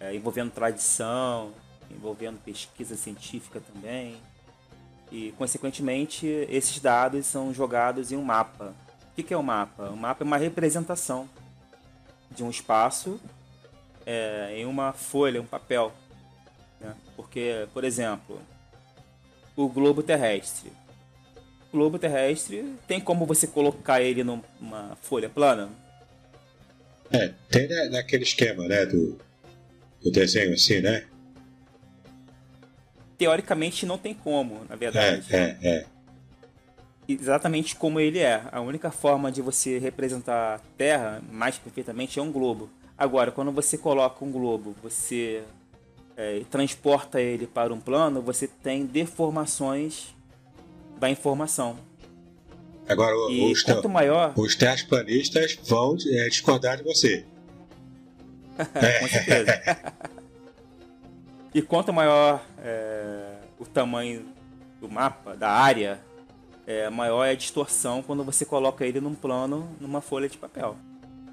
[0.00, 1.52] é, envolvendo tradição,
[1.90, 4.16] envolvendo pesquisa científica também.
[5.10, 8.74] E, consequentemente, esses dados são jogados em um mapa.
[9.16, 9.90] O que é um mapa?
[9.90, 11.28] Um mapa é uma representação
[12.34, 13.20] de um espaço
[14.06, 15.92] é, em uma folha, um papel.
[16.80, 16.94] Né?
[17.16, 18.40] Porque, por exemplo,
[19.56, 20.72] o globo terrestre.
[21.68, 25.70] O globo terrestre tem como você colocar ele numa folha plana?
[27.10, 29.18] É, tem naquele esquema, né, do,
[30.02, 31.04] do desenho assim, né?
[33.16, 35.26] Teoricamente não tem como, na verdade.
[35.34, 35.86] É, é, é
[37.08, 38.42] exatamente como ele é.
[38.50, 42.70] A única forma de você representar a Terra mais perfeitamente é um globo.
[42.96, 45.42] Agora, quando você coloca um globo, você
[46.16, 50.14] é, transporta ele para um plano, você tem deformações
[50.98, 51.76] da informação.
[52.88, 54.32] Agora, e os, quanto maior...
[54.36, 57.24] os terraplanistas vão é, discordar de você.
[59.00, 59.94] Com certeza.
[61.54, 64.26] e quanto maior é, o tamanho
[64.80, 66.00] do mapa, da área
[66.66, 70.76] é, maior é a distorção quando você coloca ele num plano, numa folha de papel.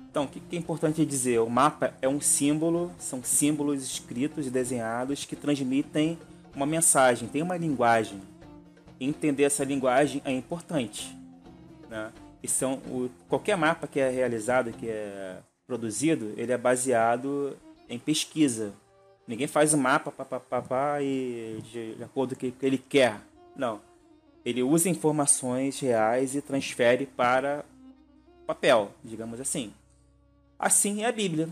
[0.10, 1.40] Então, o que é importante dizer?
[1.40, 6.20] O mapa é um símbolo, são símbolos escritos e desenhados que transmitem
[6.54, 8.22] uma mensagem, tem uma linguagem.
[9.00, 11.18] entender essa linguagem é importante.
[11.90, 12.12] Né?
[12.44, 17.58] E são o, qualquer mapa que é realizado, que é produzido, ele é baseado
[17.90, 18.74] em pesquisa.
[19.26, 22.66] Ninguém faz um mapa pá, pá, pá, pá, e de, de acordo com o que
[22.66, 23.22] ele quer.
[23.56, 23.80] Não
[24.46, 27.64] ele usa informações reais e transfere para
[28.46, 29.74] papel, digamos assim.
[30.58, 31.50] Assim é a Bíblia.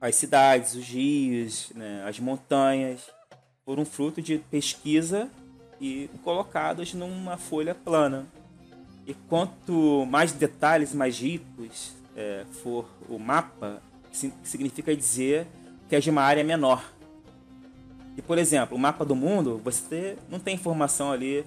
[0.00, 3.10] As cidades, os rios, né, as montanhas
[3.64, 5.28] foram fruto de pesquisa
[5.80, 8.26] e colocados numa folha plana.
[9.06, 13.82] E quanto mais detalhes, mais ricos é, for o mapa,
[14.42, 15.46] significa dizer
[15.88, 16.84] que é de uma área menor.
[18.16, 21.44] E, por exemplo, o mapa do mundo, você não tem informação ali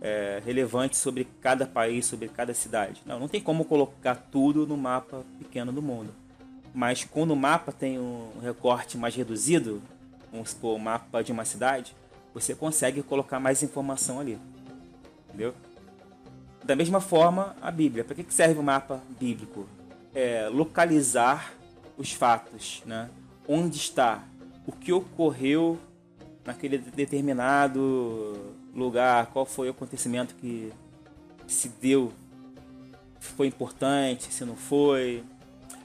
[0.00, 3.02] é, relevantes sobre cada país, sobre cada cidade.
[3.06, 6.12] Não, não tem como colocar tudo no mapa pequeno do mundo.
[6.74, 9.82] Mas quando o mapa tem um recorte mais reduzido,
[10.30, 11.96] vamos supor, o mapa de uma cidade,
[12.34, 14.38] você consegue colocar mais informação ali.
[15.28, 15.54] Entendeu?
[16.62, 18.04] Da mesma forma, a Bíblia.
[18.04, 19.66] Para que serve o mapa bíblico?
[20.14, 21.54] É localizar
[21.96, 23.08] os fatos, né?
[23.48, 24.24] Onde está,
[24.66, 25.78] o que ocorreu
[26.44, 30.72] naquele determinado lugar, qual foi o acontecimento que
[31.46, 32.12] se deu,
[33.20, 35.22] foi importante, se não foi.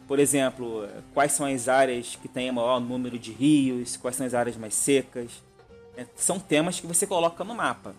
[0.07, 4.33] Por exemplo, quais são as áreas que têm maior número de rios, quais são as
[4.33, 5.41] áreas mais secas.
[5.95, 7.95] É, são temas que você coloca no mapa.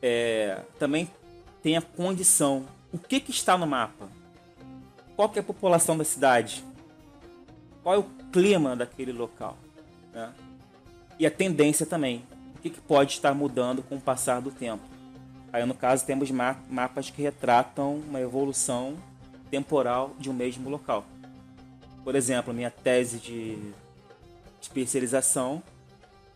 [0.00, 1.10] É, também
[1.62, 2.66] tem a condição.
[2.92, 4.08] O que, que está no mapa?
[5.16, 6.64] Qual que é a população da cidade?
[7.82, 9.56] Qual é o clima daquele local?
[10.12, 10.32] Né?
[11.18, 12.24] E a tendência também.
[12.66, 14.82] Que, que pode estar mudando com o passar do tempo?
[15.52, 18.96] Aí, no caso, temos ma mapas que retratam uma evolução
[19.48, 21.04] temporal de um mesmo local.
[22.02, 23.56] Por exemplo, minha tese de
[24.60, 25.62] especialização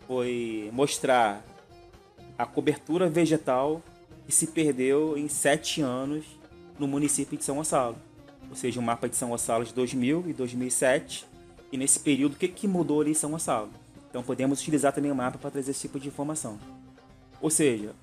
[0.06, 1.42] foi mostrar
[2.38, 3.82] a cobertura vegetal
[4.24, 6.24] que se perdeu em sete anos
[6.78, 7.96] no município de São Gonçalo.
[8.48, 11.26] Ou seja, o um mapa de São Gonçalo de 2000 e 2007.
[11.72, 13.79] E nesse período, o que, que mudou ali em São Gonçalo?
[14.10, 16.58] Então podemos utilizar também o mapa para trazer esse tipo de informação.
[17.40, 17.94] Ou seja,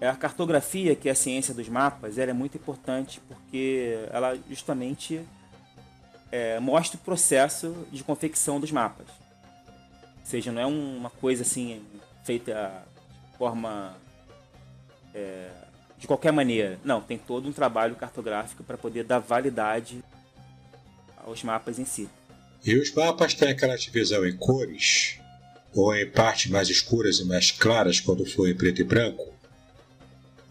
[0.00, 5.20] a cartografia, que é a ciência dos mapas, ela é muito importante porque ela justamente
[6.30, 9.06] é, mostra o processo de confecção dos mapas.
[9.06, 11.82] Ou seja, não é uma coisa assim
[12.24, 12.84] feita
[13.30, 13.96] de forma
[15.14, 15.50] é,
[15.98, 16.80] de qualquer maneira.
[16.84, 20.02] Não, tem todo um trabalho cartográfico para poder dar validade
[21.24, 22.08] aos mapas em si.
[22.64, 25.18] E os mapas têm aquela divisão em cores,
[25.74, 29.32] ou em partes mais escuras e mais claras quando em preto e branco,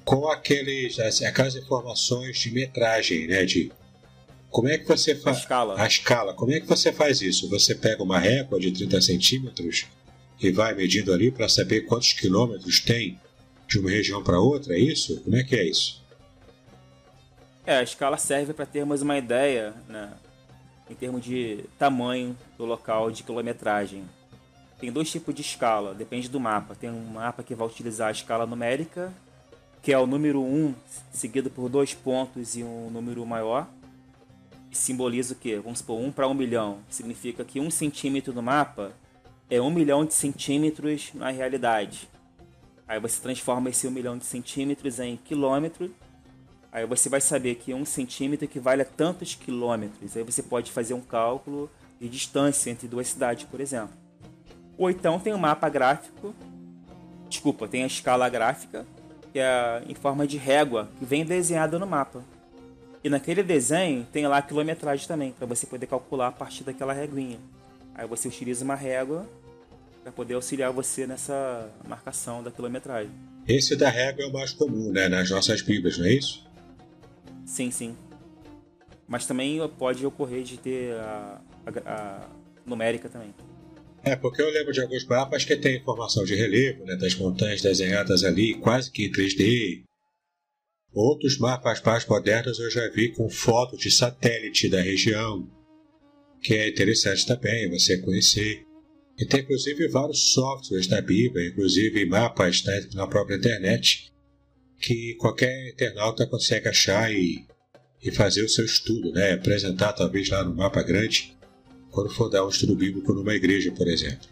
[0.03, 3.45] com aqueles, aquelas informações de metragem, né?
[3.45, 3.72] De
[4.49, 5.38] como é que você faz.
[5.38, 5.81] A escala.
[5.81, 6.34] A escala.
[6.34, 7.49] Como é que você faz isso?
[7.49, 9.85] Você pega uma régua de 30 centímetros
[10.39, 13.19] e vai medindo ali para saber quantos quilômetros tem
[13.68, 15.22] de uma região para outra, é isso?
[15.22, 16.02] Como é que é isso?
[17.65, 20.11] É, a escala serve para termos uma ideia, né,
[20.89, 24.03] em termos de tamanho do local de quilometragem.
[24.81, 26.73] Tem dois tipos de escala, depende do mapa.
[26.73, 29.13] Tem um mapa que vai utilizar a escala numérica,
[29.79, 30.73] que é o número 1
[31.11, 33.69] seguido por dois pontos e um número maior.
[34.71, 35.61] Simboliza o quê?
[35.63, 36.79] Vamos supor, 1 para 1 milhão.
[36.89, 38.91] Significa que 1 centímetro no mapa
[39.51, 42.09] é 1 milhão de centímetros na realidade.
[42.87, 45.93] Aí você transforma esse 1 milhão de centímetros em quilômetro.
[46.71, 50.17] Aí você vai saber que 1 centímetro equivale a tantos quilômetros.
[50.17, 54.00] Aí você pode fazer um cálculo de distância entre duas cidades, por exemplo.
[54.81, 56.33] Ou então tem um mapa gráfico,
[57.29, 58.83] desculpa, tem a escala gráfica,
[59.31, 62.23] que é em forma de régua, que vem desenhada no mapa.
[63.03, 66.93] E naquele desenho tem lá a quilometragem também, para você poder calcular a partir daquela
[66.93, 67.37] reguinha.
[67.93, 69.29] Aí você utiliza uma régua
[70.01, 73.11] para poder auxiliar você nessa marcação da quilometragem.
[73.47, 76.43] Esse da régua é o mais comum, né, nas nossas Bíblias, não é isso?
[77.45, 77.95] Sim, sim.
[79.07, 82.27] Mas também pode ocorrer de ter a, a, a
[82.65, 83.31] numérica também.
[84.03, 87.61] É, porque eu lembro de alguns mapas que tem informação de relevo, né, das montanhas
[87.61, 89.83] desenhadas ali, quase que em 3D.
[90.91, 95.47] Outros mapas mais modernos eu já vi com foto de satélite da região,
[96.41, 98.65] que é interessante também você conhecer.
[99.17, 104.11] E tem inclusive vários softwares na Bíblia, inclusive mapas né, na própria internet,
[104.79, 107.45] que qualquer internauta consegue achar e,
[108.03, 109.33] e fazer o seu estudo, né?
[109.33, 111.37] apresentar talvez lá no mapa grande,
[111.91, 114.27] quando for dar um estudo bíblico numa igreja, por exemplo.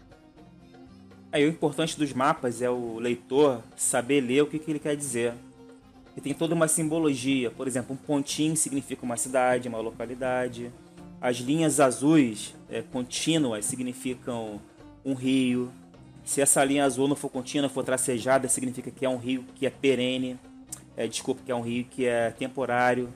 [1.30, 4.96] Aí o importante dos mapas é o leitor saber ler o que, que ele quer
[4.96, 5.34] dizer.
[6.16, 10.72] E tem toda uma simbologia, por exemplo, um pontinho significa uma cidade, uma localidade.
[11.20, 14.60] As linhas azuis é, contínuas significam
[15.04, 15.70] um rio.
[16.24, 19.66] Se essa linha azul não for contínua, for tracejada, significa que é um rio que
[19.66, 20.36] é perene.
[20.96, 23.08] É, desculpa, que é um rio que é temporário,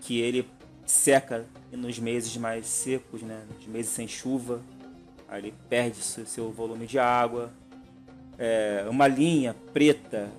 [0.00, 0.46] que ele
[0.84, 3.44] seca nos meses mais secos, né?
[3.54, 4.60] nos meses sem chuva.
[5.28, 7.50] Aí ele perde seu volume de água.
[8.38, 10.30] É, uma linha preta,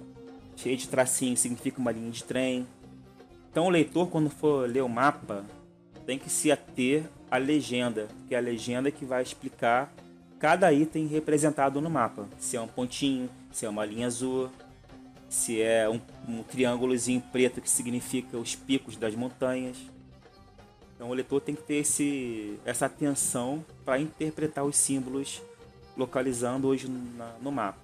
[0.56, 2.68] cheia de tracinho, significa uma linha de trem.
[3.52, 5.46] Então o leitor, quando for ler o mapa,
[6.06, 9.94] tem que se ater à legenda, que é a legenda que vai explicar
[10.40, 12.28] cada item representado no mapa.
[12.40, 14.50] Se é um pontinho, se é uma linha azul,
[15.30, 19.78] se é um, um triângulozinho preto que significa os picos das montanhas.
[21.02, 25.42] Então o leitor tem que ter esse, essa atenção para interpretar os símbolos
[25.98, 27.80] localizando hoje na, no mapa.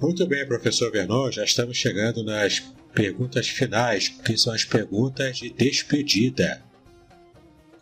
[0.00, 2.60] Muito bem, professor Vernon, já estamos chegando nas
[2.94, 6.64] perguntas finais, que são as perguntas de despedida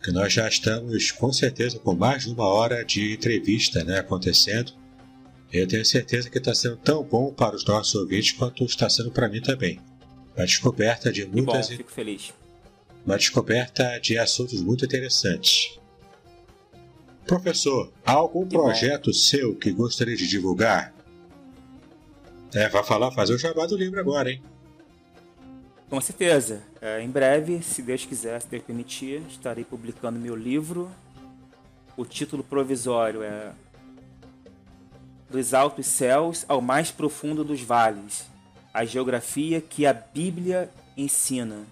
[0.03, 4.73] que nós já estamos com certeza com mais de uma hora de entrevista né, acontecendo.
[5.49, 9.11] Eu tenho certeza que está sendo tão bom para os nossos ouvintes quanto está sendo
[9.11, 9.79] para mim também.
[10.35, 11.67] Uma descoberta de muitas.
[11.67, 12.33] Que bom, fico feliz.
[13.05, 15.79] Uma descoberta de assuntos muito interessantes.
[17.25, 20.93] Professor, há algum projeto seu que gostaria de divulgar?
[22.53, 24.41] É, vai falar, fazer o jabá do livro agora, hein?
[25.89, 26.63] Com certeza.
[26.81, 30.91] É, em breve, se Deus quiser, se Deus permitir, estarei publicando meu livro.
[31.97, 33.51] O título provisório é
[35.29, 38.25] dos altos céus ao mais profundo dos vales.
[38.73, 41.65] A geografia que a Bíblia ensina.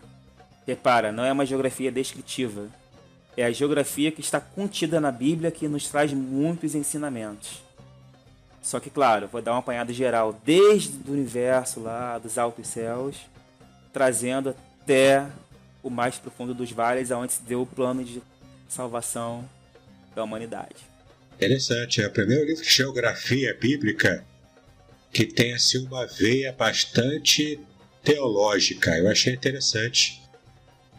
[0.65, 2.68] Repara, não é uma geografia descritiva.
[3.35, 7.64] É a geografia que está contida na Bíblia que nos traz muitos ensinamentos.
[8.61, 13.18] Só que, claro, vou dar uma apanhada geral desde o universo lá, dos altos céus,
[13.91, 15.27] trazendo até
[15.81, 18.22] o mais profundo dos vales, aonde se deu o plano de
[18.69, 19.48] salvação
[20.15, 20.76] da humanidade.
[21.35, 24.23] Interessante, é o primeiro livro de geografia bíblica
[25.11, 27.60] que tem assim uma veia bastante
[28.03, 28.98] teológica.
[28.98, 30.23] Eu achei interessante.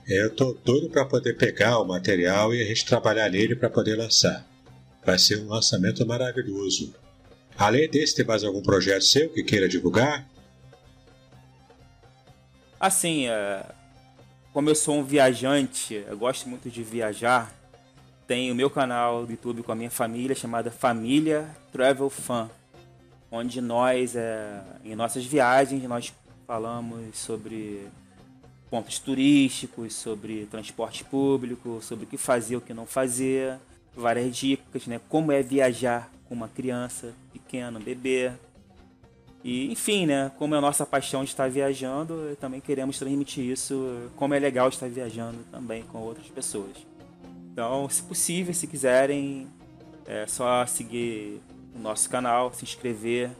[0.06, 3.96] Eu estou doido para poder pegar o material e a gente trabalhar nele para poder
[3.96, 4.44] lançar.
[5.02, 6.94] Vai ser um lançamento maravilhoso.
[7.56, 10.28] Além desse, tem mais algum projeto seu que queira divulgar?
[12.78, 13.64] Assim, é,
[14.52, 17.54] como eu sou um viajante, eu gosto muito de viajar,
[18.26, 22.50] tem o meu canal do YouTube com a minha família chamada Família Travel Fan,
[23.30, 26.12] onde nós, é, em nossas viagens, nós
[26.46, 27.88] falamos sobre
[28.74, 33.56] pontos turísticos, sobre transporte público, sobre o que fazer, o que não fazer,
[33.94, 35.00] várias dicas, né?
[35.08, 38.32] Como é viajar com uma criança pequena, um bebê.
[39.44, 40.32] E, enfim, né?
[40.40, 44.68] Como é a nossa paixão de estar viajando, também queremos transmitir isso, como é legal
[44.68, 46.76] estar viajando também com outras pessoas.
[47.52, 49.46] Então, se possível, se quiserem,
[50.04, 51.40] é só seguir
[51.76, 53.30] o nosso canal, se inscrever,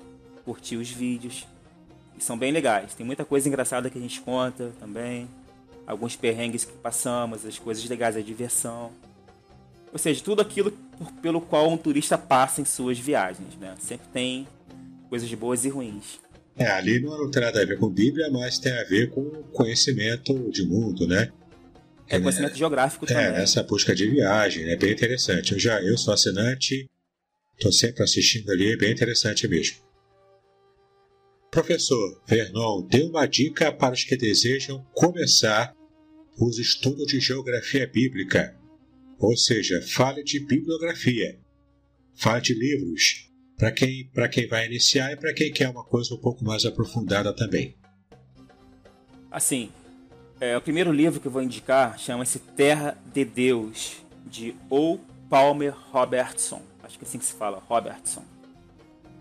[0.45, 1.45] curtir os vídeos.
[2.19, 2.95] E são bem legais.
[2.95, 5.29] Tem muita coisa engraçada que a gente conta também.
[5.87, 8.91] Alguns perrengues que passamos, as coisas legais, a diversão.
[9.93, 10.73] Ou seja, tudo aquilo
[11.23, 13.75] pelo qual um turista passa em suas viagens, né?
[13.79, 14.49] Sempre tem
[15.09, 16.19] coisas boas e ruins.
[16.57, 20.51] É, ali não tem nada a ver com Bíblia, mas tem a ver com conhecimento
[20.51, 21.31] de mundo, né?
[22.09, 23.25] É conhecimento é, geográfico também.
[23.25, 25.53] É, essa busca de viagem, é bem interessante.
[25.53, 26.89] Eu já eu sou assinante,
[27.57, 29.79] estou sempre assistindo ali, é bem interessante mesmo.
[31.55, 35.73] Professor Vernon, dê uma dica para os que desejam começar
[36.37, 38.59] os estudos de geografia bíblica.
[39.21, 41.39] Ou seja, fale de bibliografia,
[42.17, 46.19] fale de livros, para quem, quem vai iniciar e para quem quer uma coisa um
[46.19, 47.77] pouco mais aprofundada também.
[49.31, 49.71] Assim,
[50.41, 54.99] é, o primeiro livro que eu vou indicar chama-se Terra de Deus, de O.
[55.31, 56.61] Palmer Robertson.
[56.83, 58.34] Acho que é assim que se fala, Robertson.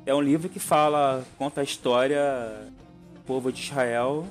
[0.06, 2.20] É um livro que fala, conta a história
[3.14, 4.28] do povo de Israel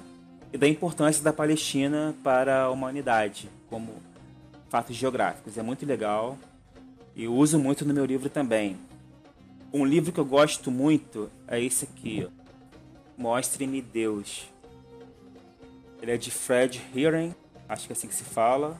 [0.53, 3.95] e da importância da Palestina para a humanidade, como
[4.69, 5.57] fatos geográficos.
[5.57, 6.37] É muito legal
[7.17, 8.77] e uso muito no meu livro também.
[9.73, 12.29] Um livro que eu gosto muito é esse aqui,
[13.17, 14.47] Mostre-me Deus,
[16.03, 17.35] ele é de Fred Heeren,
[17.67, 18.77] acho que é assim que se fala.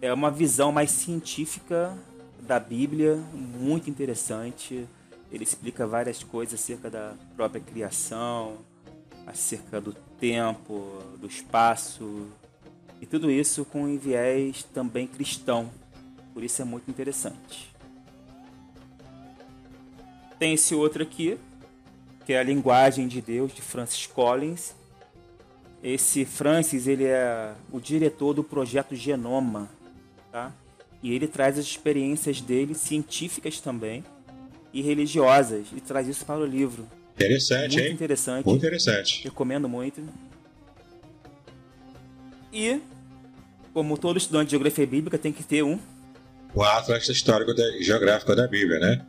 [0.00, 1.96] É uma visão mais científica
[2.40, 4.86] da Bíblia, muito interessante.
[5.32, 8.58] Ele explica várias coisas acerca da própria criação,
[9.26, 12.28] acerca do tempo, do espaço,
[13.00, 15.70] e tudo isso com um viés também cristão.
[16.34, 17.72] Por isso é muito interessante.
[20.38, 21.38] Tem esse outro aqui,
[22.26, 24.74] que é a Linguagem de Deus, de Francis Collins.
[25.82, 29.68] Esse Francis, ele é o diretor do projeto Genoma,
[30.30, 30.52] tá?
[31.02, 34.04] E ele traz as experiências dele, científicas também,
[34.72, 36.86] e religiosas, e traz isso para o livro.
[37.14, 37.92] Interessante, muito hein?
[37.92, 38.46] interessante.
[38.46, 39.24] Muito interessante.
[39.24, 40.02] Recomendo muito.
[42.52, 42.80] E,
[43.72, 45.78] como todo estudante de geografia bíblica, tem que ter um...
[46.54, 49.06] O Atlas Histórico da, Geográfico da Bíblia, né?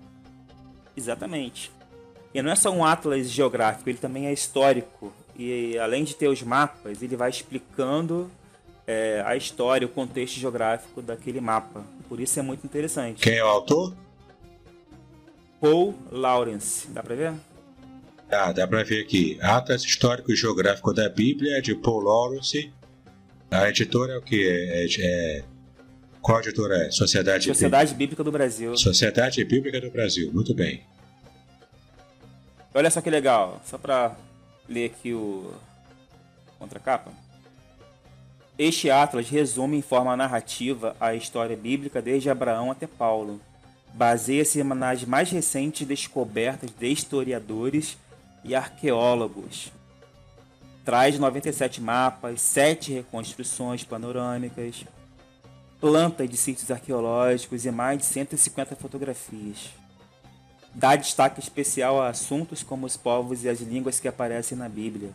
[0.95, 1.71] Exatamente.
[2.33, 5.13] E não é só um atlas geográfico, ele também é histórico.
[5.37, 8.29] E além de ter os mapas, ele vai explicando
[8.87, 11.83] é, a história, o contexto geográfico daquele mapa.
[12.07, 13.21] Por isso é muito interessante.
[13.21, 13.93] Quem é o autor?
[15.63, 16.89] Paul Lawrence.
[16.89, 17.33] Dá pra ver?
[18.29, 19.37] Ah, dá pra ver aqui.
[19.41, 22.69] Atlas Histórico e Geográfico da Bíblia, de Paul Lawrence.
[23.49, 24.45] A editora é o que?
[24.45, 25.43] É, é,
[26.21, 26.91] qual editora é?
[26.91, 28.75] Sociedade, Sociedade Bíblica do Brasil.
[28.75, 30.83] Sociedade Bíblica do Brasil, muito bem.
[32.73, 34.17] Olha só que legal, só pra
[34.67, 35.53] ler aqui o
[36.59, 37.09] contracapa.
[38.57, 43.39] Este atlas resume em forma narrativa a história bíblica desde Abraão até Paulo.
[43.93, 47.97] Baseia-se nas mais recentes descobertas de historiadores
[48.43, 49.71] e arqueólogos.
[50.83, 54.83] Traz 97 mapas, 7 reconstruções panorâmicas,
[55.79, 59.69] plantas de sítios arqueológicos e mais de 150 fotografias
[60.73, 65.11] dá destaque especial a assuntos como os povos e as línguas que aparecem na Bíblia,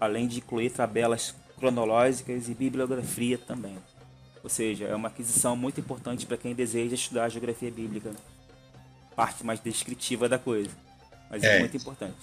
[0.00, 3.76] além de incluir tabelas cronológicas e bibliografia também.
[4.46, 8.12] Ou seja, é uma aquisição muito importante para quem deseja estudar a geografia bíblica,
[9.16, 10.70] parte mais descritiva da coisa.
[11.28, 12.14] Mas é, é muito importante.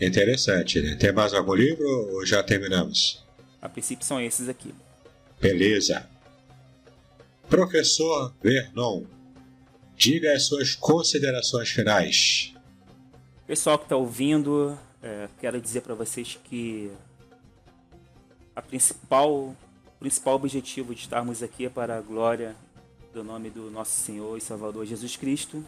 [0.00, 0.94] Interessante, né?
[0.94, 3.26] Tem mais algum livro ou já terminamos?
[3.60, 4.72] A princípio são esses aqui.
[5.40, 6.08] Beleza.
[7.48, 9.02] Professor Vernon,
[9.96, 12.54] diga as suas considerações finais.
[13.48, 16.92] Pessoal que está ouvindo, é, quero dizer para vocês que
[18.54, 19.56] a principal,
[20.04, 22.54] principal objetivo de estarmos aqui é para a glória
[23.14, 25.64] do nome do nosso Senhor e Salvador Jesus Cristo,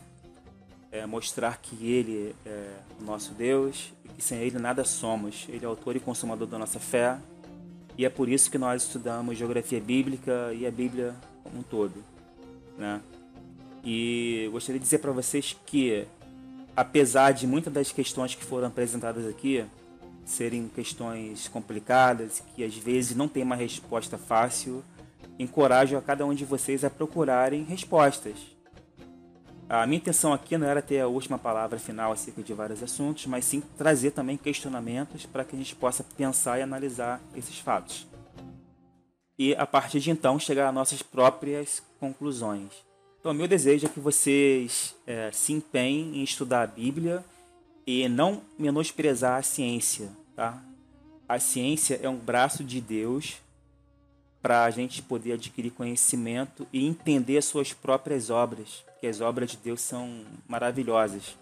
[0.93, 5.47] é mostrar que Ele é o nosso Deus e que sem Ele nada somos.
[5.49, 7.19] Ele é autor e consumador da nossa fé
[7.97, 12.05] e é por isso que nós estudamos geografia bíblica e a Bíblia como um todo,
[12.77, 13.01] né?
[13.83, 16.07] E gostaria de dizer para vocês que
[16.77, 19.65] apesar de muitas das questões que foram apresentadas aqui
[20.27, 24.85] serem questões complicadas, que às vezes não tem uma resposta fácil,
[25.39, 28.37] encorajo a cada um de vocês a procurarem respostas.
[29.69, 33.27] A minha intenção aqui não era ter a última palavra final acerca de vários assuntos,
[33.27, 38.07] mas sim trazer também questionamentos para que a gente possa pensar e analisar esses fatos.
[39.39, 42.73] E a partir de então chegar às nossas próprias conclusões.
[43.21, 47.25] Então, meu desejo é que vocês é, se empenhem em estudar a Bíblia
[47.87, 50.63] e não menosprezar a ciência, tá?
[51.29, 53.37] A ciência é um braço de Deus
[54.43, 59.51] para a gente poder adquirir conhecimento e entender as suas próprias obras, que as obras
[59.51, 61.37] de Deus são maravilhosas.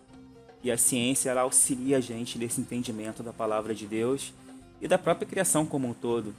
[0.63, 4.33] E a ciência ela auxilia a gente nesse entendimento da palavra de Deus
[4.81, 6.35] e da própria criação como um todo.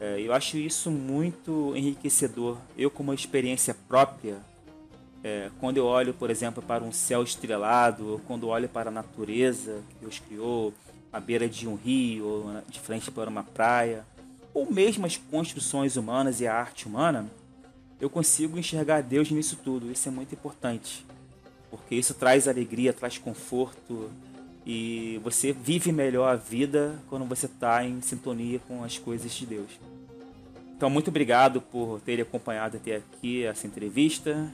[0.00, 2.58] É, eu acho isso muito enriquecedor.
[2.76, 4.38] Eu, como uma experiência própria,
[5.24, 8.92] é, quando eu olho, por exemplo, para um céu estrelado, ou quando olho para a
[8.92, 10.74] natureza que Deus criou,
[11.10, 14.04] à beira de um rio, ou de frente para uma praia,
[14.52, 17.26] ou mesmo as construções humanas e a arte humana,
[17.98, 19.90] eu consigo enxergar Deus nisso tudo.
[19.90, 21.06] Isso é muito importante,
[21.70, 24.10] porque isso traz alegria, traz conforto
[24.66, 29.46] e você vive melhor a vida quando você está em sintonia com as coisas de
[29.46, 29.70] Deus.
[30.76, 34.52] Então, muito obrigado por ter acompanhado até aqui essa entrevista.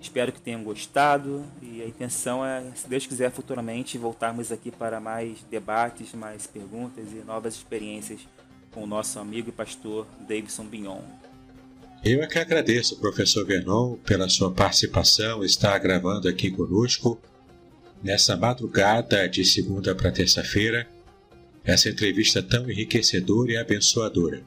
[0.00, 5.00] Espero que tenham gostado e a intenção é, se Deus quiser, futuramente voltarmos aqui para
[5.00, 8.20] mais debates, mais perguntas e novas experiências
[8.72, 11.00] com o nosso amigo e pastor Davidson Bignon.
[12.04, 17.18] Eu é que agradeço, professor Vernon, pela sua participação, estar gravando aqui conosco
[18.02, 20.86] nessa madrugada de segunda para terça-feira,
[21.64, 24.42] essa entrevista tão enriquecedora e abençoadora.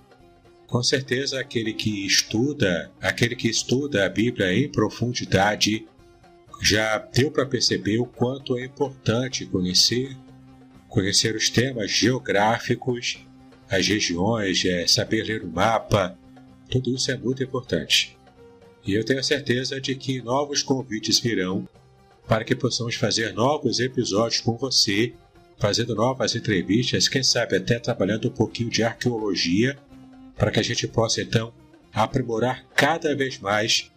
[0.69, 5.87] Com certeza, aquele que estuda, aquele que estuda a Bíblia em profundidade,
[6.61, 10.15] já deu para perceber o quanto é importante conhecer,
[10.87, 13.17] conhecer os temas geográficos,
[13.67, 16.15] as regiões, é, saber ler o mapa,
[16.69, 18.15] tudo isso é muito importante.
[18.85, 21.67] E eu tenho certeza de que novos convites virão
[22.27, 25.13] para que possamos fazer novos episódios com você,
[25.57, 29.75] fazendo novas entrevistas, quem sabe até trabalhando um pouquinho de arqueologia
[30.39, 31.53] para que a gente possa então
[31.93, 33.91] aprimorar cada vez mais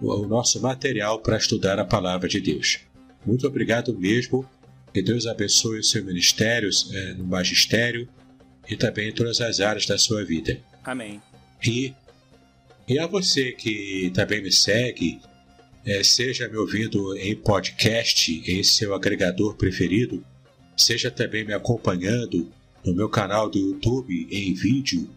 [0.00, 2.78] o nosso material para estudar a palavra de Deus.
[3.26, 4.48] Muito obrigado mesmo.
[4.94, 8.08] Que Deus abençoe o seu ministério, eh, no magistério
[8.70, 10.58] e também em todas as áreas da sua vida.
[10.84, 11.20] Amém.
[11.62, 11.92] E,
[12.86, 15.20] e a você que também me segue,
[15.84, 20.24] é, seja me ouvindo em podcast, em seu agregador preferido,
[20.76, 22.50] seja também me acompanhando
[22.84, 25.10] no meu canal do YouTube em vídeo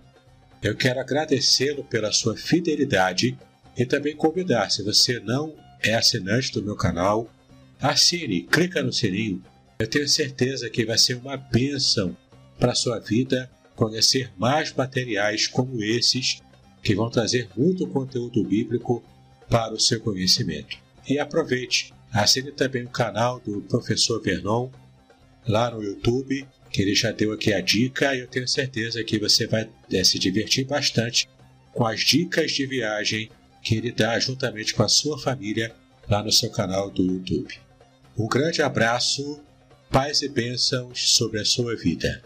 [0.61, 3.37] eu quero agradecê-lo pela sua fidelidade
[3.75, 7.27] e também convidar, se você não é assinante do meu canal,
[7.79, 9.43] assine, clica no sininho.
[9.79, 12.15] Eu tenho certeza que vai ser uma bênção
[12.59, 16.41] para a sua vida conhecer mais materiais como esses
[16.83, 19.03] que vão trazer muito conteúdo bíblico
[19.49, 20.77] para o seu conhecimento.
[21.07, 24.69] E aproveite, assine também o canal do Professor Vernon
[25.47, 29.19] lá no YouTube que ele já deu aqui a dica e eu tenho certeza que
[29.19, 31.27] você vai é, se divertir bastante
[31.73, 33.29] com as dicas de viagem
[33.61, 35.73] que ele dá juntamente com a sua família
[36.09, 37.53] lá no seu canal do YouTube.
[38.17, 39.39] Um grande abraço,
[39.89, 42.21] paz e bênçãos sobre a sua vida.